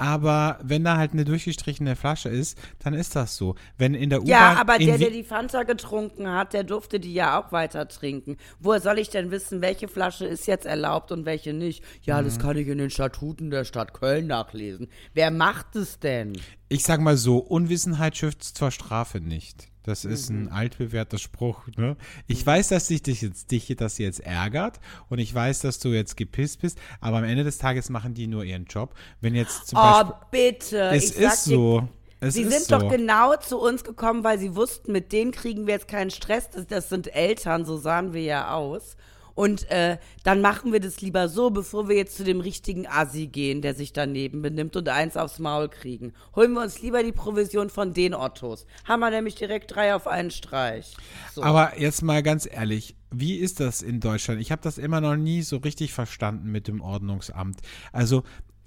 aber 0.00 0.58
wenn 0.62 0.82
da 0.82 0.96
halt 0.96 1.12
eine 1.12 1.26
durchgestrichene 1.26 1.94
Flasche 1.94 2.30
ist, 2.30 2.56
dann 2.78 2.94
ist 2.94 3.16
das 3.16 3.36
so. 3.36 3.54
Wenn 3.76 3.92
in 3.92 4.08
der 4.08 4.20
U-Bahn. 4.20 4.30
Ja, 4.30 4.56
aber 4.58 4.78
der, 4.78 4.96
der 4.96 5.10
die 5.10 5.24
Fanta 5.24 5.64
getrunken 5.64 6.26
hat, 6.26 6.54
der 6.54 6.64
durfte 6.64 6.98
die 6.98 7.12
ja 7.12 7.38
auch 7.38 7.52
weiter 7.52 7.86
trinken. 7.86 8.38
Woher 8.60 8.80
soll 8.80 8.98
ich 8.98 9.10
denn 9.10 9.30
wissen, 9.30 9.60
welche 9.60 9.88
Flasche 9.88 10.24
ist 10.24 10.46
jetzt 10.46 10.64
erlaubt 10.64 11.12
und 11.12 11.26
welche 11.26 11.52
nicht? 11.52 11.84
Ja, 12.02 12.22
das 12.22 12.38
kann 12.38 12.56
ich 12.56 12.66
in 12.68 12.78
den 12.78 12.88
Statuten 12.88 13.50
der 13.50 13.64
Stadt 13.64 13.92
Köln 13.92 14.26
nachlesen. 14.26 14.88
Wer 15.12 15.30
macht 15.30 15.76
es 15.76 15.98
denn? 15.98 16.32
Ich 16.70 16.84
sag 16.84 17.00
mal 17.00 17.18
so, 17.18 17.36
Unwissenheit 17.36 18.16
schützt 18.16 18.56
zur 18.56 18.70
Strafe 18.70 19.20
nicht. 19.20 19.69
Das 19.82 20.04
ist 20.04 20.30
Mhm. 20.30 20.42
ein 20.44 20.48
altbewährter 20.52 21.18
Spruch. 21.18 21.66
Ne? 21.76 21.96
Ich 22.26 22.44
weiß, 22.44 22.68
dass 22.68 22.88
dich, 22.88 23.02
dich, 23.02 23.22
jetzt, 23.22 23.50
dich 23.50 23.74
das 23.76 23.98
jetzt 23.98 24.20
ärgert 24.20 24.78
und 25.08 25.18
ich 25.18 25.34
weiß, 25.34 25.60
dass 25.60 25.78
du 25.78 25.88
jetzt 25.88 26.16
gepisst 26.16 26.60
bist, 26.60 26.78
aber 27.00 27.18
am 27.18 27.24
Ende 27.24 27.44
des 27.44 27.58
Tages 27.58 27.88
machen 27.88 28.14
die 28.14 28.26
nur 28.26 28.44
ihren 28.44 28.64
Job. 28.66 28.94
Wenn 29.20 29.34
jetzt 29.34 29.68
zum 29.68 29.78
Oh, 29.78 29.82
Beispiel. 29.82 30.14
bitte. 30.30 30.78
Es 30.90 31.10
ist 31.12 31.44
so. 31.44 31.88
Es 32.22 32.34
Sie 32.34 32.44
sind 32.44 32.64
so. 32.64 32.78
doch 32.78 32.90
genau 32.90 33.34
zu 33.36 33.58
uns 33.58 33.82
gekommen, 33.82 34.22
weil 34.24 34.38
sie 34.38 34.54
wussten, 34.54 34.92
mit 34.92 35.10
denen 35.10 35.30
kriegen 35.30 35.66
wir 35.66 35.72
jetzt 35.74 35.88
keinen 35.88 36.10
Stress. 36.10 36.50
Das, 36.50 36.66
das 36.66 36.88
sind 36.90 37.14
Eltern, 37.14 37.64
so 37.64 37.78
sahen 37.78 38.12
wir 38.12 38.20
ja 38.22 38.52
aus. 38.52 38.96
Und 39.40 39.70
äh, 39.70 39.96
dann 40.22 40.42
machen 40.42 40.70
wir 40.70 40.80
das 40.80 41.00
lieber 41.00 41.30
so, 41.30 41.48
bevor 41.48 41.88
wir 41.88 41.96
jetzt 41.96 42.14
zu 42.14 42.24
dem 42.24 42.40
richtigen 42.40 42.86
Assi 42.86 43.26
gehen, 43.26 43.62
der 43.62 43.74
sich 43.74 43.94
daneben 43.94 44.42
benimmt 44.42 44.76
und 44.76 44.86
eins 44.90 45.16
aufs 45.16 45.38
Maul 45.38 45.70
kriegen. 45.70 46.12
Holen 46.36 46.52
wir 46.52 46.60
uns 46.60 46.82
lieber 46.82 47.02
die 47.02 47.12
Provision 47.12 47.70
von 47.70 47.94
den 47.94 48.12
Ottos. 48.12 48.66
Haben 48.84 49.00
wir 49.00 49.08
nämlich 49.08 49.36
direkt 49.36 49.74
drei 49.74 49.94
auf 49.94 50.06
einen 50.06 50.30
Streich. 50.30 50.94
So. 51.32 51.42
Aber 51.42 51.80
jetzt 51.80 52.02
mal 52.02 52.22
ganz 52.22 52.46
ehrlich, 52.52 52.96
wie 53.10 53.36
ist 53.36 53.60
das 53.60 53.80
in 53.80 54.00
Deutschland? 54.00 54.42
Ich 54.42 54.52
habe 54.52 54.60
das 54.60 54.76
immer 54.76 55.00
noch 55.00 55.16
nie 55.16 55.40
so 55.40 55.56
richtig 55.56 55.94
verstanden 55.94 56.52
mit 56.52 56.68
dem 56.68 56.82
Ordnungsamt. 56.82 57.60
Also, 57.94 58.24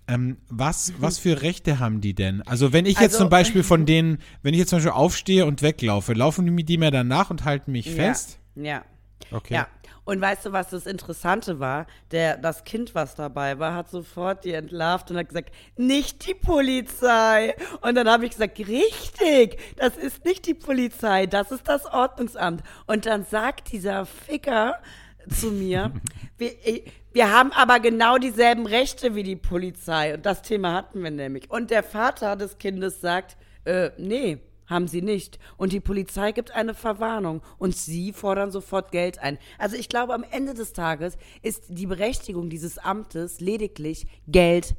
ähm, 0.07 0.37
was, 0.49 0.93
was 0.99 1.19
für 1.19 1.43
Rechte 1.43 1.77
haben 1.77 2.01
die 2.01 2.15
denn? 2.15 2.41
Also, 2.47 2.73
wenn 2.73 2.87
ich 2.87 2.93
jetzt 2.93 3.13
Also- 3.13 3.17
zum 3.19 3.29
Beispiel 3.29 3.61
von 3.61 3.85
denen, 3.85 4.17
wenn 4.41 4.55
ich 4.55 4.59
jetzt 4.59 4.69
zum 4.69 4.77
Beispiel 4.77 4.93
aufstehe 4.93 5.45
und 5.45 5.61
weglaufe, 5.61 6.13
laufen 6.13 6.57
die, 6.57 6.77
mir 6.79 6.89
dann 6.89 7.09
nach 7.09 7.29
und 7.29 7.45
halten 7.45 7.71
mich 7.73 7.91
fest? 7.91 8.39
Ja. 8.55 8.63
ja. 8.63 8.85
Okay. 9.31 9.53
Ja, 9.53 9.67
Und 10.05 10.19
weißt 10.19 10.45
du, 10.45 10.51
was 10.51 10.69
das 10.69 10.85
Interessante 10.85 11.59
war? 11.59 11.87
Der, 12.11 12.37
das 12.37 12.65
Kind, 12.65 12.93
was 12.93 13.15
dabei 13.15 13.59
war, 13.59 13.73
hat 13.73 13.89
sofort 13.89 14.43
die 14.43 14.51
entlarvt 14.51 15.11
und 15.11 15.17
hat 15.17 15.29
gesagt, 15.29 15.53
nicht 15.77 16.27
die 16.27 16.33
Polizei. 16.33 17.55
Und 17.81 17.95
dann 17.95 18.09
habe 18.09 18.25
ich 18.25 18.31
gesagt, 18.31 18.59
richtig, 18.59 19.57
das 19.77 19.95
ist 19.95 20.25
nicht 20.25 20.45
die 20.45 20.53
Polizei, 20.53 21.25
das 21.25 21.51
ist 21.51 21.67
das 21.67 21.85
Ordnungsamt. 21.85 22.63
Und 22.85 23.05
dann 23.05 23.23
sagt 23.23 23.71
dieser 23.71 24.05
Ficker 24.05 24.79
zu 25.29 25.51
mir, 25.51 25.93
wir, 26.37 26.51
wir 27.13 27.31
haben 27.31 27.53
aber 27.53 27.79
genau 27.79 28.17
dieselben 28.17 28.65
Rechte 28.65 29.15
wie 29.15 29.23
die 29.23 29.37
Polizei. 29.37 30.15
Und 30.15 30.25
das 30.25 30.41
Thema 30.41 30.73
hatten 30.73 31.01
wir 31.01 31.11
nämlich. 31.11 31.49
Und 31.49 31.71
der 31.71 31.83
Vater 31.83 32.35
des 32.35 32.57
Kindes 32.57 32.99
sagt, 32.99 33.37
äh, 33.63 33.91
nee, 33.97 34.39
haben 34.67 34.87
sie 34.87 35.01
nicht. 35.01 35.39
Und 35.57 35.73
die 35.73 35.79
Polizei 35.79 36.31
gibt 36.31 36.51
eine 36.51 36.73
Verwarnung 36.73 37.41
und 37.57 37.75
sie 37.75 38.13
fordern 38.13 38.51
sofort 38.51 38.91
Geld 38.91 39.19
ein. 39.19 39.37
Also 39.57 39.75
ich 39.75 39.89
glaube, 39.89 40.13
am 40.13 40.23
Ende 40.23 40.53
des 40.53 40.73
Tages 40.73 41.17
ist 41.41 41.65
die 41.69 41.87
Berechtigung 41.87 42.49
dieses 42.49 42.77
Amtes 42.77 43.39
lediglich 43.39 44.07
Geld 44.27 44.75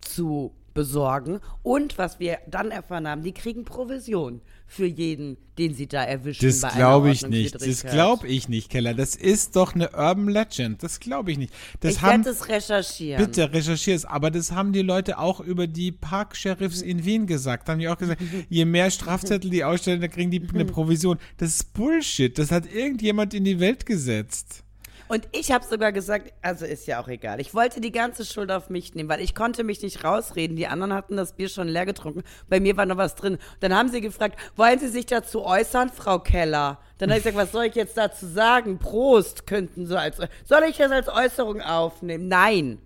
zu 0.00 0.54
besorgen. 0.74 1.40
Und 1.62 1.98
was 1.98 2.20
wir 2.20 2.38
dann 2.46 2.70
erfahren 2.70 3.08
haben, 3.08 3.22
die 3.22 3.32
kriegen 3.32 3.64
Provision 3.64 4.40
für 4.66 4.86
jeden, 4.86 5.36
den 5.58 5.74
sie 5.74 5.88
da 5.88 6.04
erwischen. 6.04 6.46
Das 6.46 6.60
glaube 6.74 7.10
ich 7.10 7.26
nicht. 7.26 7.54
Das 7.54 7.82
glaube 7.82 8.28
ich 8.28 8.48
nicht, 8.48 8.70
Keller. 8.70 8.94
Das 8.94 9.16
ist 9.16 9.56
doch 9.56 9.74
eine 9.74 9.90
Urban 9.90 10.28
Legend. 10.28 10.82
Das 10.82 11.00
glaube 11.00 11.32
ich 11.32 11.38
nicht. 11.38 11.52
Das 11.80 11.96
ich 11.96 12.02
werde 12.02 12.30
es 12.30 12.48
recherchieren. 12.48 13.24
Bitte 13.24 13.52
recherchier 13.52 13.96
es. 13.96 14.04
Aber 14.04 14.30
das 14.30 14.52
haben 14.52 14.72
die 14.72 14.82
Leute 14.82 15.18
auch 15.18 15.40
über 15.40 15.66
die 15.66 15.90
Park-Sheriffs 15.90 16.82
in 16.82 17.04
Wien 17.04 17.26
gesagt. 17.26 17.66
Da 17.66 17.72
haben 17.72 17.80
die 17.80 17.88
auch 17.88 17.98
gesagt, 17.98 18.22
je 18.48 18.64
mehr 18.64 18.92
Strafzettel 18.92 19.50
die 19.50 19.64
ausstellen, 19.64 20.00
dann 20.00 20.10
kriegen 20.10 20.30
die 20.30 20.40
eine 20.54 20.64
Provision. 20.66 21.18
Das 21.38 21.48
ist 21.50 21.74
Bullshit. 21.74 22.38
Das 22.38 22.52
hat 22.52 22.72
irgendjemand 22.72 23.34
in 23.34 23.42
die 23.44 23.58
Welt 23.58 23.86
gesetzt. 23.86 24.62
Und 25.10 25.26
ich 25.32 25.50
habe 25.50 25.64
sogar 25.64 25.90
gesagt, 25.90 26.32
also 26.40 26.64
ist 26.64 26.86
ja 26.86 27.02
auch 27.02 27.08
egal. 27.08 27.40
Ich 27.40 27.52
wollte 27.52 27.80
die 27.80 27.90
ganze 27.90 28.24
Schuld 28.24 28.52
auf 28.52 28.70
mich 28.70 28.94
nehmen, 28.94 29.08
weil 29.08 29.20
ich 29.20 29.34
konnte 29.34 29.64
mich 29.64 29.82
nicht 29.82 30.04
rausreden. 30.04 30.54
Die 30.54 30.68
anderen 30.68 30.94
hatten 30.94 31.16
das 31.16 31.32
Bier 31.32 31.48
schon 31.48 31.66
leer 31.66 31.84
getrunken. 31.84 32.22
Bei 32.48 32.60
mir 32.60 32.76
war 32.76 32.86
noch 32.86 32.96
was 32.96 33.16
drin. 33.16 33.38
Dann 33.58 33.74
haben 33.74 33.88
sie 33.88 34.00
gefragt, 34.00 34.38
wollen 34.54 34.78
Sie 34.78 34.86
sich 34.86 35.06
dazu 35.06 35.44
äußern, 35.44 35.88
Frau 35.88 36.20
Keller? 36.20 36.78
Dann 36.98 37.10
habe 37.10 37.18
ich 37.18 37.24
gesagt, 37.24 37.42
was 37.44 37.50
soll 37.50 37.64
ich 37.64 37.74
jetzt 37.74 37.96
dazu 37.96 38.24
sagen? 38.24 38.78
Prost 38.78 39.48
könnten 39.48 39.84
so 39.84 39.96
als, 39.96 40.18
soll 40.44 40.62
ich 40.70 40.76
das 40.76 40.92
als 40.92 41.08
Äußerung 41.08 41.60
aufnehmen? 41.60 42.28
Nein. 42.28 42.78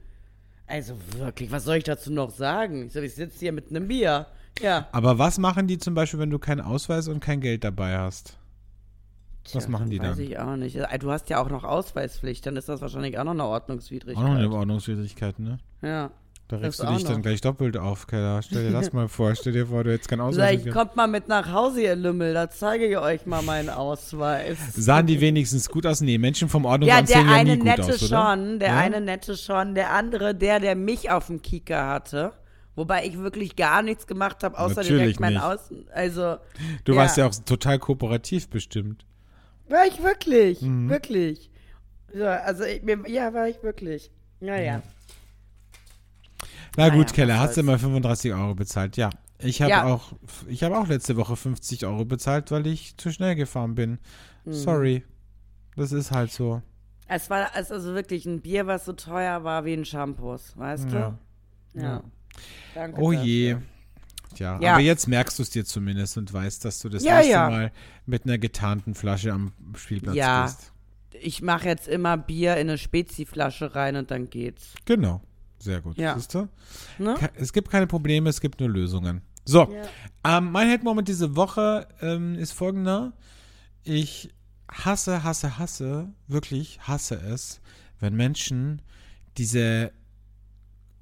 Also 0.66 0.94
wirklich, 1.18 1.52
was 1.52 1.64
soll 1.64 1.76
ich 1.76 1.84
dazu 1.84 2.10
noch 2.10 2.30
sagen? 2.30 2.86
Ich, 2.86 2.94
so, 2.94 3.02
ich 3.02 3.14
sitze 3.14 3.38
hier 3.40 3.52
mit 3.52 3.68
einem 3.68 3.86
Bier. 3.86 4.28
Ja. 4.62 4.88
Aber 4.92 5.18
was 5.18 5.36
machen 5.36 5.66
die 5.66 5.76
zum 5.76 5.92
Beispiel, 5.92 6.20
wenn 6.20 6.30
du 6.30 6.38
keinen 6.38 6.62
Ausweis 6.62 7.06
und 7.06 7.20
kein 7.20 7.42
Geld 7.42 7.64
dabei 7.64 7.98
hast? 7.98 8.38
Was 9.52 9.64
Tja, 9.64 9.70
machen 9.70 9.90
die 9.90 10.00
weiß 10.00 10.16
dann? 10.16 10.20
ich 10.26 10.38
auch 10.38 10.56
nicht. 10.56 10.78
Du 11.00 11.10
hast 11.10 11.28
ja 11.28 11.42
auch 11.42 11.50
noch 11.50 11.64
Ausweispflicht, 11.64 12.46
dann 12.46 12.56
ist 12.56 12.68
das 12.68 12.80
wahrscheinlich 12.80 13.18
auch 13.18 13.24
noch 13.24 13.32
eine 13.32 13.44
Ordnungswidrigkeit. 13.44 14.24
Auch 14.24 14.28
noch 14.28 14.36
eine 14.36 14.50
Ordnungswidrigkeit, 14.50 15.38
ne? 15.38 15.58
Ja. 15.82 16.10
Da 16.48 16.58
regst 16.58 16.82
du 16.82 16.86
dich 16.86 17.04
dann 17.04 17.14
noch. 17.16 17.22
gleich 17.22 17.40
doppelt 17.40 17.76
auf, 17.78 18.06
Keller. 18.06 18.42
Stell 18.42 18.66
dir 18.66 18.72
das 18.72 18.92
mal 18.92 19.08
vor. 19.08 19.34
Stell 19.34 19.54
dir 19.54 19.66
vor, 19.66 19.82
du 19.82 19.92
hättest 19.92 20.10
keinen 20.10 20.20
Ausweis. 20.20 20.60
Vielleicht 20.60 20.70
kommt 20.76 20.94
mal 20.94 21.06
mit 21.06 21.26
nach 21.26 21.50
Hause, 21.50 21.82
ihr 21.82 21.96
Lümmel, 21.96 22.34
da 22.34 22.50
zeige 22.50 22.86
ich 22.86 22.98
euch 22.98 23.24
mal 23.24 23.40
meinen 23.42 23.70
Ausweis. 23.70 24.58
Sahen 24.74 25.06
die 25.06 25.20
wenigstens 25.22 25.68
gut 25.70 25.86
aus? 25.86 26.02
Nee, 26.02 26.18
Menschen 26.18 26.50
vom 26.50 26.64
Ja, 26.64 26.70
Ordnungsamt 26.70 27.08
der 27.08 27.16
sehen 27.16 27.28
ja 27.28 27.34
eine 27.34 27.50
nie 27.52 27.56
gut 27.58 27.64
nette 27.66 27.82
aus, 27.84 28.02
oder? 28.12 28.36
schon, 28.36 28.58
der 28.58 28.68
Ja? 28.68 28.78
eine 28.78 29.00
nette 29.00 29.36
schon, 29.38 29.74
der 29.74 29.92
andere, 29.92 30.34
der, 30.34 30.60
der 30.60 30.76
mich 30.76 31.10
auf 31.10 31.28
dem 31.28 31.40
Kieker 31.40 31.86
hatte. 31.86 32.32
Wobei 32.76 33.06
ich 33.06 33.16
wirklich 33.18 33.56
gar 33.56 33.82
nichts 33.82 34.06
gemacht 34.06 34.42
habe, 34.42 34.58
außer 34.58 34.76
Natürlich 34.82 35.00
direkt 35.00 35.20
mein 35.20 35.34
nicht. 35.34 35.42
Außen. 35.42 35.86
Also. 35.94 36.36
Du 36.84 36.94
warst 36.96 37.16
ja 37.16 37.26
auch 37.26 37.34
total 37.46 37.78
kooperativ 37.78 38.48
bestimmt. 38.48 39.06
War 39.68 39.86
ich 39.86 40.02
wirklich, 40.02 40.60
Mhm. 40.62 40.88
wirklich. 40.90 41.50
Ja, 42.14 42.36
also, 42.38 42.64
ich, 42.64 42.82
mir- 42.82 43.08
ja, 43.08 43.32
war 43.34 43.48
ich 43.48 43.62
wirklich. 43.62 44.10
Naja. 44.40 44.82
Na 46.76 46.88
Naja, 46.88 46.94
gut, 46.96 47.12
Keller, 47.12 47.34
was 47.34 47.48
hast 47.48 47.56
du 47.56 47.62
mal 47.62 47.78
35 47.78 48.32
Euro 48.32 48.54
bezahlt? 48.54 48.96
Ja. 48.96 49.10
Ich 49.38 49.60
habe 49.62 49.70
Ja. 49.70 49.84
auch, 49.84 50.12
ich 50.48 50.62
habe 50.62 50.78
auch 50.78 50.86
letzte 50.88 51.16
Woche 51.16 51.36
50 51.36 51.86
Euro 51.86 52.04
bezahlt, 52.04 52.50
weil 52.50 52.66
ich 52.66 52.96
zu 52.96 53.10
schnell 53.12 53.34
gefahren 53.34 53.74
bin. 53.74 53.98
Mhm. 54.44 54.52
Sorry. 54.52 55.04
Das 55.76 55.92
ist 55.92 56.10
halt 56.12 56.30
so. 56.30 56.62
Es 57.08 57.28
war 57.30 57.48
es 57.56 57.70
also 57.70 57.94
wirklich 57.94 58.26
ein 58.26 58.40
Bier, 58.40 58.66
was 58.66 58.84
so 58.84 58.92
teuer 58.92 59.44
war 59.44 59.64
wie 59.64 59.74
ein 59.74 59.84
Shampoos, 59.84 60.56
weißt 60.56 60.90
Ja. 60.90 61.18
du? 61.74 61.80
Ja. 61.80 62.02
Danke 62.74 63.00
Oh 63.00 63.12
dafür. 63.12 63.62
Tja, 64.34 64.58
Ja. 64.60 64.72
aber 64.72 64.80
jetzt 64.82 65.06
merkst 65.08 65.38
du 65.38 65.42
es 65.42 65.50
dir 65.50 65.64
zumindest 65.64 66.16
und 66.18 66.32
weißt, 66.32 66.64
dass 66.64 66.80
du 66.80 66.88
das 66.88 67.02
Ja, 67.04 67.16
nächste 67.16 67.32
ja. 67.32 67.50
Mal 67.50 67.72
mit 68.06 68.24
einer 68.24 68.38
getarnten 68.38 68.94
Flasche 68.94 69.32
am 69.32 69.52
Spielplatz 69.76 70.16
Ja. 70.16 70.44
bist. 70.44 70.72
Ich 71.20 71.42
mache 71.42 71.68
jetzt 71.68 71.88
immer 71.88 72.16
Bier 72.16 72.54
in 72.56 72.68
eine 72.68 72.78
Speziflasche 72.78 73.74
rein 73.74 73.96
und 73.96 74.10
dann 74.10 74.28
geht's. 74.30 74.74
Genau. 74.84 75.22
Sehr 75.58 75.80
gut. 75.80 75.96
Ja. 75.96 76.14
Siehst 76.16 76.34
du? 76.34 76.48
Ne? 76.98 77.16
Es 77.36 77.52
gibt 77.52 77.70
keine 77.70 77.86
Probleme, 77.86 78.28
es 78.28 78.40
gibt 78.40 78.60
nur 78.60 78.68
Lösungen. 78.68 79.22
So, 79.46 79.72
ähm, 80.24 80.50
mein 80.52 80.68
Head-Moment 80.68 81.06
diese 81.06 81.36
Woche 81.36 81.86
ähm, 82.00 82.34
ist 82.34 82.52
folgender. 82.52 83.12
Ich 83.82 84.30
hasse, 84.70 85.22
hasse, 85.22 85.58
hasse, 85.58 86.08
wirklich 86.26 86.80
hasse 86.80 87.14
es, 87.16 87.60
wenn 88.00 88.14
Menschen 88.14 88.82
diese 89.36 89.92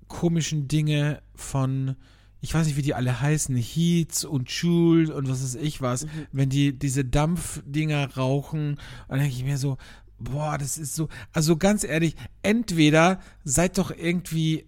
komischen 0.08 0.68
Dinge 0.68 1.22
von, 1.34 1.96
ich 2.43 2.53
weiß 2.53 2.66
nicht, 2.66 2.76
wie 2.76 2.82
die 2.82 2.95
alle 2.95 3.20
heißen, 3.20 3.57
Heats 3.57 4.24
und 4.24 4.51
Jules 4.51 5.11
und 5.11 5.28
was 5.28 5.43
weiß 5.43 5.55
ich 5.55 5.80
was, 5.80 6.07
wenn 6.32 6.51
die 6.51 6.76
diese 6.76 7.05
Dampfdinger 7.05 8.16
rauchen, 8.16 8.78
dann 9.09 9.20
denke 9.20 9.34
ich 9.34 9.45
mir 9.45 9.59
so, 9.59 9.78
boah, 10.18 10.59
das 10.59 10.76
ist 10.76 10.97
so, 10.97 11.09
also 11.32 11.57
ganz 11.57 11.84
ehrlich, 11.84 12.16
entweder 12.43 13.20
seid 13.45 13.78
doch 13.78 13.93
irgendwie 13.97 14.66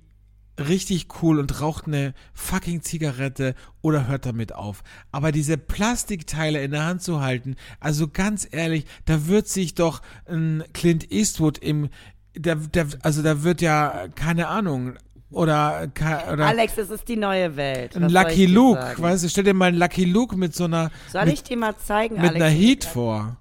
richtig 0.57 1.09
cool 1.20 1.41
und 1.41 1.61
raucht 1.61 1.89
eine 1.89 2.14
fucking 2.33 2.83
Zigarette 2.83 3.57
oder 3.83 4.07
hört 4.07 4.25
damit 4.25 4.55
auf. 4.55 4.85
Aber 5.11 5.33
diese 5.33 5.59
Plastikteile 5.59 6.62
in 6.62 6.70
der 6.70 6.85
Hand 6.85 7.03
zu 7.03 7.20
halten, 7.20 7.57
also 7.81 8.07
ganz 8.07 8.47
ehrlich, 8.49 8.85
da 9.05 9.27
wird 9.27 9.49
sich 9.49 9.75
doch 9.75 10.01
ein 10.27 10.62
Clint 10.72 11.11
Eastwood 11.11 11.59
im, 11.59 11.89
der, 12.37 12.55
der, 12.55 12.87
also 13.03 13.22
da 13.22 13.43
wird 13.43 13.62
ja, 13.62 14.07
keine 14.14 14.47
Ahnung, 14.47 14.95
oder, 15.35 15.89
oder 16.32 16.47
Alex, 16.47 16.78
es 16.78 16.91
ist 16.91 17.09
die 17.09 17.16
neue 17.16 17.57
Welt. 17.57 17.97
ein 17.97 18.05
Was 18.05 18.12
Lucky 18.12 18.47
Luke, 18.47 18.80
sagen? 18.80 19.03
weißt 19.03 19.24
du, 19.24 19.28
stell 19.28 19.45
dir 19.45 19.55
mal 19.55 19.66
einen 19.66 19.78
Lucky 19.78 20.05
Luke 20.05 20.37
mit 20.37 20.55
so 20.55 20.64
einer, 20.64 20.91
Soll 21.11 21.24
mit, 21.26 21.35
ich 21.35 21.43
dir 21.43 21.57
mal 21.57 21.76
zeigen, 21.76 22.14
mit 22.16 22.24
Alex? 22.30 22.37
einer 22.45 22.51
Heat 22.55 22.85
vor. 22.85 23.37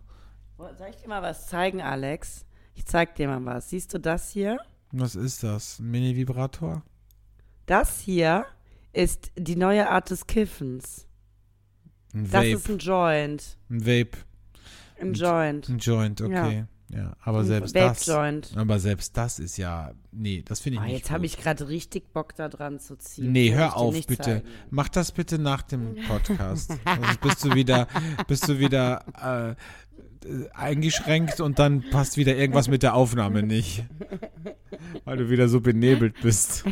Soll 0.58 0.88
ich 0.90 0.96
dir 0.98 1.10
mal 1.10 1.22
was 1.22 1.48
zeigen, 1.48 1.82
Alex? 1.82 2.46
Ich 2.76 2.86
zeig 2.86 3.16
dir 3.16 3.28
mal 3.28 3.44
was. 3.46 3.70
Siehst 3.70 3.94
du 3.94 4.00
das 4.00 4.32
hier? 4.32 4.58
Was 4.92 5.16
ist 5.16 5.44
das? 5.44 5.80
Ein 5.80 5.92
Mini-Vibrator? 5.92 6.84
Das 7.66 8.00
hier 8.00 8.46
ist 8.92 9.32
die 9.36 9.56
neue 9.56 9.90
Art 9.90 10.10
des 10.10 10.26
Kiffens. 10.28 11.08
Ein 12.14 12.24
Das 12.26 12.34
Vape. 12.34 12.48
ist 12.50 12.70
ein 12.70 12.78
Joint. 12.78 13.58
ein 13.70 13.82
Vape. 13.86 14.18
Ein 15.02 15.14
Joint. 15.14 15.68
Ein 15.70 15.78
Joint, 15.80 16.22
okay. 16.22 16.58
Ja, 16.60 16.68
aber 17.22 17.40
Ein 17.40 17.46
selbst 17.46 17.76
das. 17.76 18.56
Aber 18.56 18.80
selbst 18.80 19.18
das 19.18 19.40
ist 19.40 19.58
ja. 19.58 19.92
Nee, 20.12 20.44
das 20.46 20.60
finde 20.60 20.76
ich 20.78 20.82
Ah, 20.82 20.86
nicht. 20.86 20.98
jetzt 20.98 21.12
habe 21.12 21.26
ich 21.26 21.38
gerade 21.38 21.68
richtig 21.68 22.14
Bock 22.14 22.36
da 22.36 22.50
dran 22.50 22.80
zu 22.80 22.96
ziehen. 22.98 23.32
Nee, 23.32 23.54
hör 23.54 23.76
auf, 23.78 23.94
bitte. 24.08 24.24
zeigen? 24.24 24.48
Mach 24.70 24.90
das 24.90 25.12
bitte 25.12 25.40
nach 25.40 25.62
dem 25.64 25.96
Podcast. 26.08 26.70
Sonst 26.86 27.22
bist 27.22 27.44
du 27.44 27.56
wieder, 27.56 27.88
bist 28.28 28.48
du 28.48 28.60
wieder 28.60 29.06
äh, 29.22 29.56
eingeschränkt 30.54 31.40
und 31.40 31.60
dann 31.60 31.84
passt 31.90 32.18
wieder 32.18 32.36
irgendwas 32.36 32.68
mit 32.68 32.84
der 32.84 32.96
Aufnahme 32.96 33.44
nicht. 33.44 33.86
Weil 35.06 35.18
du 35.18 35.30
wieder 35.30 35.48
so 35.48 35.62
benebelt 35.62 36.16
bist. 36.22 36.66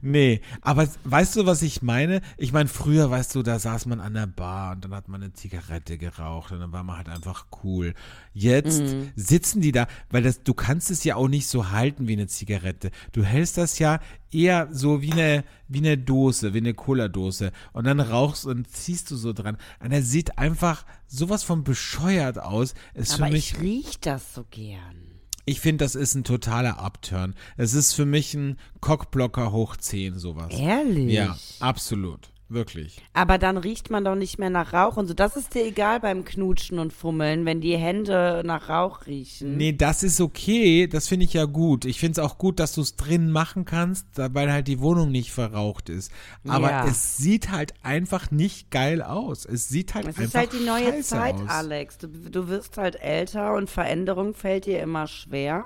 Nee, 0.00 0.40
aber 0.60 0.88
weißt 1.04 1.36
du, 1.36 1.46
was 1.46 1.62
ich 1.62 1.82
meine? 1.82 2.20
Ich 2.36 2.52
meine, 2.52 2.68
früher, 2.68 3.10
weißt 3.10 3.34
du, 3.34 3.42
da 3.42 3.58
saß 3.58 3.86
man 3.86 4.00
an 4.00 4.14
der 4.14 4.26
Bar 4.26 4.72
und 4.72 4.84
dann 4.84 4.94
hat 4.94 5.08
man 5.08 5.22
eine 5.22 5.32
Zigarette 5.32 5.98
geraucht 5.98 6.52
und 6.52 6.60
dann 6.60 6.72
war 6.72 6.82
man 6.82 6.96
halt 6.96 7.08
einfach 7.08 7.46
cool. 7.62 7.94
Jetzt 8.32 8.82
sitzen 9.16 9.60
die 9.60 9.72
da, 9.72 9.86
weil 10.10 10.22
das, 10.22 10.42
du 10.42 10.54
kannst 10.54 10.90
es 10.90 11.04
ja 11.04 11.16
auch 11.16 11.28
nicht 11.28 11.46
so 11.46 11.70
halten 11.70 12.08
wie 12.08 12.14
eine 12.14 12.26
Zigarette. 12.26 12.90
Du 13.12 13.24
hältst 13.24 13.58
das 13.58 13.78
ja 13.78 14.00
eher 14.32 14.68
so 14.72 15.02
wie 15.02 15.12
eine, 15.12 15.44
wie 15.68 15.78
eine 15.78 15.98
Dose, 15.98 16.54
wie 16.54 16.58
eine 16.58 16.74
Cola-Dose. 16.74 17.52
Und 17.72 17.86
dann 17.86 18.00
rauchst 18.00 18.46
und 18.46 18.68
ziehst 18.68 19.10
du 19.10 19.16
so 19.16 19.32
dran. 19.32 19.56
Und 19.80 19.92
er 19.92 20.02
sieht 20.02 20.38
einfach 20.38 20.84
sowas 21.06 21.42
von 21.42 21.64
bescheuert 21.64 22.38
aus. 22.38 22.74
Ist 22.94 23.14
Aber 23.14 23.26
für 23.26 23.32
mich, 23.32 23.52
ich 23.54 23.60
riech 23.60 24.00
das 24.00 24.34
so 24.34 24.44
gern. 24.50 25.20
ich 25.44 25.60
finde, 25.60 25.84
das 25.84 25.94
ist 25.94 26.14
ein 26.14 26.24
totaler 26.24 26.78
Upturn. 26.78 27.34
Es 27.56 27.74
ist 27.74 27.92
für 27.92 28.06
mich 28.06 28.34
ein 28.34 28.58
Cockblocker 28.80 29.52
hoch 29.52 29.76
10, 29.76 30.18
sowas. 30.18 30.52
Ehrlich? 30.52 31.12
Ja, 31.12 31.36
absolut. 31.60 32.31
Wirklich. 32.52 33.00
Aber 33.14 33.38
dann 33.38 33.56
riecht 33.56 33.90
man 33.90 34.04
doch 34.04 34.14
nicht 34.14 34.38
mehr 34.38 34.50
nach 34.50 34.72
Rauch 34.72 34.96
und 34.96 35.06
so. 35.06 35.14
Das 35.14 35.36
ist 35.36 35.54
dir 35.54 35.64
egal 35.64 36.00
beim 36.00 36.24
Knutschen 36.24 36.78
und 36.78 36.92
Fummeln, 36.92 37.44
wenn 37.46 37.60
die 37.60 37.76
Hände 37.76 38.42
nach 38.44 38.68
Rauch 38.68 39.06
riechen. 39.06 39.56
Nee, 39.56 39.72
das 39.72 40.02
ist 40.02 40.20
okay. 40.20 40.86
Das 40.86 41.08
finde 41.08 41.24
ich 41.24 41.32
ja 41.32 41.44
gut. 41.46 41.84
Ich 41.84 41.98
finde 41.98 42.20
es 42.20 42.26
auch 42.26 42.38
gut, 42.38 42.60
dass 42.60 42.74
du 42.74 42.80
es 42.82 42.96
drin 42.96 43.30
machen 43.30 43.64
kannst, 43.64 44.06
weil 44.16 44.52
halt 44.52 44.68
die 44.68 44.80
Wohnung 44.80 45.10
nicht 45.10 45.32
verraucht 45.32 45.88
ist. 45.88 46.12
Aber 46.46 46.70
Ja. 46.70 46.86
es 46.86 47.16
sieht 47.16 47.50
halt 47.50 47.74
einfach 47.82 48.30
nicht 48.30 48.70
geil 48.70 49.02
aus. 49.02 49.44
Es 49.46 49.68
sieht 49.68 49.94
halt 49.94 50.04
Es 50.04 50.08
einfach 50.10 50.22
ist 50.24 50.34
halt 50.34 50.52
die 50.52 50.64
neue 50.64 51.00
Zeit, 51.00 51.34
aus. 51.34 51.48
Alex. 51.48 51.98
Du, 51.98 52.08
du 52.08 52.48
wirst 52.48 52.76
halt 52.76 53.00
älter 53.00 53.54
und 53.54 53.70
Veränderung 53.70 54.34
fällt 54.34 54.66
dir 54.66 54.80
immer 54.82 55.06
schwer. 55.06 55.64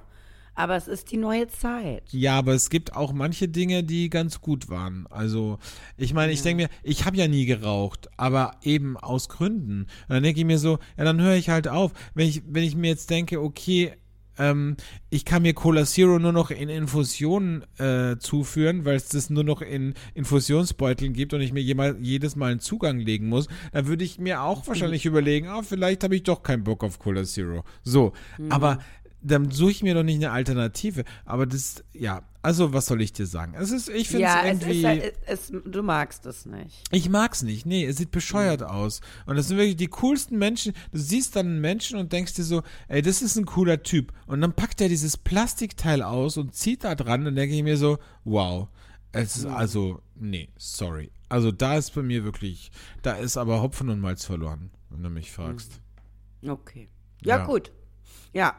Aber 0.57 0.75
es 0.75 0.89
ist 0.89 1.13
die 1.13 1.19
neue 1.19 1.49
Zeit. 1.49 2.03
Ja, 2.11 2.39
aber 2.39 2.55
es 2.55 2.71
gibt 2.71 2.97
auch 2.97 3.13
manche 3.13 3.47
Dinge, 3.47 3.85
die 3.85 4.09
ganz 4.09 4.41
gut 4.41 4.71
waren. 4.71 5.07
Also, 5.11 5.59
ich 5.99 6.15
meine, 6.15 6.33
ich 6.33 6.43
denke 6.43 6.65
mir, 6.65 6.69
ich 6.83 7.05
habe 7.05 7.17
ja 7.19 7.29
nie 7.29 7.45
geraucht, 7.45 8.09
aber 8.17 8.53
eben 8.63 8.97
aus 8.97 9.29
Gründen. 9.29 9.83
Und 9.83 9.89
dann 10.09 10.23
denke 10.23 10.41
ich 10.41 10.47
mir 10.47 10.59
so, 10.59 10.79
ja, 10.97 11.05
dann 11.05 11.21
höre 11.21 11.35
ich 11.35 11.51
halt 11.51 11.69
auf. 11.69 11.93
Wenn 12.15 12.27
ich, 12.27 12.43
wenn 12.49 12.65
ich 12.65 12.75
mir 12.75 12.89
jetzt 12.89 13.11
denke, 13.11 13.41
okay, 13.41 13.93
ähm, 14.39 14.77
ich 15.11 15.25
kann 15.25 15.43
mir 15.43 15.55
Cola 15.55 15.85
Zero 15.85 16.19
nur 16.19 16.33
noch 16.33 16.51
in 16.51 16.69
Infusionen 16.69 17.65
äh, 17.79 18.17
zuführen, 18.19 18.85
weil 18.85 18.97
es 18.97 19.09
das 19.09 19.31
nur 19.31 19.45
noch 19.45 19.63
in 19.63 19.95
Infusionsbeuteln 20.15 21.13
gibt 21.13 21.35
und 21.35 21.41
ich 21.41 21.53
mir 21.53 21.63
jemal, 21.63 21.97
jedes 22.01 22.37
Mal 22.37 22.53
einen 22.53 22.61
Zugang 22.61 22.99
legen 22.99 23.29
muss, 23.29 23.49
dann 23.73 23.87
würde 23.87 24.05
ich 24.05 24.19
mir 24.19 24.43
auch 24.43 24.67
wahrscheinlich 24.67 25.07
überlegen, 25.07 25.49
ah, 25.49 25.63
vielleicht 25.63 26.05
habe 26.05 26.17
ich 26.17 26.23
doch 26.23 26.43
keinen 26.43 26.65
Bock 26.65 26.85
auf 26.85 26.99
Cola 26.99 27.25
Zero. 27.25 27.65
So, 27.83 28.13
aber 28.49 28.79
dann 29.27 29.51
suche 29.51 29.71
ich 29.71 29.83
mir 29.83 29.95
doch 29.95 30.03
nicht 30.03 30.17
eine 30.17 30.31
Alternative. 30.31 31.05
Aber 31.25 31.47
das, 31.47 31.83
ja, 31.93 32.23
also 32.43 32.73
was 32.73 32.87
soll 32.87 33.01
ich 33.03 33.13
dir 33.13 33.27
sagen? 33.27 33.55
Es 33.59 33.71
ist, 33.71 33.89
ich 33.89 34.09
finde 34.09 34.23
Ja, 34.23 34.45
es 34.45 34.57
es 34.59 34.63
irgendwie. 34.63 34.79
ist 34.79 34.85
halt, 34.87 35.15
es, 35.27 35.53
du 35.65 35.83
magst 35.83 36.27
es 36.27 36.47
nicht. 36.47 36.83
Ich 36.93 37.09
mag's 37.09 37.43
nicht. 37.43 37.67
Nee, 37.67 37.85
es 37.85 37.97
sieht 37.97 38.11
bescheuert 38.11 38.63
aus. 38.63 39.01
Und 39.27 39.37
das 39.37 39.49
sind 39.49 39.57
wirklich 39.57 39.77
die 39.77 39.89
coolsten 39.89 40.39
Menschen. 40.39 40.73
Du 40.93 40.99
siehst 40.99 41.35
dann 41.37 41.47
einen 41.47 41.61
Menschen 41.61 41.99
und 41.99 42.13
denkst 42.13 42.35
dir 42.35 42.45
so, 42.45 42.63
ey, 42.89 43.03
das 43.03 43.23
ist 43.23 43.37
ein 43.37 43.47
cooler 43.47 43.83
Typ. 43.83 44.13
Und 44.27 44.41
dann 44.41 44.53
packt 44.53 44.81
er 44.81 44.89
dieses 44.89 45.17
Plastikteil 45.17 46.03
aus 46.03 46.37
und 46.37 46.55
zieht 46.55 46.85
da 46.85 46.95
dran 46.95 47.27
und 47.27 47.35
denke 47.35 47.55
ich 47.57 47.63
mir 47.63 47.77
so, 47.77 47.99
wow. 48.25 48.69
Es 49.13 49.37
ist 49.39 49.47
also, 49.47 50.01
nee, 50.15 50.51
sorry. 50.57 51.11
Also 51.29 51.51
da 51.51 51.77
ist 51.79 51.95
bei 51.95 52.03
mir 52.03 52.23
wirklich, 52.23 52.71
da 53.03 53.13
ist 53.15 53.37
aber 53.37 53.63
Hopfen 53.63 53.89
und 53.89 53.99
Malz 53.99 54.25
verloren, 54.27 54.71
wenn 54.91 55.03
du 55.03 55.09
mich 55.11 55.33
fragst. 55.33 55.81
Okay. 56.47 56.89
Ja, 57.23 57.39
Ja. 57.39 57.47
gut. 57.47 57.73
Ja. 58.37 58.55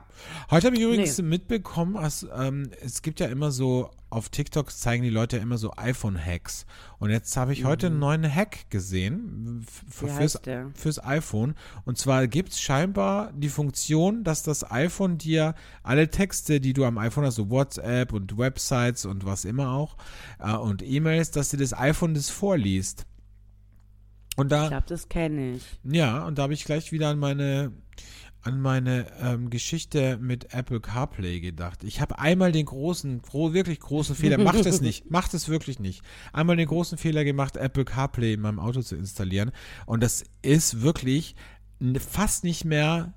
Heute 0.50 0.68
habe 0.68 0.76
ich 0.76 0.82
übrigens 0.82 1.18
Nee. 1.20 1.24
mitbekommen, 1.24 1.94
dass, 1.94 2.26
ähm, 2.36 2.72
es 2.84 3.04
gibt 3.04 3.20
ja 3.20 3.28
immer 3.28 3.52
so, 3.52 3.92
auf 4.10 4.30
TikTok 4.30 4.72
zeigen 4.72 5.04
die 5.04 5.10
Leute 5.12 5.38
ja 5.38 5.44
immer 5.44 5.58
so 5.60 5.72
iPhone-Hacks. 5.76 6.66
Und 6.98 7.12
jetzt 7.12 7.38
habe 7.38 7.54
ich 7.54 7.64
heute 7.66 7.88
einen 7.88 8.00
neuen 8.00 8.24
Hack 8.34 8.70
gesehen 8.72 9.58
Mhm. 9.60 9.66
Fürs, 9.90 10.40
fürs 10.74 11.04
iPhone. 11.04 11.54
Und 11.86 11.98
zwar 12.00 12.26
gibt 12.28 12.54
es 12.54 12.60
scheinbar 12.62 13.32
die 13.34 13.50
Funktion, 13.50 14.24
dass 14.24 14.42
das 14.44 14.70
iPhone 14.72 15.18
dir 15.20 15.54
alle 15.84 16.10
Texte, 16.10 16.60
die 16.60 16.74
du 16.74 16.84
am 16.86 16.98
iPhone 16.98 17.26
hast, 17.26 17.36
so 17.36 17.50
WhatsApp 17.52 18.14
und 18.14 18.38
Websites 18.38 19.06
und 19.06 19.26
was 19.26 19.46
immer 19.46 19.72
auch, 19.74 19.96
äh, 20.40 20.54
und 20.56 20.82
E-Mails, 20.82 21.30
dass 21.32 21.50
dir 21.50 21.58
das 21.58 21.74
iPhone 21.78 22.16
das 22.16 22.30
vorliest. 22.32 23.06
Und 24.38 24.52
da 24.52 24.64
Ich 24.64 24.70
glaube, 24.70 24.86
das 24.88 25.10
kenne 25.10 25.56
ich. 25.56 25.64
ja, 25.84 26.24
und 26.26 26.38
da 26.38 26.44
habe 26.44 26.54
ich 26.54 26.64
gleich 26.66 26.92
wieder 26.92 27.10
an 27.10 27.20
meine 27.20 27.72
an 28.42 28.62
meine 28.62 29.08
ähm, 29.22 29.50
Geschichte 29.50 30.18
mit 30.18 30.54
Apple 30.54 30.80
CarPlay 30.80 31.40
gedacht. 31.40 31.84
Ich 31.84 32.02
habe 32.02 32.20
einmal 32.20 32.52
den 32.52 32.66
großen, 32.66 33.22
gro 33.22 33.54
wirklich 33.54 33.80
großen 33.80 34.16
Fehler, 34.18 34.38
macht 34.38 34.66
es 34.66 34.82
nicht, 34.82 35.10
macht 35.12 35.34
es 35.34 35.50
wirklich 35.50 35.80
nicht. 35.80 36.02
Einmal 36.34 36.56
den 36.56 36.68
großen 36.68 36.98
Fehler 36.98 37.24
gemacht, 37.24 37.58
Apple 37.58 37.86
CarPlay 37.86 38.34
in 38.34 38.42
meinem 38.42 38.60
Auto 38.60 38.82
zu 38.82 38.96
installieren 38.96 39.52
und 39.86 40.02
das 40.02 40.24
ist 40.42 40.82
wirklich 40.82 41.36
fast 42.00 42.44
nicht 42.44 42.66
mehr 42.66 43.14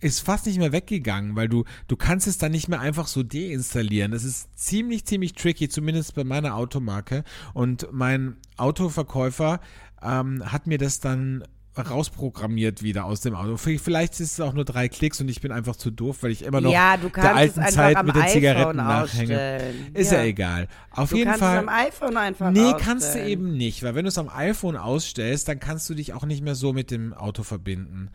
ist 0.00 0.20
fast 0.20 0.44
nicht 0.44 0.58
mehr 0.58 0.72
weggegangen, 0.72 1.34
weil 1.34 1.48
du, 1.48 1.64
du 1.88 1.96
kannst 1.96 2.26
es 2.26 2.36
dann 2.36 2.52
nicht 2.52 2.68
mehr 2.68 2.78
einfach 2.78 3.06
so 3.06 3.22
deinstallieren. 3.22 4.12
Das 4.12 4.22
ist 4.22 4.50
ziemlich, 4.54 5.06
ziemlich 5.06 5.32
tricky, 5.32 5.70
zumindest 5.70 6.14
bei 6.14 6.24
meiner 6.24 6.56
Automarke. 6.56 7.24
Und 7.54 7.88
mein 7.90 8.36
Autoverkäufer 8.58 9.60
ähm, 10.02 10.42
hat 10.44 10.66
mir 10.66 10.76
das 10.76 11.00
dann 11.00 11.42
rausprogrammiert 11.82 12.82
wieder 12.82 13.04
aus 13.04 13.20
dem 13.20 13.34
Auto. 13.34 13.56
Vielleicht 13.56 14.14
ist 14.20 14.32
es 14.32 14.40
auch 14.40 14.52
nur 14.52 14.64
drei 14.64 14.88
Klicks 14.88 15.20
und 15.20 15.28
ich 15.28 15.40
bin 15.40 15.52
einfach 15.52 15.76
zu 15.76 15.90
doof, 15.90 16.18
weil 16.22 16.30
ich 16.30 16.42
immer 16.44 16.60
noch 16.60 16.72
ja, 16.72 16.96
du 16.96 17.08
der 17.08 17.34
alten 17.34 17.62
Zeit 17.66 18.04
mit 18.04 18.14
den 18.14 18.28
Zigaretten 18.28 18.76
nachhänge. 18.76 19.34
ausstellen. 19.34 19.86
Ist 19.94 20.12
ja. 20.12 20.22
egal. 20.22 20.68
Auf 20.90 21.10
Du 21.10 21.16
jeden 21.16 21.28
kannst 21.30 21.42
Fall. 21.42 21.56
es 21.56 21.62
am 21.62 21.68
iPhone 21.68 22.16
einfach 22.16 22.50
Nee, 22.50 22.60
ausstellen. 22.60 22.82
kannst 22.84 23.14
du 23.14 23.24
eben 23.26 23.56
nicht, 23.56 23.82
weil 23.82 23.94
wenn 23.94 24.04
du 24.04 24.08
es 24.08 24.18
am 24.18 24.28
iPhone 24.28 24.76
ausstellst, 24.76 25.48
dann 25.48 25.58
kannst 25.60 25.88
du 25.90 25.94
dich 25.94 26.12
auch 26.14 26.24
nicht 26.24 26.42
mehr 26.44 26.54
so 26.54 26.72
mit 26.72 26.90
dem 26.90 27.12
Auto 27.12 27.42
verbinden. 27.42 28.10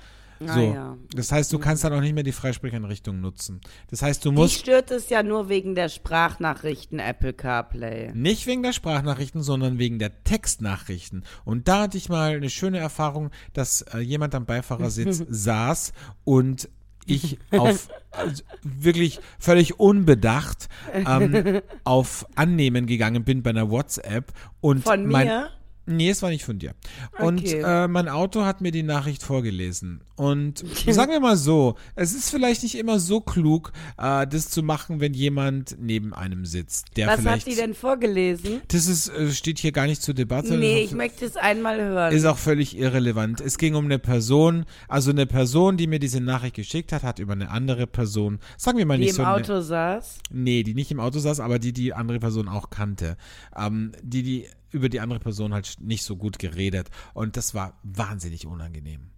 Ah, 0.46 0.54
So. 0.54 0.60
ja. 0.74 0.98
Das 1.16 1.32
heißt, 1.32 1.52
du 1.52 1.60
kannst 1.60 1.84
dann 1.84 1.94
auch 1.94 2.02
nicht 2.02 2.14
mehr 2.14 2.24
die 2.24 2.32
Freisprecheinrichtung 2.32 3.20
nutzen. 3.20 3.60
Das 3.90 4.02
heißt, 4.02 4.24
du 4.24 4.32
Mich 4.32 4.40
musst 4.40 4.60
stört 4.60 4.92
es 4.92 5.10
ja 5.10 5.22
nur 5.24 5.50
wegen 5.50 5.76
der 5.76 5.90
Sprachnachrichten 5.90 7.00
Apple 7.00 7.34
CarPlay. 7.34 8.12
nicht 8.14 8.48
wegen 8.48 8.64
der 8.64 8.74
Sprachnachrichten, 8.74 9.42
sondern 9.44 9.78
wegen 9.80 10.00
der 10.00 10.24
Textnachrichten. 10.24 11.24
Und 11.46 11.68
da 11.68 11.82
hatte 11.84 11.98
ich 11.98 12.10
mal 12.10 12.36
eine 12.36 12.50
schöne 12.50 12.80
Erfahrung, 12.80 13.32
dass 13.54 13.82
äh, 13.82 14.00
jemand 14.00 14.36
am 14.36 14.46
Beifahrersitz 14.46 15.24
saß 15.30 15.94
und 16.24 16.70
ich 17.06 17.40
auf 17.52 17.88
also 18.12 18.44
wirklich 18.62 19.20
völlig 19.40 19.80
unbedacht 19.80 20.70
ähm, 20.94 21.62
auf 21.84 22.26
Annehmen 22.36 22.86
gegangen 22.86 23.24
bin 23.24 23.42
bei 23.42 23.50
einer 23.50 23.72
WhatsApp 23.72 24.32
und 24.62 24.84
Von 24.84 25.08
mein, 25.08 25.28
mir? 25.28 25.50
Nee, 25.92 26.12
es 26.12 26.22
war 26.22 26.30
nicht 26.30 26.46
von 26.46 26.60
dir. 26.60 26.76
Und 27.18 27.40
Okay. 27.40 27.62
äh, 27.66 27.88
mein 27.88 28.08
Auto 28.10 28.46
hat 28.46 28.62
mir 28.62 28.72
die 28.72 28.84
Nachricht 28.84 29.24
vorgelesen. 29.24 30.02
Und 30.16 30.60
sagen 30.88 31.12
wir 31.12 31.20
mal 31.20 31.36
so, 31.36 31.76
es 31.96 32.14
ist 32.14 32.30
vielleicht 32.30 32.62
nicht 32.64 32.76
immer 32.78 33.00
so 33.00 33.22
klug, 33.22 33.72
äh, 33.98 34.28
das 34.28 34.50
zu 34.50 34.62
machen, 34.62 35.00
wenn 35.00 35.14
jemand 35.16 35.78
neben 35.80 36.14
einem 36.14 36.46
sitzt. 36.46 36.96
Der 36.96 37.08
Was 37.08 37.26
hat 37.26 37.48
die 37.48 37.56
denn 37.56 37.74
vorgelesen? 37.74 38.62
Das 38.68 38.88
ist, 38.88 39.08
äh, 39.10 39.32
steht 39.32 39.58
hier 39.60 39.72
gar 39.72 39.88
nicht 39.88 40.02
zur 40.04 40.14
Debatte. 40.14 40.58
Nee, 40.58 40.82
ich 40.84 40.92
möchte 40.92 41.26
es 41.26 41.36
einmal 41.38 41.82
hören. 41.82 42.14
ist 42.14 42.26
auch 42.26 42.38
völlig 42.38 42.78
irrelevant. 42.78 43.42
Es 43.42 43.58
ging 43.58 43.74
um 43.76 43.86
eine 43.86 43.98
Person, 44.00 44.66
also 44.88 45.10
eine 45.10 45.26
Person, 45.26 45.76
die 45.78 45.88
mir 45.88 46.00
diese 46.00 46.22
Nachricht 46.22 46.56
geschickt 46.56 46.92
hat, 46.92 47.02
hat 47.04 47.18
über 47.20 47.34
eine 47.34 47.50
andere 47.50 47.88
Person, 47.88 48.40
sagen 48.58 48.78
wir 48.78 48.86
mal 48.86 48.98
die 48.98 49.06
nicht 49.06 49.10
im 49.12 49.16
so. 49.18 49.24
eine- 49.24 49.32
Auto 49.34 49.62
saß. 49.62 50.20
Nee, 50.32 50.64
die 50.64 50.76
nicht 50.76 50.92
im 50.92 51.00
Auto 51.00 51.18
saß, 51.20 51.40
aber 51.40 51.58
die 51.58 51.74
die 51.74 51.94
andere 51.94 52.20
Person 52.20 52.48
auch 52.48 52.70
kannte. 52.70 53.18
Ähm, 53.58 53.94
die, 54.04 54.22
die 54.22 54.46
über 54.72 54.90
die 54.90 55.00
andere 55.00 55.20
Person 55.20 55.54
halt 55.54 55.78
nicht 55.80 56.04
so 56.04 56.16
gut 56.16 56.40
geredet. 56.40 56.90
Und 57.14 57.38
das 57.38 57.54
war 57.54 57.80
wahnsinnig 57.84 58.46
unangenehm. 58.46 59.10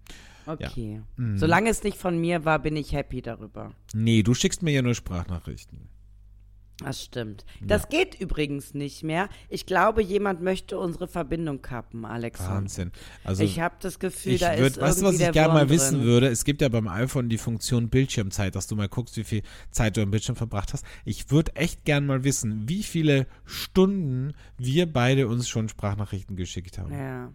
Okay. 0.46 1.02
Mhm. 1.18 1.38
Solange 1.38 1.70
es 1.70 1.84
nicht 1.84 1.98
von 1.98 2.20
mir 2.20 2.46
war, 2.46 2.60
bin 2.60 2.76
ich 2.76 2.94
happy 2.94 3.22
darüber. 3.22 3.72
Nee, 3.94 4.24
du 4.24 4.34
schickst 4.34 4.64
mir 4.64 4.72
ja 4.72 4.82
nur 4.82 4.96
Sprachnachrichten. 4.96 5.90
Das 6.84 7.04
stimmt. 7.04 7.46
Das 7.62 7.90
geht 7.90 8.20
übrigens 8.20 8.74
nicht 8.74 9.04
mehr. 9.04 9.30
Ich 9.50 9.66
glaube, 9.66 10.02
jemand 10.02 10.42
möchte 10.42 10.78
unsere 10.78 11.08
Verbindung 11.08 11.62
kappen, 11.62 12.06
Alexander. 12.06 12.56
Wahnsinn. 12.56 12.92
Also 13.24 13.44
Ich 13.44 13.60
habe 13.60 13.76
das 13.80 14.00
Gefühl, 14.00 14.38
da 14.38 14.58
würd, 14.58 14.72
ist 14.78 14.82
weißt 14.82 15.02
du, 15.02 15.06
was 15.06 15.20
ich 15.20 15.32
gerne 15.32 15.54
mal 15.54 15.70
wissen 15.70 16.00
drin. 16.00 16.08
würde? 16.08 16.28
Es 16.28 16.44
gibt 16.46 16.62
ja 16.62 16.70
beim 16.70 16.88
iPhone 16.88 17.30
die 17.30 17.38
Funktion 17.38 17.90
Bildschirmzeit, 17.90 18.56
dass 18.56 18.68
du 18.68 18.76
mal 18.76 18.88
guckst, 18.88 19.18
wie 19.18 19.24
viel 19.24 19.44
Zeit 19.72 19.98
du 19.98 20.02
am 20.02 20.12
Bildschirm 20.12 20.36
verbracht 20.36 20.74
hast. 20.74 20.86
Ich 21.06 21.32
würde 21.32 21.56
echt 21.56 21.86
gern 21.86 22.06
mal 22.06 22.24
wissen, 22.24 22.68
wie 22.68 22.84
viele 22.84 23.28
Stunden 23.46 24.34
wir 24.58 24.92
beide 24.92 25.28
uns 25.28 25.48
schon 25.48 25.70
Sprachnachrichten 25.70 26.36
geschickt 26.36 26.78
haben. 26.78 26.94
Ja. 26.94 27.32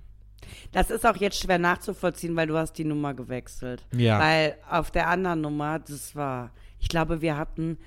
Das 0.73 0.91
ist 0.91 1.05
auch 1.07 1.17
jetzt 1.17 1.41
schwer 1.41 1.59
nachzuvollziehen, 1.59 2.37
weil 2.37 2.47
du 2.47 2.57
hast 2.57 2.75
die 2.75 2.85
Nummer 2.85 3.15
gewechselt. 3.15 3.85
Ja. 3.97 4.21
Weil 4.21 4.57
auf 4.71 4.91
der 4.91 5.09
anderen 5.09 5.41
Nummer, 5.41 5.79
das 5.79 6.15
war, 6.15 6.53
ich 6.79 6.89
glaube, 6.89 7.21
wir 7.21 7.37
hatten 7.37 7.79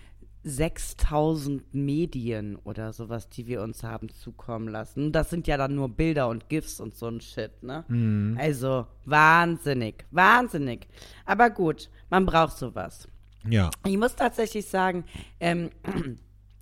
6000 0.44 1.74
Medien 1.74 2.56
oder 2.64 2.94
sowas, 2.94 3.30
die 3.30 3.48
wir 3.48 3.62
uns 3.62 3.84
haben 3.84 4.10
zukommen 4.10 4.68
lassen. 4.68 5.12
Das 5.12 5.30
sind 5.30 5.48
ja 5.48 5.58
dann 5.58 5.76
nur 5.76 5.90
Bilder 5.90 6.28
und 6.30 6.50
GIFs 6.50 6.80
und 6.80 6.96
so 6.96 7.08
ein 7.08 7.22
Shit, 7.22 7.64
ne? 7.64 7.84
Mhm. 7.88 8.38
Also, 8.40 8.88
wahnsinnig, 9.06 10.06
wahnsinnig. 10.12 10.88
Aber 11.26 11.50
gut, 11.50 11.90
man 12.10 12.26
braucht 12.26 12.58
sowas. 12.58 13.08
Ja. 13.48 13.70
Ich 13.86 13.98
muss 13.98 14.16
tatsächlich 14.16 14.66
sagen, 14.68 15.04
ähm, 15.40 15.70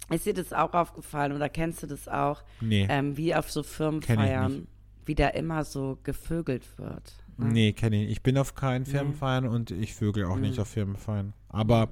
ist 0.10 0.26
dir 0.26 0.34
das 0.34 0.54
auch 0.54 0.74
aufgefallen 0.74 1.34
oder 1.34 1.50
kennst 1.50 1.84
du 1.84 1.88
das 1.88 2.08
auch? 2.08 2.44
Nee. 2.62 2.88
Ähm, 2.90 3.18
wie 3.18 3.34
auf 3.36 3.52
so 3.52 3.64
Firmenfeiern, 3.64 4.68
wie 5.06 5.16
da 5.16 5.30
immer 5.30 5.64
so 5.64 5.98
gevögelt 6.04 6.78
wird. 6.78 7.14
Nee, 7.40 7.72
kenne 7.74 8.04
ich. 8.04 8.12
Ich 8.12 8.24
bin 8.24 8.36
auf 8.38 8.56
keinen 8.56 8.86
Firmenfeiern 8.88 9.48
und 9.48 9.70
ich 9.70 9.94
vögel 9.94 10.26
auch 10.26 10.36
Hm. 10.36 10.42
nicht 10.42 10.60
auf 10.60 10.70
Firmenfeiern. 10.70 11.34
Aber 11.50 11.90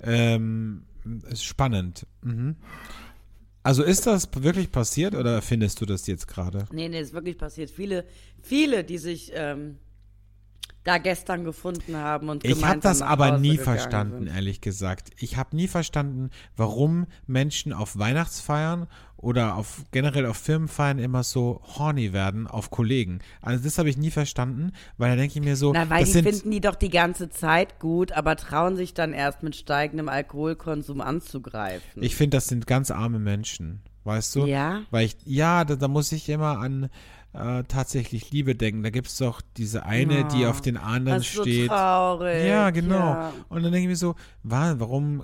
ähm, 0.00 0.82
ist 1.30 1.44
spannend. 1.44 2.06
Mhm. 2.22 2.56
Also 3.62 3.82
ist 3.82 4.06
das 4.06 4.28
wirklich 4.34 4.72
passiert 4.72 5.14
oder 5.14 5.42
findest 5.42 5.80
du 5.80 5.86
das 5.86 6.06
jetzt 6.06 6.26
gerade? 6.26 6.64
Nee, 6.72 6.88
nee, 6.88 7.00
ist 7.00 7.12
wirklich 7.12 7.36
passiert. 7.36 7.70
Viele, 7.70 8.06
viele, 8.42 8.84
die 8.84 8.98
sich, 8.98 9.32
ähm, 9.34 9.76
da 10.84 10.98
gestern 10.98 11.44
gefunden 11.44 11.96
haben 11.96 12.28
und 12.28 12.44
Ich 12.44 12.64
habe 12.64 12.80
das 12.80 13.02
aber 13.02 13.38
nie 13.38 13.58
verstanden, 13.58 14.24
sind. 14.24 14.34
ehrlich 14.34 14.60
gesagt. 14.60 15.10
Ich 15.18 15.36
habe 15.36 15.54
nie 15.54 15.68
verstanden, 15.68 16.30
warum 16.56 17.06
Menschen 17.26 17.72
auf 17.72 17.98
Weihnachtsfeiern 17.98 18.86
oder 19.18 19.56
auf 19.56 19.84
generell 19.92 20.24
auf 20.24 20.38
Firmenfeiern 20.38 20.98
immer 20.98 21.22
so 21.22 21.60
horny 21.78 22.14
werden 22.14 22.46
auf 22.46 22.70
Kollegen. 22.70 23.18
Also 23.42 23.62
das 23.62 23.76
habe 23.76 23.90
ich 23.90 23.98
nie 23.98 24.10
verstanden, 24.10 24.72
weil 24.96 25.10
da 25.10 25.16
denke 25.16 25.38
ich 25.38 25.44
mir 25.44 25.56
so, 25.56 25.72
Na, 25.74 25.90
weil 25.90 26.00
das 26.00 26.08
die 26.08 26.12
sind 26.14 26.24
finden 26.24 26.50
die 26.50 26.60
doch 26.62 26.74
die 26.76 26.88
ganze 26.88 27.28
Zeit 27.28 27.78
gut, 27.80 28.12
aber 28.12 28.36
trauen 28.36 28.76
sich 28.76 28.94
dann 28.94 29.12
erst 29.12 29.42
mit 29.42 29.56
steigendem 29.56 30.08
Alkoholkonsum 30.08 31.02
anzugreifen. 31.02 32.02
ich 32.02 32.16
finde, 32.16 32.38
das 32.38 32.46
sind 32.46 32.66
ganz 32.66 32.90
arme 32.90 33.18
Menschen, 33.18 33.82
weißt 34.04 34.36
du? 34.36 34.46
Ja? 34.46 34.82
Weil 34.90 35.04
ich, 35.04 35.16
ja, 35.26 35.66
da, 35.66 35.76
da 35.76 35.88
muss 35.88 36.12
ich 36.12 36.26
immer 36.30 36.58
an 36.58 36.88
äh, 37.32 37.62
tatsächlich 37.68 38.30
Liebe 38.32 38.54
denken. 38.54 38.82
Da 38.82 38.90
gibt 38.90 39.06
es 39.08 39.16
doch 39.18 39.40
diese 39.56 39.84
eine, 39.84 40.24
die 40.28 40.46
auf 40.46 40.60
den 40.60 40.76
anderen 40.76 41.18
das 41.18 41.28
ist 41.28 41.34
so 41.34 41.42
steht. 41.42 41.68
traurig. 41.68 42.44
Ja, 42.46 42.70
genau. 42.70 42.98
Ja. 42.98 43.32
Und 43.48 43.62
dann 43.62 43.72
denke 43.72 43.82
ich 43.84 43.88
mir 43.88 43.96
so, 43.96 44.14
wa- 44.42 44.74
warum, 44.78 45.22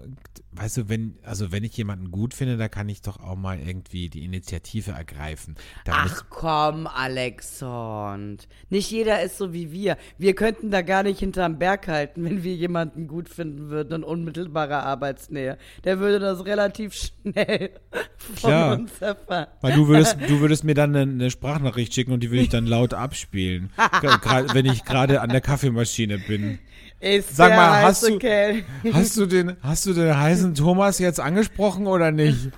weißt 0.57 0.77
du, 0.79 0.89
wenn, 0.89 1.17
also 1.23 1.53
wenn 1.53 1.65
ich 1.65 1.77
jemanden 1.77 2.11
gut 2.11 2.35
finde, 2.35 2.57
da 2.57 2.69
kann 2.69 2.89
ich 2.89 3.03
doch 3.03 3.21
auch 3.21 3.37
mal 3.37 3.59
irgendwie 3.59 4.09
die 4.09 4.25
Initiative 4.25 4.93
ergreifen. 4.93 5.57
Da 5.85 5.93
Ach 6.07 6.25
komm, 6.31 6.87
Alexand. 6.87 8.49
Nicht 8.71 8.91
jeder 8.91 9.23
ist 9.23 9.39
so 9.39 9.53
wie 9.53 9.73
wir. 9.73 9.97
Wir 10.19 10.35
könnten 10.35 10.71
da 10.71 10.83
gar 10.83 11.03
nicht 11.03 11.21
hinterm 11.21 11.59
Berg 11.59 11.89
halten, 11.89 12.25
wenn 12.25 12.43
wir 12.43 12.55
jemanden 12.55 13.07
gut 13.09 13.29
finden 13.29 13.69
würden 13.71 13.95
in 13.95 14.05
unmittelbarer 14.05 14.83
Arbeitsnähe. 14.85 15.59
Der 15.85 15.99
würde 15.99 16.19
das 16.19 16.45
relativ 16.45 16.95
schnell 16.95 17.71
von 18.19 18.37
Klar. 18.37 18.79
uns 18.79 19.01
erfahren. 19.01 19.47
weil 19.61 19.75
du 19.75 19.89
würdest, 19.89 20.17
du 20.29 20.41
würdest 20.41 20.65
mir 20.65 20.75
dann 20.75 20.95
eine, 20.97 21.31
Sprachnachricht 21.31 21.95
schicken 21.95 22.13
und 22.13 22.21
die 22.21 22.31
würde 22.31 22.43
ich 22.43 22.49
dann 22.49 22.67
laut 22.67 22.95
abspielen. 22.95 23.71
Wenn 24.53 24.67
ich 24.67 24.85
gerade 24.85 25.21
an 25.21 25.31
der 25.31 25.41
Kaffeemaschine 25.41 26.19
bin. 26.19 26.59
Ist 26.99 27.37
Sag 27.37 27.51
mal, 27.55 27.83
hast 27.83 28.09
du- 28.09 28.19
Kerl. 28.19 28.63
Hast 28.93 29.17
du 29.19 29.27
den, 29.27 29.57
hast 29.63 29.85
du 29.87 29.93
den 29.93 30.17
heißen 30.19 30.46
Thomas 30.55 30.99
jetzt 30.99 31.21
angesprochen 31.21 31.87
oder 31.87 32.11
nicht? 32.11 32.51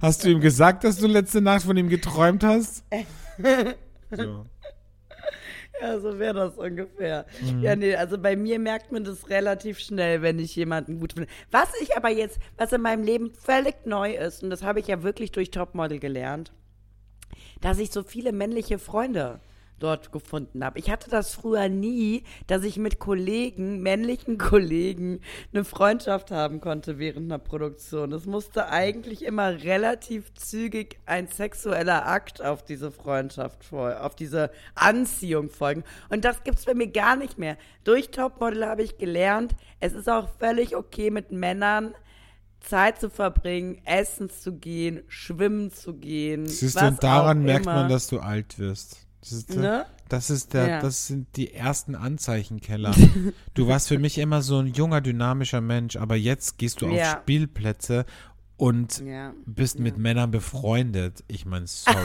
Hast 0.00 0.24
du 0.24 0.30
ihm 0.30 0.40
gesagt, 0.40 0.84
dass 0.84 0.98
du 0.98 1.06
letzte 1.06 1.40
Nacht 1.40 1.64
von 1.64 1.76
ihm 1.76 1.88
geträumt 1.88 2.44
hast? 2.44 2.84
So. 4.16 4.46
Ja, 5.80 5.98
so 5.98 6.18
wäre 6.18 6.34
das 6.34 6.56
ungefähr. 6.56 7.26
Mhm. 7.42 7.62
Ja, 7.62 7.76
nee, 7.76 7.94
also 7.96 8.18
bei 8.18 8.36
mir 8.36 8.58
merkt 8.58 8.92
man 8.92 9.04
das 9.04 9.28
relativ 9.28 9.78
schnell, 9.78 10.22
wenn 10.22 10.38
ich 10.38 10.56
jemanden 10.56 11.00
gut 11.00 11.14
finde. 11.14 11.28
Was 11.50 11.68
ich 11.82 11.96
aber 11.96 12.08
jetzt, 12.08 12.38
was 12.56 12.72
in 12.72 12.80
meinem 12.82 13.02
Leben 13.02 13.32
völlig 13.32 13.84
neu 13.84 14.14
ist, 14.14 14.42
und 14.42 14.50
das 14.50 14.62
habe 14.62 14.80
ich 14.80 14.86
ja 14.86 15.02
wirklich 15.02 15.32
durch 15.32 15.50
Topmodel 15.50 15.98
gelernt, 15.98 16.52
dass 17.60 17.78
ich 17.78 17.90
so 17.90 18.02
viele 18.02 18.32
männliche 18.32 18.78
Freunde 18.78 19.40
dort 19.78 20.12
gefunden 20.12 20.64
habe. 20.64 20.78
Ich 20.78 20.90
hatte 20.90 21.10
das 21.10 21.34
früher 21.34 21.68
nie, 21.68 22.22
dass 22.46 22.64
ich 22.64 22.78
mit 22.78 22.98
Kollegen, 22.98 23.82
männlichen 23.82 24.38
Kollegen, 24.38 25.20
eine 25.52 25.64
Freundschaft 25.64 26.30
haben 26.30 26.60
konnte 26.60 26.98
während 26.98 27.30
einer 27.30 27.38
Produktion. 27.38 28.12
Es 28.12 28.26
musste 28.26 28.68
eigentlich 28.68 29.24
immer 29.24 29.62
relativ 29.62 30.32
zügig 30.34 30.98
ein 31.06 31.28
sexueller 31.28 32.06
Akt 32.06 32.42
auf 32.42 32.64
diese 32.64 32.90
Freundschaft 32.90 33.64
folgen, 33.64 33.98
auf 34.00 34.16
diese 34.16 34.50
Anziehung 34.74 35.50
folgen. 35.50 35.84
Und 36.08 36.24
das 36.24 36.44
gibt's 36.44 36.64
bei 36.64 36.74
mir 36.74 36.88
gar 36.88 37.16
nicht 37.16 37.38
mehr. 37.38 37.56
Durch 37.84 38.10
Topmodel 38.10 38.66
habe 38.66 38.82
ich 38.82 38.98
gelernt, 38.98 39.54
es 39.80 39.92
ist 39.92 40.08
auch 40.08 40.28
völlig 40.38 40.76
okay 40.76 41.10
mit 41.10 41.32
Männern 41.32 41.94
Zeit 42.60 42.98
zu 42.98 43.10
verbringen, 43.10 43.80
essen 43.84 44.28
zu 44.28 44.52
gehen, 44.54 45.02
schwimmen 45.08 45.70
zu 45.70 45.94
gehen. 45.94 46.46
Siehst 46.46 46.80
du, 46.80 46.86
und 46.86 47.02
daran 47.02 47.42
merkt 47.42 47.66
man, 47.66 47.88
dass 47.88 48.08
du 48.08 48.18
alt 48.18 48.58
wirst. 48.58 49.05
Das, 49.28 49.32
ist, 49.32 49.50
Ne? 49.56 49.86
das 50.08 50.30
ist 50.30 50.54
der, 50.54 50.68
Ja. 50.68 50.80
das 50.80 51.08
sind 51.08 51.36
die 51.36 51.52
ersten 51.52 51.94
Anzeichenkeller. 51.96 52.94
du 53.54 53.66
warst 53.66 53.88
für 53.88 53.98
mich 53.98 54.18
immer 54.18 54.40
so 54.42 54.58
ein 54.60 54.68
junger, 54.68 55.00
dynamischer 55.00 55.60
Mensch, 55.60 55.96
aber 55.96 56.14
jetzt 56.16 56.58
gehst 56.58 56.80
du 56.80 56.86
auf 56.86 56.92
Ja. 56.94 57.18
Spielplätze 57.22 58.06
und 58.56 59.00
Ja. 59.04 59.34
bist 59.44 59.80
mit 59.80 59.98
Männern 59.98 60.30
befreundet. 60.30 61.24
Ich 61.28 61.44
meine, 61.44 61.66
sorry. 61.66 61.96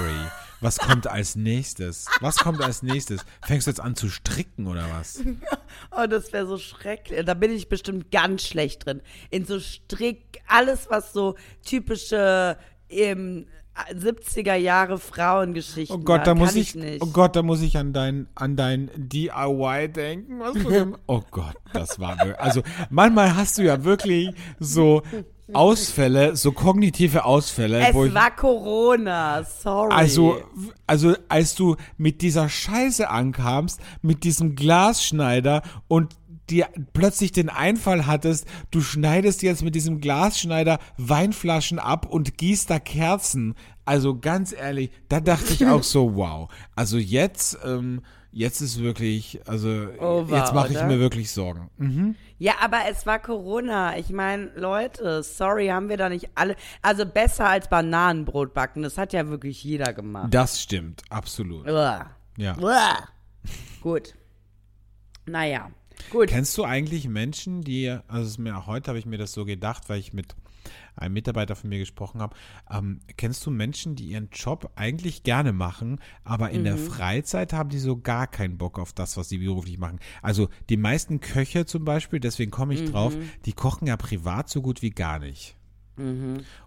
Was 0.61 0.79
kommt 0.79 1.07
als 1.07 1.35
nächstes? 1.35 2.07
Was 2.21 2.37
kommt 2.37 2.61
als 2.61 2.81
nächstes? 2.83 3.23
Fängst 3.41 3.67
du 3.67 3.71
jetzt 3.71 3.79
an 3.79 3.95
zu 3.95 4.09
stricken 4.09 4.67
oder 4.67 4.87
was? 4.91 5.21
Oh, 5.91 6.05
das 6.05 6.33
wäre 6.33 6.45
so 6.47 6.57
schrecklich. 6.57 7.23
Da 7.25 7.33
bin 7.33 7.51
ich 7.51 7.69
bestimmt 7.69 8.11
ganz 8.11 8.43
schlecht 8.43 8.85
drin. 8.85 9.01
In 9.29 9.45
so 9.45 9.57
Strick, 9.59 10.41
alles 10.47 10.89
was 10.89 11.13
so 11.13 11.35
typische 11.63 12.57
ähm, 12.89 13.45
70er 13.93 14.55
Jahre 14.55 14.97
Frauengeschichten 14.97 15.95
Oh 15.95 16.03
Gott, 16.03 16.27
da 16.27 16.35
muss 16.35 16.55
ich, 16.55 16.75
nicht. 16.75 17.01
oh 17.01 17.07
Gott, 17.07 17.35
da 17.35 17.41
muss 17.41 17.61
ich 17.61 17.77
an 17.77 17.93
dein, 17.93 18.27
an 18.35 18.55
dein 18.55 18.91
DIY 18.95 19.89
denken. 19.89 20.39
Was 20.39 20.55
oh 21.07 21.21
Gott, 21.31 21.55
das 21.73 21.99
war 21.99 22.17
wirklich, 22.19 22.39
also 22.39 22.61
manchmal 22.89 23.35
hast 23.35 23.57
du 23.57 23.63
ja 23.63 23.83
wirklich 23.83 24.31
so 24.59 25.01
Ausfälle, 25.53 26.35
so 26.35 26.51
kognitive 26.51 27.25
Ausfälle, 27.25 27.89
wo 27.93 28.03
es 28.03 28.09
ich, 28.09 28.15
war 28.15 28.31
Corona, 28.31 29.43
sorry. 29.43 29.93
also, 29.93 30.41
also 30.87 31.15
als 31.27 31.55
du 31.55 31.75
mit 31.97 32.21
dieser 32.21 32.49
Scheiße 32.49 33.09
ankamst, 33.09 33.79
mit 34.01 34.23
diesem 34.23 34.55
Glasschneider 34.55 35.61
und 35.87 36.15
dir 36.51 36.67
plötzlich 36.93 37.31
den 37.31 37.49
Einfall 37.49 38.05
hattest, 38.05 38.45
du 38.69 38.81
schneidest 38.81 39.41
jetzt 39.41 39.63
mit 39.63 39.73
diesem 39.75 39.99
Glasschneider 40.01 40.79
Weinflaschen 40.97 41.79
ab 41.79 42.05
und 42.05 42.37
gießt 42.37 42.69
da 42.69 42.79
Kerzen. 42.79 43.55
Also 43.85 44.19
ganz 44.19 44.53
ehrlich, 44.53 44.91
da 45.09 45.19
dachte 45.19 45.53
ich 45.53 45.65
auch 45.65 45.83
so, 45.83 46.15
wow. 46.15 46.49
Also 46.75 46.97
jetzt, 46.97 47.57
ähm, 47.65 48.01
jetzt 48.31 48.61
ist 48.61 48.81
wirklich, 48.81 49.41
also 49.47 49.87
Over, 49.99 50.37
jetzt 50.37 50.53
mache 50.53 50.73
ich 50.73 50.83
mir 50.83 50.99
wirklich 50.99 51.31
Sorgen. 51.31 51.69
Mhm. 51.77 52.15
Ja, 52.37 52.53
aber 52.61 52.79
es 52.89 53.05
war 53.05 53.19
Corona. 53.19 53.97
Ich 53.97 54.09
meine, 54.09 54.51
Leute, 54.55 55.23
sorry, 55.23 55.67
haben 55.67 55.89
wir 55.89 55.97
da 55.97 56.09
nicht 56.09 56.29
alle. 56.35 56.55
Also 56.81 57.05
besser 57.05 57.47
als 57.47 57.69
Bananenbrot 57.69 58.53
backen. 58.53 58.81
Das 58.81 58.97
hat 58.97 59.13
ja 59.13 59.27
wirklich 59.29 59.63
jeder 59.63 59.93
gemacht. 59.93 60.33
Das 60.33 60.61
stimmt, 60.61 61.03
absolut. 61.09 61.67
Uah. 61.67 62.09
Ja. 62.37 62.57
Uah. 62.57 63.07
Gut. 63.81 64.15
Naja. 65.25 65.69
Gut. 66.09 66.29
Kennst 66.29 66.57
du 66.57 66.63
eigentlich 66.63 67.07
Menschen, 67.07 67.61
die, 67.61 67.95
also 68.07 68.41
mir 68.41 68.65
heute 68.65 68.89
habe 68.89 68.99
ich 68.99 69.05
mir 69.05 69.17
das 69.17 69.31
so 69.31 69.45
gedacht, 69.45 69.89
weil 69.89 69.99
ich 69.99 70.13
mit 70.13 70.35
einem 70.95 71.13
Mitarbeiter 71.13 71.55
von 71.55 71.69
mir 71.69 71.79
gesprochen 71.79 72.21
habe, 72.21 72.35
ähm, 72.69 72.99
kennst 73.17 73.45
du 73.45 73.51
Menschen, 73.51 73.95
die 73.95 74.05
ihren 74.05 74.29
Job 74.31 74.71
eigentlich 74.75 75.23
gerne 75.23 75.53
machen, 75.53 75.99
aber 76.23 76.51
in 76.51 76.63
der 76.63 76.77
Freizeit 76.77 77.53
haben 77.53 77.69
die 77.69 77.79
so 77.79 77.97
gar 77.97 78.27
keinen 78.27 78.57
Bock 78.57 78.77
auf 78.77 78.93
das, 78.93 79.17
was 79.17 79.29
sie 79.29 79.39
beruflich 79.39 79.77
machen? 79.77 79.99
Also 80.21 80.49
die 80.69 80.77
meisten 80.77 81.19
Köche 81.19 81.65
zum 81.65 81.85
Beispiel, 81.85 82.19
deswegen 82.19 82.51
komme 82.51 82.73
ich 82.73 82.85
drauf, 82.91 83.15
die 83.45 83.53
kochen 83.53 83.87
ja 83.87 83.97
privat 83.97 84.49
so 84.49 84.61
gut 84.61 84.81
wie 84.81 84.91
gar 84.91 85.19
nicht. 85.19 85.55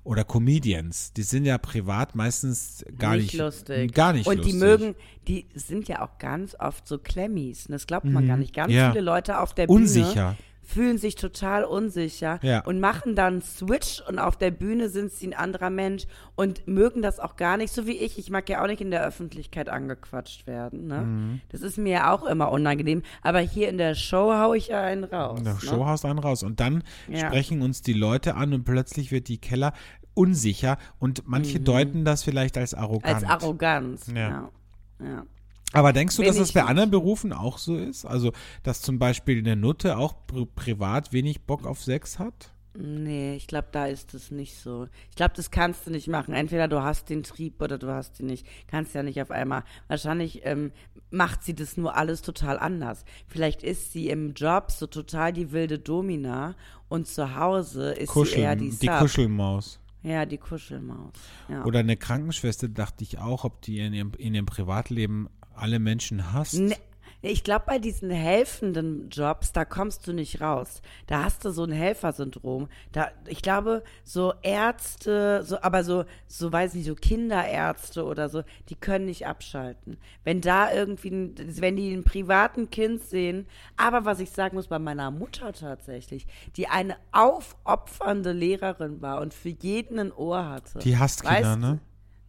Oder 0.05 0.25
Comedians, 0.25 1.13
die 1.13 1.23
sind 1.23 1.45
ja 1.45 1.59
privat 1.59 2.15
meistens 2.15 2.85
gar 2.99 3.17
nicht, 3.17 3.33
nicht 3.33 3.35
lustig. 3.35 3.93
Gar 3.95 4.13
nicht 4.13 4.27
Und 4.27 4.37
lustig. 4.37 4.53
die 4.53 4.59
mögen, 4.59 4.95
die 5.29 5.47
sind 5.55 5.89
ja 5.89 6.03
auch 6.03 6.19
ganz 6.19 6.55
oft 6.59 6.87
so 6.87 6.99
Klemmis. 6.99 7.67
Das 7.69 7.87
glaubt 7.87 8.05
man 8.07 8.27
gar 8.27 8.37
nicht. 8.37 8.55
Ganz 8.55 8.69
Mhm. 8.71 8.77
Ja. 8.77 8.91
viele 8.93 9.05
Leute 9.05 9.39
auf 9.41 9.55
der 9.55 9.67
Bühne 9.67 9.81
Unsicher. 9.81 10.37
Fühlen 10.65 10.99
sich 10.99 11.15
total 11.15 11.65
unsicher 11.65 12.39
Ja. 12.43 12.65
und 12.65 12.81
machen 12.81 13.15
dann 13.15 13.43
Switch 13.43 14.01
und 14.09 14.19
auf 14.19 14.37
der 14.37 14.51
Bühne 14.51 14.89
sind 14.89 15.13
sie 15.13 15.27
ein 15.29 15.35
anderer 15.35 15.71
Mensch 15.71 16.05
und 16.35 16.67
mögen 16.67 17.03
das 17.03 17.21
auch 17.21 17.37
gar 17.37 17.57
nicht, 17.57 17.73
so 17.73 17.87
wie 17.87 17.97
ich. 17.99 18.19
Ich 18.19 18.31
mag 18.31 18.49
ja 18.49 18.63
auch 18.63 18.67
nicht 18.67 18.81
in 18.81 18.91
der 18.91 19.05
Öffentlichkeit 19.05 19.69
angequatscht 19.69 20.47
werden. 20.47 20.87
Ne? 20.87 21.01
Mhm. 21.03 21.41
Das 21.51 21.61
ist 21.63 21.79
mir 21.79 21.93
ja 21.93 22.13
auch 22.13 22.25
immer 22.25 22.51
unangenehm. 22.51 23.03
Aber 23.23 23.41
hier 23.41 23.69
in 23.69 23.79
der 23.79 23.95
Show 23.95 24.33
hau 24.33 24.55
ich 24.55 24.69
ja 24.69 24.83
einen 24.83 25.05
raus. 25.05 25.39
In 25.39 25.45
der 25.45 25.55
ne? 25.55 25.61
Show 25.61 25.87
haust 25.87 26.05
einen 26.05 26.19
raus. 26.19 26.43
Und 26.43 26.61
dann 26.61 26.83
Ja. 27.09 27.27
sprechen 27.29 27.63
uns 27.63 27.83
die 27.83 27.93
Leute 27.93 28.35
an 28.35 28.53
und 28.53 28.65
plötzlich 28.65 29.13
wird 29.13 29.29
die 29.29 29.39
Keller 29.39 29.73
unsicher 30.15 30.79
und 30.99 31.27
manche 31.27 31.61
deuten 31.61 32.05
das 32.05 32.23
vielleicht 32.23 32.57
als 32.57 32.73
arrogant. 32.75 33.21
Mhm. 33.23 33.29
Als 33.31 33.43
Arroganz. 33.43 34.07
Ja. 34.09 34.15
Ja. 34.15 34.51
ja. 35.01 35.23
Aber 35.75 35.93
denkst 35.93 36.17
du, 36.17 36.23
dass 36.23 36.37
das 36.37 36.53
bei 36.53 36.61
nicht. 36.61 36.71
anderen 36.71 36.91
Berufen 36.91 37.33
auch 37.33 37.59
so 37.59 37.77
ist? 37.77 38.05
Also, 38.05 38.33
dass 38.63 38.81
zum 38.81 38.99
Beispiel 38.99 39.39
eine 39.39 39.57
Nutte 39.57 39.99
auch 39.99 40.15
pri 40.27 40.47
privat 40.47 41.13
wenig 41.13 41.43
Bock 41.43 41.67
auf 41.67 41.83
Sex 41.83 42.19
hat? 42.19 42.55
Nee, 42.77 43.37
ich 43.37 43.47
glaube, 43.47 43.69
da 43.71 43.87
ist 43.87 44.15
es 44.15 44.33
nicht 44.33 44.57
so. 44.57 44.89
Ich 45.09 45.15
glaube, 45.15 45.35
das 45.37 45.53
kannst 45.53 45.87
du 45.87 45.93
nicht 45.93 46.09
machen. 46.09 46.35
Entweder 46.35 46.67
du 46.67 46.83
hast 46.83 47.09
den 47.09 47.23
Trieb 47.23 47.63
oder 47.63 47.79
du 47.79 47.89
hast 47.89 48.19
ihn 48.19 48.27
nicht. 48.27 48.47
Kannst 48.67 48.95
ja 48.95 49.05
nicht 49.05 49.23
auf 49.23 49.31
einmal. 49.31 49.63
Wahrscheinlich 49.87 50.41
ähm, 50.45 50.73
macht 51.11 51.45
sie 51.45 51.55
das 51.55 51.77
nur 51.77 51.97
alles 51.97 52.23
total 52.23 52.59
anders. 52.59 53.05
Vielleicht 53.29 53.63
ist 53.63 53.93
sie 53.93 54.09
im 54.09 54.35
Job 54.35 54.73
so 54.73 54.89
total 54.89 55.33
die 55.33 55.53
wilde 55.53 55.79
Domina 55.79 56.57
und 56.89 57.07
zu 57.07 57.37
Hause 57.37 57.93
ist 57.93 58.09
sie 58.09 58.13
Kuscheln, 58.13 58.43
eher 58.43 58.57
die 58.57 58.71
die. 58.71 58.89
Kuschelmaus. 58.89 59.79
Ja, 60.03 60.27
die 60.27 60.39
Kuschelmaus. 60.39 61.15
Ja. 61.49 61.65
Oder 61.65 61.79
eine 61.79 61.97
Krankenschwester, 61.97 62.69
dachte 62.69 63.05
ich 63.05 63.19
auch, 63.19 63.45
ob 63.45 63.63
die 63.63 63.79
in 63.79 63.95
ihrem, 63.95 64.13
in 64.19 64.35
ihrem 64.35 64.47
Privatleben 64.47 65.29
alle 65.57 65.79
Menschen 65.79 66.33
hasst. 66.33 66.55
Ne, 66.55 66.77
Ich 67.23 67.43
glaube, 67.43 67.65
bei 67.67 67.79
diesen 67.79 68.11
helfenden 68.11 69.09
Jobs, 69.09 69.53
da 69.53 69.65
kommst 69.65 70.07
du 70.07 70.13
nicht 70.13 70.43
raus. 70.43 70.83
Da 71.07 71.25
hast 71.25 71.43
du 71.45 71.51
so 71.53 71.65
ein 71.65 71.73
Helfersyndrom. 71.73 72.69
Da, 72.93 73.09
ich 73.27 73.41
glaube, 73.41 73.83
so 74.05 74.35
Ärzte, 74.43 75.43
so, 75.43 75.59
aber 75.63 75.85
so, 75.85 76.05
so 76.27 76.53
weiß 76.53 76.75
nicht, 76.75 76.85
so 76.85 76.95
Kinderärzte 76.95 78.05
oder 78.05 78.29
so, 78.29 78.43
die 78.69 78.75
können 78.75 79.07
nicht 79.07 79.27
abschalten. 79.27 79.97
Wenn 80.23 80.43
da 80.43 80.71
irgendwie, 80.71 81.33
wenn 81.39 81.77
die 81.77 81.95
einen 81.95 82.05
privaten 82.05 82.69
Kind 82.69 83.03
sehen, 83.03 83.47
aber 83.79 84.05
was 84.05 84.21
ich 84.21 84.31
sagen 84.31 84.57
muss, 84.57 84.67
bei 84.67 84.79
meiner 84.79 85.11
Mutter 85.11 85.55
tatsächlich, 85.55 86.27
die 86.57 86.69
eine 86.69 86.97
aufopfernde 87.13 88.33
Lehrerin 88.33 89.01
war 89.01 89.23
und 89.23 89.33
für 89.33 89.49
jeden 89.49 89.99
ein 89.99 90.13
Ohr 90.13 90.47
hatte. 90.47 90.81
Die 90.81 90.99
hasst 90.99 91.23
Kinder, 91.23 91.53
Weißt 91.53 91.59
ne? 91.59 91.79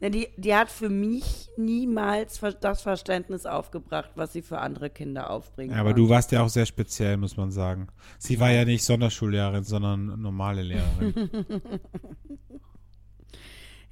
Die, 0.09 0.27
die 0.37 0.53
hat 0.55 0.69
für 0.69 0.89
mich 0.89 1.49
niemals 1.57 2.39
das 2.61 2.81
Verständnis 2.81 3.45
aufgebracht, 3.45 4.11
was 4.15 4.33
sie 4.33 4.41
für 4.41 4.59
andere 4.59 4.89
Kinder 4.89 5.29
aufbringen 5.29 5.73
Ja, 5.73 5.79
aber 5.79 5.91
kann. 5.91 5.97
du 6.01 6.09
warst 6.09 6.31
ja 6.31 6.41
auch 6.43 6.49
sehr 6.49 6.65
speziell, 6.65 7.17
muss 7.17 7.37
man 7.37 7.51
sagen. 7.51 7.87
Sie 8.19 8.39
war 8.39 8.51
ja 8.51 8.65
nicht 8.65 8.83
Sonderschullehrerin, 8.83 9.63
sondern 9.63 10.21
normale 10.21 10.61
Lehrerin. 10.63 11.31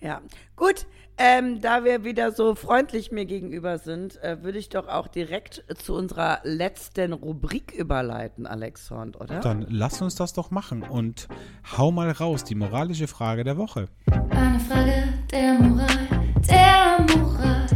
Ja, 0.04 0.22
gut. 0.58 0.86
Ähm, 1.16 1.62
da 1.62 1.84
wir 1.84 2.04
wieder 2.04 2.32
so 2.32 2.56
freundlich 2.56 3.12
mir 3.12 3.26
gegenüber 3.26 3.78
sind, 3.78 4.22
äh, 4.24 4.43
würde 4.43 4.58
ich 4.58 4.70
doch 4.70 4.88
auch 4.88 5.08
direkt 5.08 5.64
zu 5.78 5.93
unserer 5.93 6.39
letzten 6.43 7.14
Rubrik 7.14 7.72
überleiten, 7.72 8.47
Alexand, 8.47 9.22
oder? 9.22 9.39
Dann 9.39 9.66
lass 9.70 10.01
uns 10.01 10.16
das 10.16 10.34
doch 10.34 10.49
machen 10.49 10.82
und 10.82 11.28
hau 11.78 11.91
mal 11.91 12.10
raus, 12.10 12.43
die 12.43 12.56
moralische 12.56 13.08
Frage 13.08 13.43
der 13.43 13.58
Woche. 13.58 13.89
Eine 14.32 14.60
Frage 14.60 15.04
der 15.32 15.54
Moral, 15.54 15.88
der 16.49 17.16
Moral. 17.16 17.68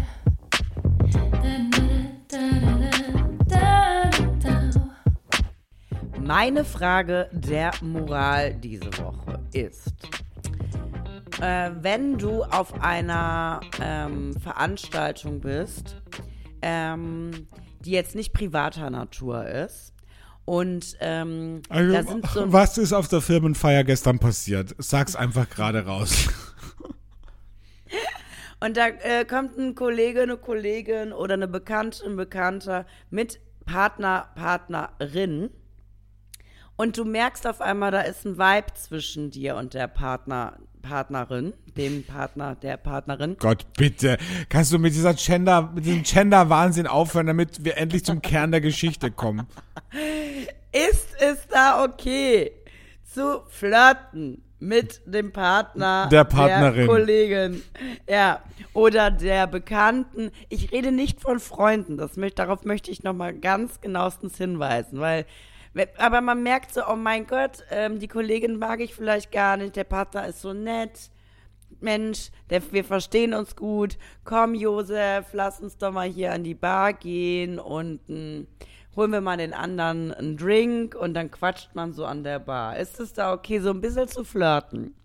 Meine 6.20 6.66
Frage 6.66 7.30
der 7.32 7.72
Moral 7.82 8.54
diese 8.56 8.92
Woche 8.98 9.40
ist, 9.54 9.94
äh, 11.42 11.72
wenn 11.82 12.18
du 12.18 12.44
auf 12.44 12.82
einer 12.82 13.62
ähm, 13.82 14.34
Veranstaltung 14.40 15.42
bist, 15.42 16.02
ähm, 16.62 17.48
die 17.82 17.92
jetzt 17.92 18.16
nicht 18.16 18.34
privater 18.34 18.90
Natur 18.90 19.46
ist, 19.48 19.94
und 20.46 20.96
ähm, 21.02 21.62
da 21.68 22.04
sind 22.04 22.26
so 22.26 22.40
Also, 22.40 22.54
was 22.54 22.78
ist 22.78 22.94
auf 22.94 23.10
der 23.10 23.20
Firmenfeier 23.20 23.84
gestern 23.84 24.18
passiert? 24.18 24.74
Sag's 24.78 25.14
einfach 25.14 25.50
gerade 25.50 25.86
raus. 25.86 26.30
Und 28.60 28.78
da 28.78 28.88
äh, 28.88 29.26
kommt 29.26 29.58
ein 29.58 29.76
Kollege, 29.76 30.22
eine 30.22 30.38
Kollegin 30.38 31.12
oder 31.14 31.34
eine 31.36 31.48
Bekannte, 31.48 32.06
ein 32.06 32.16
Bekannter 32.16 32.86
mit 33.10 33.40
Partner, 33.66 34.30
Partnerin. 34.36 35.50
Und 36.76 36.98
du 36.98 37.06
merkst 37.06 37.46
auf 37.46 37.60
einmal, 37.60 37.92
da 37.92 38.02
ist 38.02 38.26
ein 38.26 38.38
Vibe 38.38 38.74
zwischen 38.74 39.30
dir 39.30 39.58
und 39.58 39.74
der 39.74 39.88
Partner, 39.88 40.58
Partnerin, 40.88 41.54
dem 41.76 42.04
Partner, 42.04 42.56
der 42.56 42.78
Partnerin. 42.78 43.36
Gott, 43.40 43.66
bitte. 43.78 44.18
Kannst 44.50 44.72
du 44.74 44.80
mit 44.80 44.94
dieser 44.94 45.14
Gender, 45.14 45.72
mit 45.74 45.86
diesem 45.86 46.04
Gender-Wahnsinn 46.04 46.88
aufhören, 46.88 47.28
damit 47.28 47.64
wir 47.64 47.78
endlich 47.78 48.04
zum 48.06 48.22
Kern 48.22 48.52
der 48.52 48.62
Geschichte 48.62 49.12
kommen? 49.12 49.48
Ist 50.72 51.10
es 51.20 51.48
da 51.50 51.84
okay, 51.84 52.52
zu 53.04 53.42
flirten 53.50 54.42
mit 54.60 55.02
dem 55.06 55.32
Partner 55.32 56.08
Der 56.12 56.24
Partnerin. 56.24 56.76
der 56.78 56.88
Kollegin, 56.88 57.62
ja, 58.10 58.42
oder 58.74 59.12
der 59.12 59.48
Bekannten? 59.48 60.32
Ich 60.50 60.72
rede 60.72 60.92
nicht 60.92 61.22
von 61.22 61.40
Freunden, 61.40 61.98
das, 61.98 62.12
darauf 62.36 62.64
möchte 62.66 62.90
ich 62.92 63.04
nochmal 63.04 63.34
ganz 63.34 63.82
genauestens 63.82 64.38
hinweisen, 64.38 65.00
weil 65.00 65.22
we- 65.24 65.26
aber 65.98 66.22
man 66.22 66.44
merkt 66.44 66.74
so, 66.74 66.82
oh 66.88 66.96
mein 66.96 67.28
Gott, 67.28 67.64
ähm, 67.72 68.00
die 68.00 68.08
Kollegin 68.08 68.58
mag 68.58 68.80
ich 68.80 68.94
vielleicht 68.94 69.32
gar 69.32 69.58
nicht, 69.58 69.76
der 69.76 69.84
Partner 69.84 70.28
ist 70.28 70.42
so 70.42 70.54
nett. 70.54 71.12
Mensch, 71.80 72.30
der, 72.50 72.62
wir 72.72 72.84
verstehen 72.84 73.34
uns 73.34 73.56
gut. 73.56 73.98
Komm, 74.24 74.56
Josef, 74.56 75.28
lass 75.34 75.60
uns 75.60 75.78
doch 75.78 75.92
mal 75.92 76.08
hier 76.08 76.34
an 76.34 76.44
die 76.44 76.56
Bar 76.56 76.94
gehen 76.94 77.60
und 77.60 78.00
ähm, 78.10 78.48
holen 78.96 79.12
wir 79.12 79.22
mal 79.22 79.38
den 79.38 79.54
anderen 79.54 80.12
einen 80.12 80.38
Drink 80.38 80.96
und 80.96 81.14
dann 81.14 81.30
quatscht 81.30 81.76
man 81.76 81.94
so 81.94 82.06
an 82.06 82.24
der 82.24 82.40
Bar. 82.40 82.78
Ist 82.78 83.00
es 83.00 83.14
da 83.14 83.32
okay, 83.34 83.60
so 83.60 83.70
ein 83.70 83.82
bisschen 83.82 84.08
zu 84.08 84.24
flirten? 84.24 84.96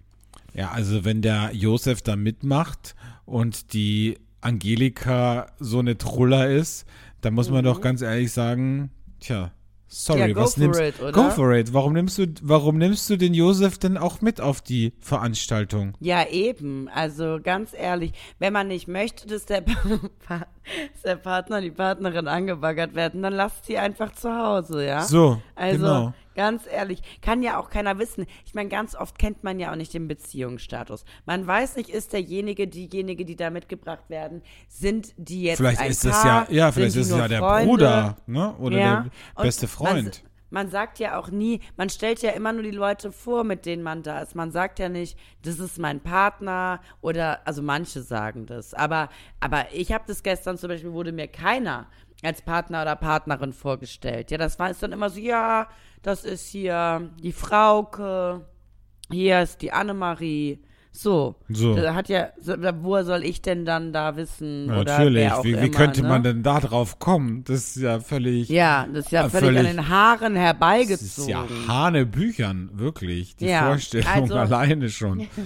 Ja, 0.54 0.70
also 0.70 1.04
wenn 1.04 1.22
der 1.22 1.50
Josef 1.52 2.02
da 2.02 2.16
mitmacht 2.16 2.94
und 3.26 3.72
die 3.74 4.18
Angelika 4.40 5.46
so 5.58 5.78
eine 5.78 5.98
Truller 5.98 6.48
ist, 6.48 6.86
dann 7.20 7.34
muss 7.34 7.50
man 7.50 7.64
doch 7.64 7.80
ganz 7.80 8.02
ehrlich 8.02 8.32
sagen, 8.32 8.90
tja, 9.20 9.52
sorry. 9.92 10.20
Ja, 10.20 10.32
go 10.32 10.40
was 10.42 10.54
for 10.54 10.62
nimmst 10.62 10.80
it, 10.80 11.00
oder? 11.00 11.12
Go 11.12 11.30
for 11.30 11.52
it. 11.54 11.72
Warum 11.74 11.92
nimmst 11.92 12.18
du 12.18 12.26
warum 12.42 12.78
nimmst 12.78 13.08
du 13.10 13.16
den 13.16 13.34
Josef 13.34 13.78
denn 13.78 13.96
auch 13.98 14.20
mit 14.20 14.40
auf 14.40 14.60
die 14.60 14.92
Veranstaltung? 15.00 15.94
Ja, 16.00 16.26
eben. 16.28 16.88
Also 16.88 17.38
ganz 17.42 17.72
ehrlich, 17.78 18.12
wenn 18.38 18.52
man 18.52 18.68
nicht 18.68 18.88
möchte, 18.88 19.26
dass 19.28 19.44
der, 19.46 19.60
Pa- 20.26 20.46
dass 20.92 21.02
der 21.04 21.16
Partner, 21.16 21.60
die 21.60 21.70
Partnerin 21.70 22.28
angebaggert 22.28 22.94
werden, 22.94 23.22
dann 23.22 23.32
lasst 23.34 23.66
sie 23.66 23.78
einfach 23.78 24.12
zu 24.12 24.32
Hause, 24.34 24.84
ja? 24.86 25.02
So, 25.02 25.40
Also, 25.54 25.78
genau. 25.78 26.14
Ganz 26.34 26.64
ehrlich, 26.70 27.02
kann 27.20 27.42
ja 27.42 27.58
auch 27.58 27.70
keiner 27.70 27.98
wissen. 27.98 28.26
Ich 28.44 28.54
meine, 28.54 28.68
ganz 28.68 28.94
oft 28.94 29.18
kennt 29.18 29.44
man 29.44 29.58
ja 29.58 29.72
auch 29.72 29.76
nicht 29.76 29.94
den 29.94 30.08
Beziehungsstatus. 30.08 31.04
Man 31.26 31.46
weiß 31.46 31.76
nicht, 31.76 31.90
ist 31.90 32.12
derjenige, 32.12 32.68
diejenige, 32.68 33.24
die 33.24 33.36
da 33.36 33.50
mitgebracht 33.50 34.08
werden, 34.08 34.42
sind 34.68 35.14
die 35.16 35.42
jetzt 35.42 35.58
Vielleicht 35.58 35.80
ein 35.80 35.90
ist 35.90 36.04
es 36.04 36.12
Paar, 36.12 36.50
ja, 36.50 36.54
ja, 36.54 36.64
sind 36.66 36.74
vielleicht 36.74 36.96
ist 36.96 37.10
es 37.10 37.16
ja 37.16 37.28
der 37.28 37.38
Freunde? 37.40 37.68
Bruder, 37.68 38.16
ne? 38.26 38.54
Oder 38.58 38.78
Ja, 38.78 39.06
der 39.36 39.42
beste 39.42 39.66
und 39.66 39.70
Freund. 39.70 40.22
Man, 40.52 40.68
sagt 40.68 40.98
ja 40.98 41.18
auch 41.18 41.30
nie, 41.30 41.60
man 41.76 41.88
stellt 41.88 42.20
ja 42.20 42.30
immer 42.32 42.52
nur 42.52 42.62
die 42.62 42.70
Leute 42.70 43.10
vor, 43.10 43.42
mit 43.42 43.64
denen 43.64 43.82
man 43.82 44.02
da 44.02 44.20
ist. 44.20 44.34
Man 44.34 44.52
sagt 44.52 44.78
ja 44.78 44.90
nicht, 44.90 45.18
das 45.42 45.58
ist 45.58 45.78
mein 45.78 46.00
Partner 46.00 46.80
oder, 47.00 47.46
also 47.46 47.62
manche 47.62 48.02
sagen 48.02 48.44
das. 48.44 48.74
Aber, 48.74 49.08
aber 49.40 49.72
ich 49.72 49.92
habe 49.92 50.04
das 50.06 50.22
gestern 50.22 50.58
zum 50.58 50.68
Beispiel, 50.68 50.92
wurde 50.92 51.10
mir 51.10 51.26
keiner 51.26 51.86
als 52.22 52.42
Partner 52.42 52.82
oder 52.82 52.96
Partnerin 52.96 53.54
vorgestellt. 53.54 54.30
Ja, 54.30 54.36
das 54.36 54.58
war 54.58 54.70
ist 54.70 54.82
dann 54.82 54.92
immer 54.92 55.08
so, 55.08 55.18
ja, 55.20 55.68
das 56.02 56.24
ist 56.24 56.46
hier 56.48 57.10
die 57.22 57.32
Frauke, 57.32 58.46
hier 59.10 59.40
ist 59.40 59.62
die 59.62 59.72
Annemarie. 59.72 60.62
So. 60.94 61.36
So. 61.48 61.74
Da 61.74 61.94
hat 61.94 62.10
ja, 62.10 62.28
woher 62.82 63.04
soll 63.04 63.24
ich 63.24 63.40
denn 63.40 63.64
dann 63.64 63.94
da 63.94 64.14
wissen? 64.16 64.66
Ja, 64.68 64.84
Natürlich, 64.84 65.30
wie, 65.42 65.44
wie 65.54 65.58
immer, 65.66 65.68
könnte 65.70 66.02
ne? 66.02 66.08
man 66.08 66.22
denn 66.22 66.42
da 66.42 66.60
drauf 66.60 66.98
kommen? 66.98 67.44
Das 67.44 67.56
ist 67.74 67.76
ja 67.76 67.98
völlig 68.00 68.50
Ja, 68.50 68.86
das 68.92 69.06
ist 69.06 69.10
ja 69.12 69.28
völlig, 69.30 69.48
an 69.48 69.54
völlig- 69.64 69.70
den 69.76 69.88
Haaren 69.88 70.34
Das 70.34 70.42
herbeigezogen. 70.42 71.06
ist 71.06 71.28
ja 71.28 71.46
Hanebüchern, 71.66 72.70
wirklich. 72.74 73.36
Die 73.36 73.46
Ja, 73.46 73.68
Vorstellung 73.68 74.06
also- 74.06 74.36
alleine 74.36 74.88
schon. 74.90 75.26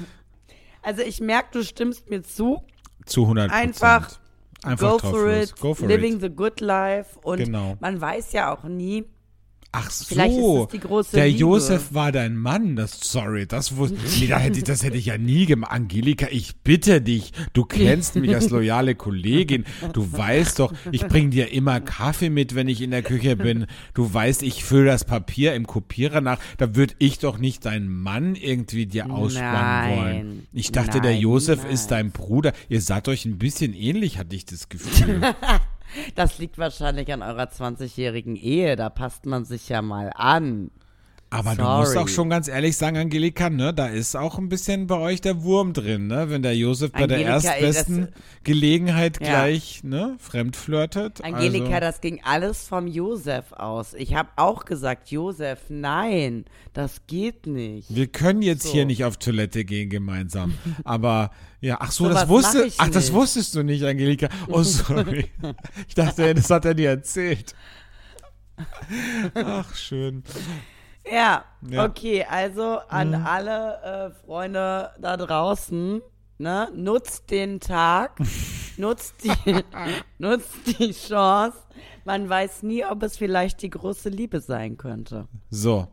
Also 0.82 1.02
ich 1.02 1.20
merke, 1.20 1.48
du 1.52 1.64
stimmst 1.64 2.08
mir 2.10 2.22
zu. 2.22 2.62
Zu 3.06 3.22
100 3.26 3.50
Einfach 3.52 4.08
Einfach 4.62 4.90
Go 4.92 5.10
for 5.10 5.30
it, 5.32 5.54
Go 5.60 5.74
for 5.74 5.86
living 5.88 6.14
it. 6.16 6.20
the 6.22 6.28
good 6.30 6.60
life. 6.60 7.18
Und 7.22 7.38
Genau. 7.38 7.76
man 7.80 8.00
weiß 8.00 8.32
ja 8.32 8.52
auch 8.52 8.64
nie, 8.64 9.04
Ach 9.78 9.90
so, 9.90 10.04
Vielleicht 10.06 10.38
ist 10.38 10.44
es 10.44 10.68
die 10.68 10.80
große 10.80 11.16
der 11.16 11.26
Liebe. 11.26 11.40
Josef 11.40 11.92
war 11.92 12.10
dein 12.10 12.34
Mann. 12.34 12.76
Das, 12.76 12.98
sorry, 13.02 13.46
das 13.46 13.76
wusste 13.76 13.98
nee, 14.18 14.26
da 14.26 14.38
hätte 14.38 14.58
ich, 14.58 14.64
das 14.64 14.82
hätte 14.82 14.96
ich 14.96 15.06
ja 15.06 15.18
nie 15.18 15.44
gemacht. 15.44 15.70
Angelika, 15.70 16.28
ich 16.30 16.56
bitte 16.56 17.02
dich, 17.02 17.32
du 17.52 17.64
kennst 17.64 18.16
mich 18.16 18.34
als 18.34 18.48
loyale 18.48 18.94
Kollegin. 18.94 19.64
Du 19.92 20.10
weißt 20.10 20.60
doch, 20.60 20.72
ich 20.92 21.06
bringe 21.06 21.28
dir 21.28 21.52
immer 21.52 21.80
Kaffee 21.80 22.30
mit, 22.30 22.54
wenn 22.54 22.68
ich 22.68 22.80
in 22.80 22.90
der 22.90 23.02
Küche 23.02 23.36
bin. 23.36 23.66
Du 23.92 24.12
weißt, 24.12 24.42
ich 24.44 24.64
fülle 24.64 24.86
das 24.86 25.04
Papier 25.04 25.54
im 25.54 25.66
Kopierer 25.66 26.22
nach. 26.22 26.38
Da 26.56 26.74
würde 26.74 26.94
ich 26.98 27.18
doch 27.18 27.36
nicht 27.36 27.66
deinen 27.66 27.88
Mann 27.88 28.34
irgendwie 28.34 28.86
dir 28.86 29.10
ausspannen 29.10 29.52
Nein. 29.52 29.98
wollen. 29.98 30.46
Ich 30.54 30.72
dachte, 30.72 31.02
der 31.02 31.12
Nein, 31.12 31.20
Josef 31.20 31.58
niemals. 31.58 31.80
ist 31.80 31.90
dein 31.90 32.12
Bruder. 32.12 32.52
Ihr 32.70 32.80
seid 32.80 33.08
euch 33.08 33.26
ein 33.26 33.36
bisschen 33.36 33.74
ähnlich, 33.74 34.18
hatte 34.18 34.34
ich 34.34 34.46
das 34.46 34.70
Gefühl. 34.70 35.20
das 36.14 36.38
liegt 36.38 36.58
wahrscheinlich 36.58 37.12
an 37.12 37.22
eurer 37.22 37.44
20-jährigen 37.44 38.36
Ehe. 38.36 38.76
Da 38.76 38.90
passt 38.90 39.26
man 39.26 39.44
sich 39.44 39.68
ja 39.68 39.82
mal 39.82 40.12
an. 40.14 40.70
Aber 41.38 41.54
du 41.54 41.62
musst 41.62 41.92
Sorry. 41.92 42.04
auch 42.04 42.08
schon 42.08 42.30
ganz 42.30 42.48
ehrlich 42.48 42.76
sagen, 42.76 42.96
Angelika, 42.96 43.50
ne, 43.50 43.74
da 43.74 43.88
ist 43.88 44.16
auch 44.16 44.38
ein 44.38 44.48
bisschen 44.48 44.86
bei 44.86 44.96
euch 44.98 45.20
der 45.20 45.42
Wurm 45.42 45.72
drin, 45.72 46.06
ne? 46.06 46.30
Wenn 46.30 46.42
der 46.42 46.56
Josef 46.56 46.92
bei 46.92 47.06
der 47.06 47.18
Angelika, 47.18 47.34
ey, 47.54 47.62
das- 47.62 47.76
erstbesten 47.76 48.08
Gelegenheit 48.44 49.18
Ja. 49.20 49.26
gleich, 49.28 49.84
ne, 49.84 50.16
fremd 50.18 50.56
flirtet. 50.56 51.22
Angelika, 51.24 51.66
also, 51.66 51.80
das 51.80 52.00
ging 52.00 52.20
alles 52.24 52.66
vom 52.66 52.86
Josef 52.86 53.52
aus. 53.52 53.94
Ich 53.94 54.14
habe 54.14 54.28
auch 54.36 54.64
gesagt, 54.64 55.10
Josef, 55.10 55.58
nein, 55.68 56.44
das 56.72 57.02
geht 57.06 57.46
nicht. 57.46 57.94
wir 57.94 58.06
können 58.06 58.42
jetzt 58.42 58.64
So. 58.64 58.72
hier 58.72 58.84
nicht 58.86 59.04
auf 59.04 59.16
Toilette 59.18 59.64
gehen 59.64 59.90
gemeinsam. 59.90 60.54
Aber 60.84 61.30
ja, 61.60 61.78
ach 61.80 61.90
so, 61.92 62.04
Sowas 62.04 62.20
das 62.20 62.28
wusste, 62.28 62.64
ich 62.64 62.74
ach, 62.78 62.88
das 62.88 63.12
wusstest 63.12 63.54
du 63.54 63.62
nicht, 63.62 63.82
Angelika. 63.84 64.28
Oh, 64.48 64.62
sorry. 64.62 65.30
ich 65.88 65.94
dachte, 65.94 66.34
das 66.34 66.48
hat 66.50 66.64
er 66.64 66.74
dir 66.74 66.90
erzählt. 66.90 67.54
Ach, 69.34 69.74
schön. 69.74 70.22
Ja, 71.10 71.44
Ja. 71.68 71.84
okay, 71.84 72.24
also 72.28 72.78
an 72.88 73.10
Mhm. 73.10 73.26
alle 73.26 74.12
äh, 74.16 74.24
Freunde 74.26 74.90
da 74.98 75.16
draußen, 75.16 76.00
ne, 76.38 76.68
nutzt 76.74 77.30
den 77.30 77.60
Tag, 77.60 78.18
nutzt 78.76 79.22
die, 79.24 79.32
nutzt 80.18 80.78
die 80.78 80.92
Chance. 80.92 81.58
Man 82.04 82.28
weiß 82.28 82.62
nie, 82.62 82.84
ob 82.84 83.02
es 83.02 83.16
vielleicht 83.16 83.62
die 83.62 83.70
große 83.70 84.08
Liebe 84.08 84.40
sein 84.40 84.76
könnte. 84.76 85.26
So. 85.50 85.88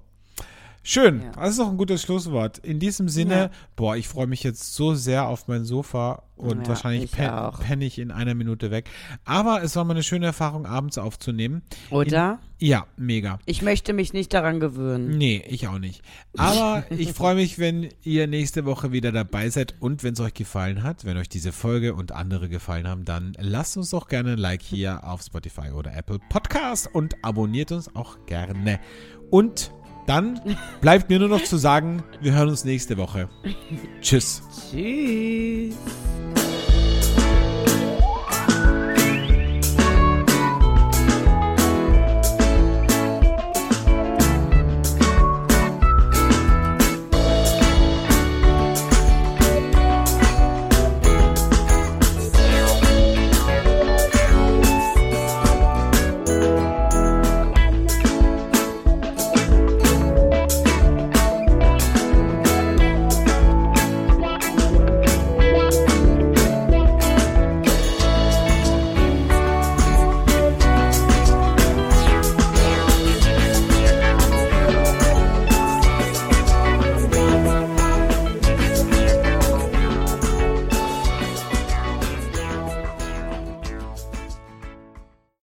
Schön, 0.85 1.21
Ja. 1.21 1.31
das 1.31 1.51
ist 1.51 1.59
doch 1.59 1.69
ein 1.69 1.77
gutes 1.77 2.01
Schlusswort. 2.01 2.57
In 2.57 2.77
diesem 2.79 3.07
Sinne, 3.07 3.35
Ja. 3.35 3.49
boah, 3.77 3.95
ich 3.95 4.09
freue 4.09 4.27
mich 4.27 4.43
jetzt 4.43 4.73
so 4.75 4.93
sehr 4.95 5.27
auf 5.27 5.47
mein 5.47 5.63
Sofa 5.63 6.23
und 6.35 6.63
Ja, 6.63 6.67
wahrscheinlich 6.67 7.05
ich 7.05 7.11
pen, 7.13 7.29
auch. 7.29 7.61
penne 7.61 7.85
ich 7.85 7.97
in 7.99 8.11
einer 8.11 8.33
Minute 8.35 8.69
weg. 8.69 8.89
Aber 9.23 9.63
es 9.63 9.77
war 9.77 9.85
mal 9.85 9.93
eine 9.93 10.03
schöne 10.03 10.25
Erfahrung, 10.25 10.65
abends 10.65 10.97
aufzunehmen. 10.97 11.61
Oder? 11.89 12.39
Ja, 12.59 12.85
mega. 12.97 13.39
Ich 13.45 13.61
möchte 13.61 13.93
mich 13.93 14.11
nicht 14.11 14.33
daran 14.33 14.59
gewöhnen. 14.59 15.17
Nee, 15.17 15.41
ich 15.47 15.67
auch 15.69 15.79
nicht. 15.79 16.01
Aber 16.37 16.83
ich 16.89 17.13
freue 17.13 17.35
mich, 17.35 17.59
wenn 17.59 17.87
ihr 18.03 18.27
nächste 18.27 18.65
Woche 18.65 18.91
wieder 18.91 19.13
dabei 19.13 19.49
seid 19.49 19.75
und 19.79 20.03
wenn 20.03 20.13
es 20.15 20.19
euch 20.19 20.33
gefallen 20.33 20.83
hat, 20.83 21.05
wenn 21.05 21.15
euch 21.15 21.29
diese 21.29 21.53
Folge 21.53 21.93
und 21.93 22.11
andere 22.11 22.49
gefallen 22.49 22.89
haben, 22.89 23.05
dann 23.05 23.37
lasst 23.39 23.77
uns 23.77 23.91
doch 23.91 24.09
gerne 24.09 24.33
ein 24.33 24.37
Like 24.37 24.61
hier 24.61 25.05
auf 25.05 25.21
Spotify 25.21 25.71
oder 25.71 25.95
Apple 25.95 26.19
Podcast 26.29 26.89
und 26.93 27.23
abonniert 27.23 27.71
uns 27.71 27.95
auch 27.95 28.17
gerne. 28.25 28.81
Und 29.29 29.71
dann 30.05 30.39
bleibt 30.81 31.09
mir 31.09 31.19
nur 31.19 31.29
noch 31.29 31.43
zu 31.43 31.57
sagen, 31.57 32.03
wir 32.21 32.33
hören 32.33 32.49
uns 32.49 32.65
nächste 32.65 32.97
Woche. 32.97 33.29
Tschüss. 34.01 34.41
Tschüss. 34.71 35.75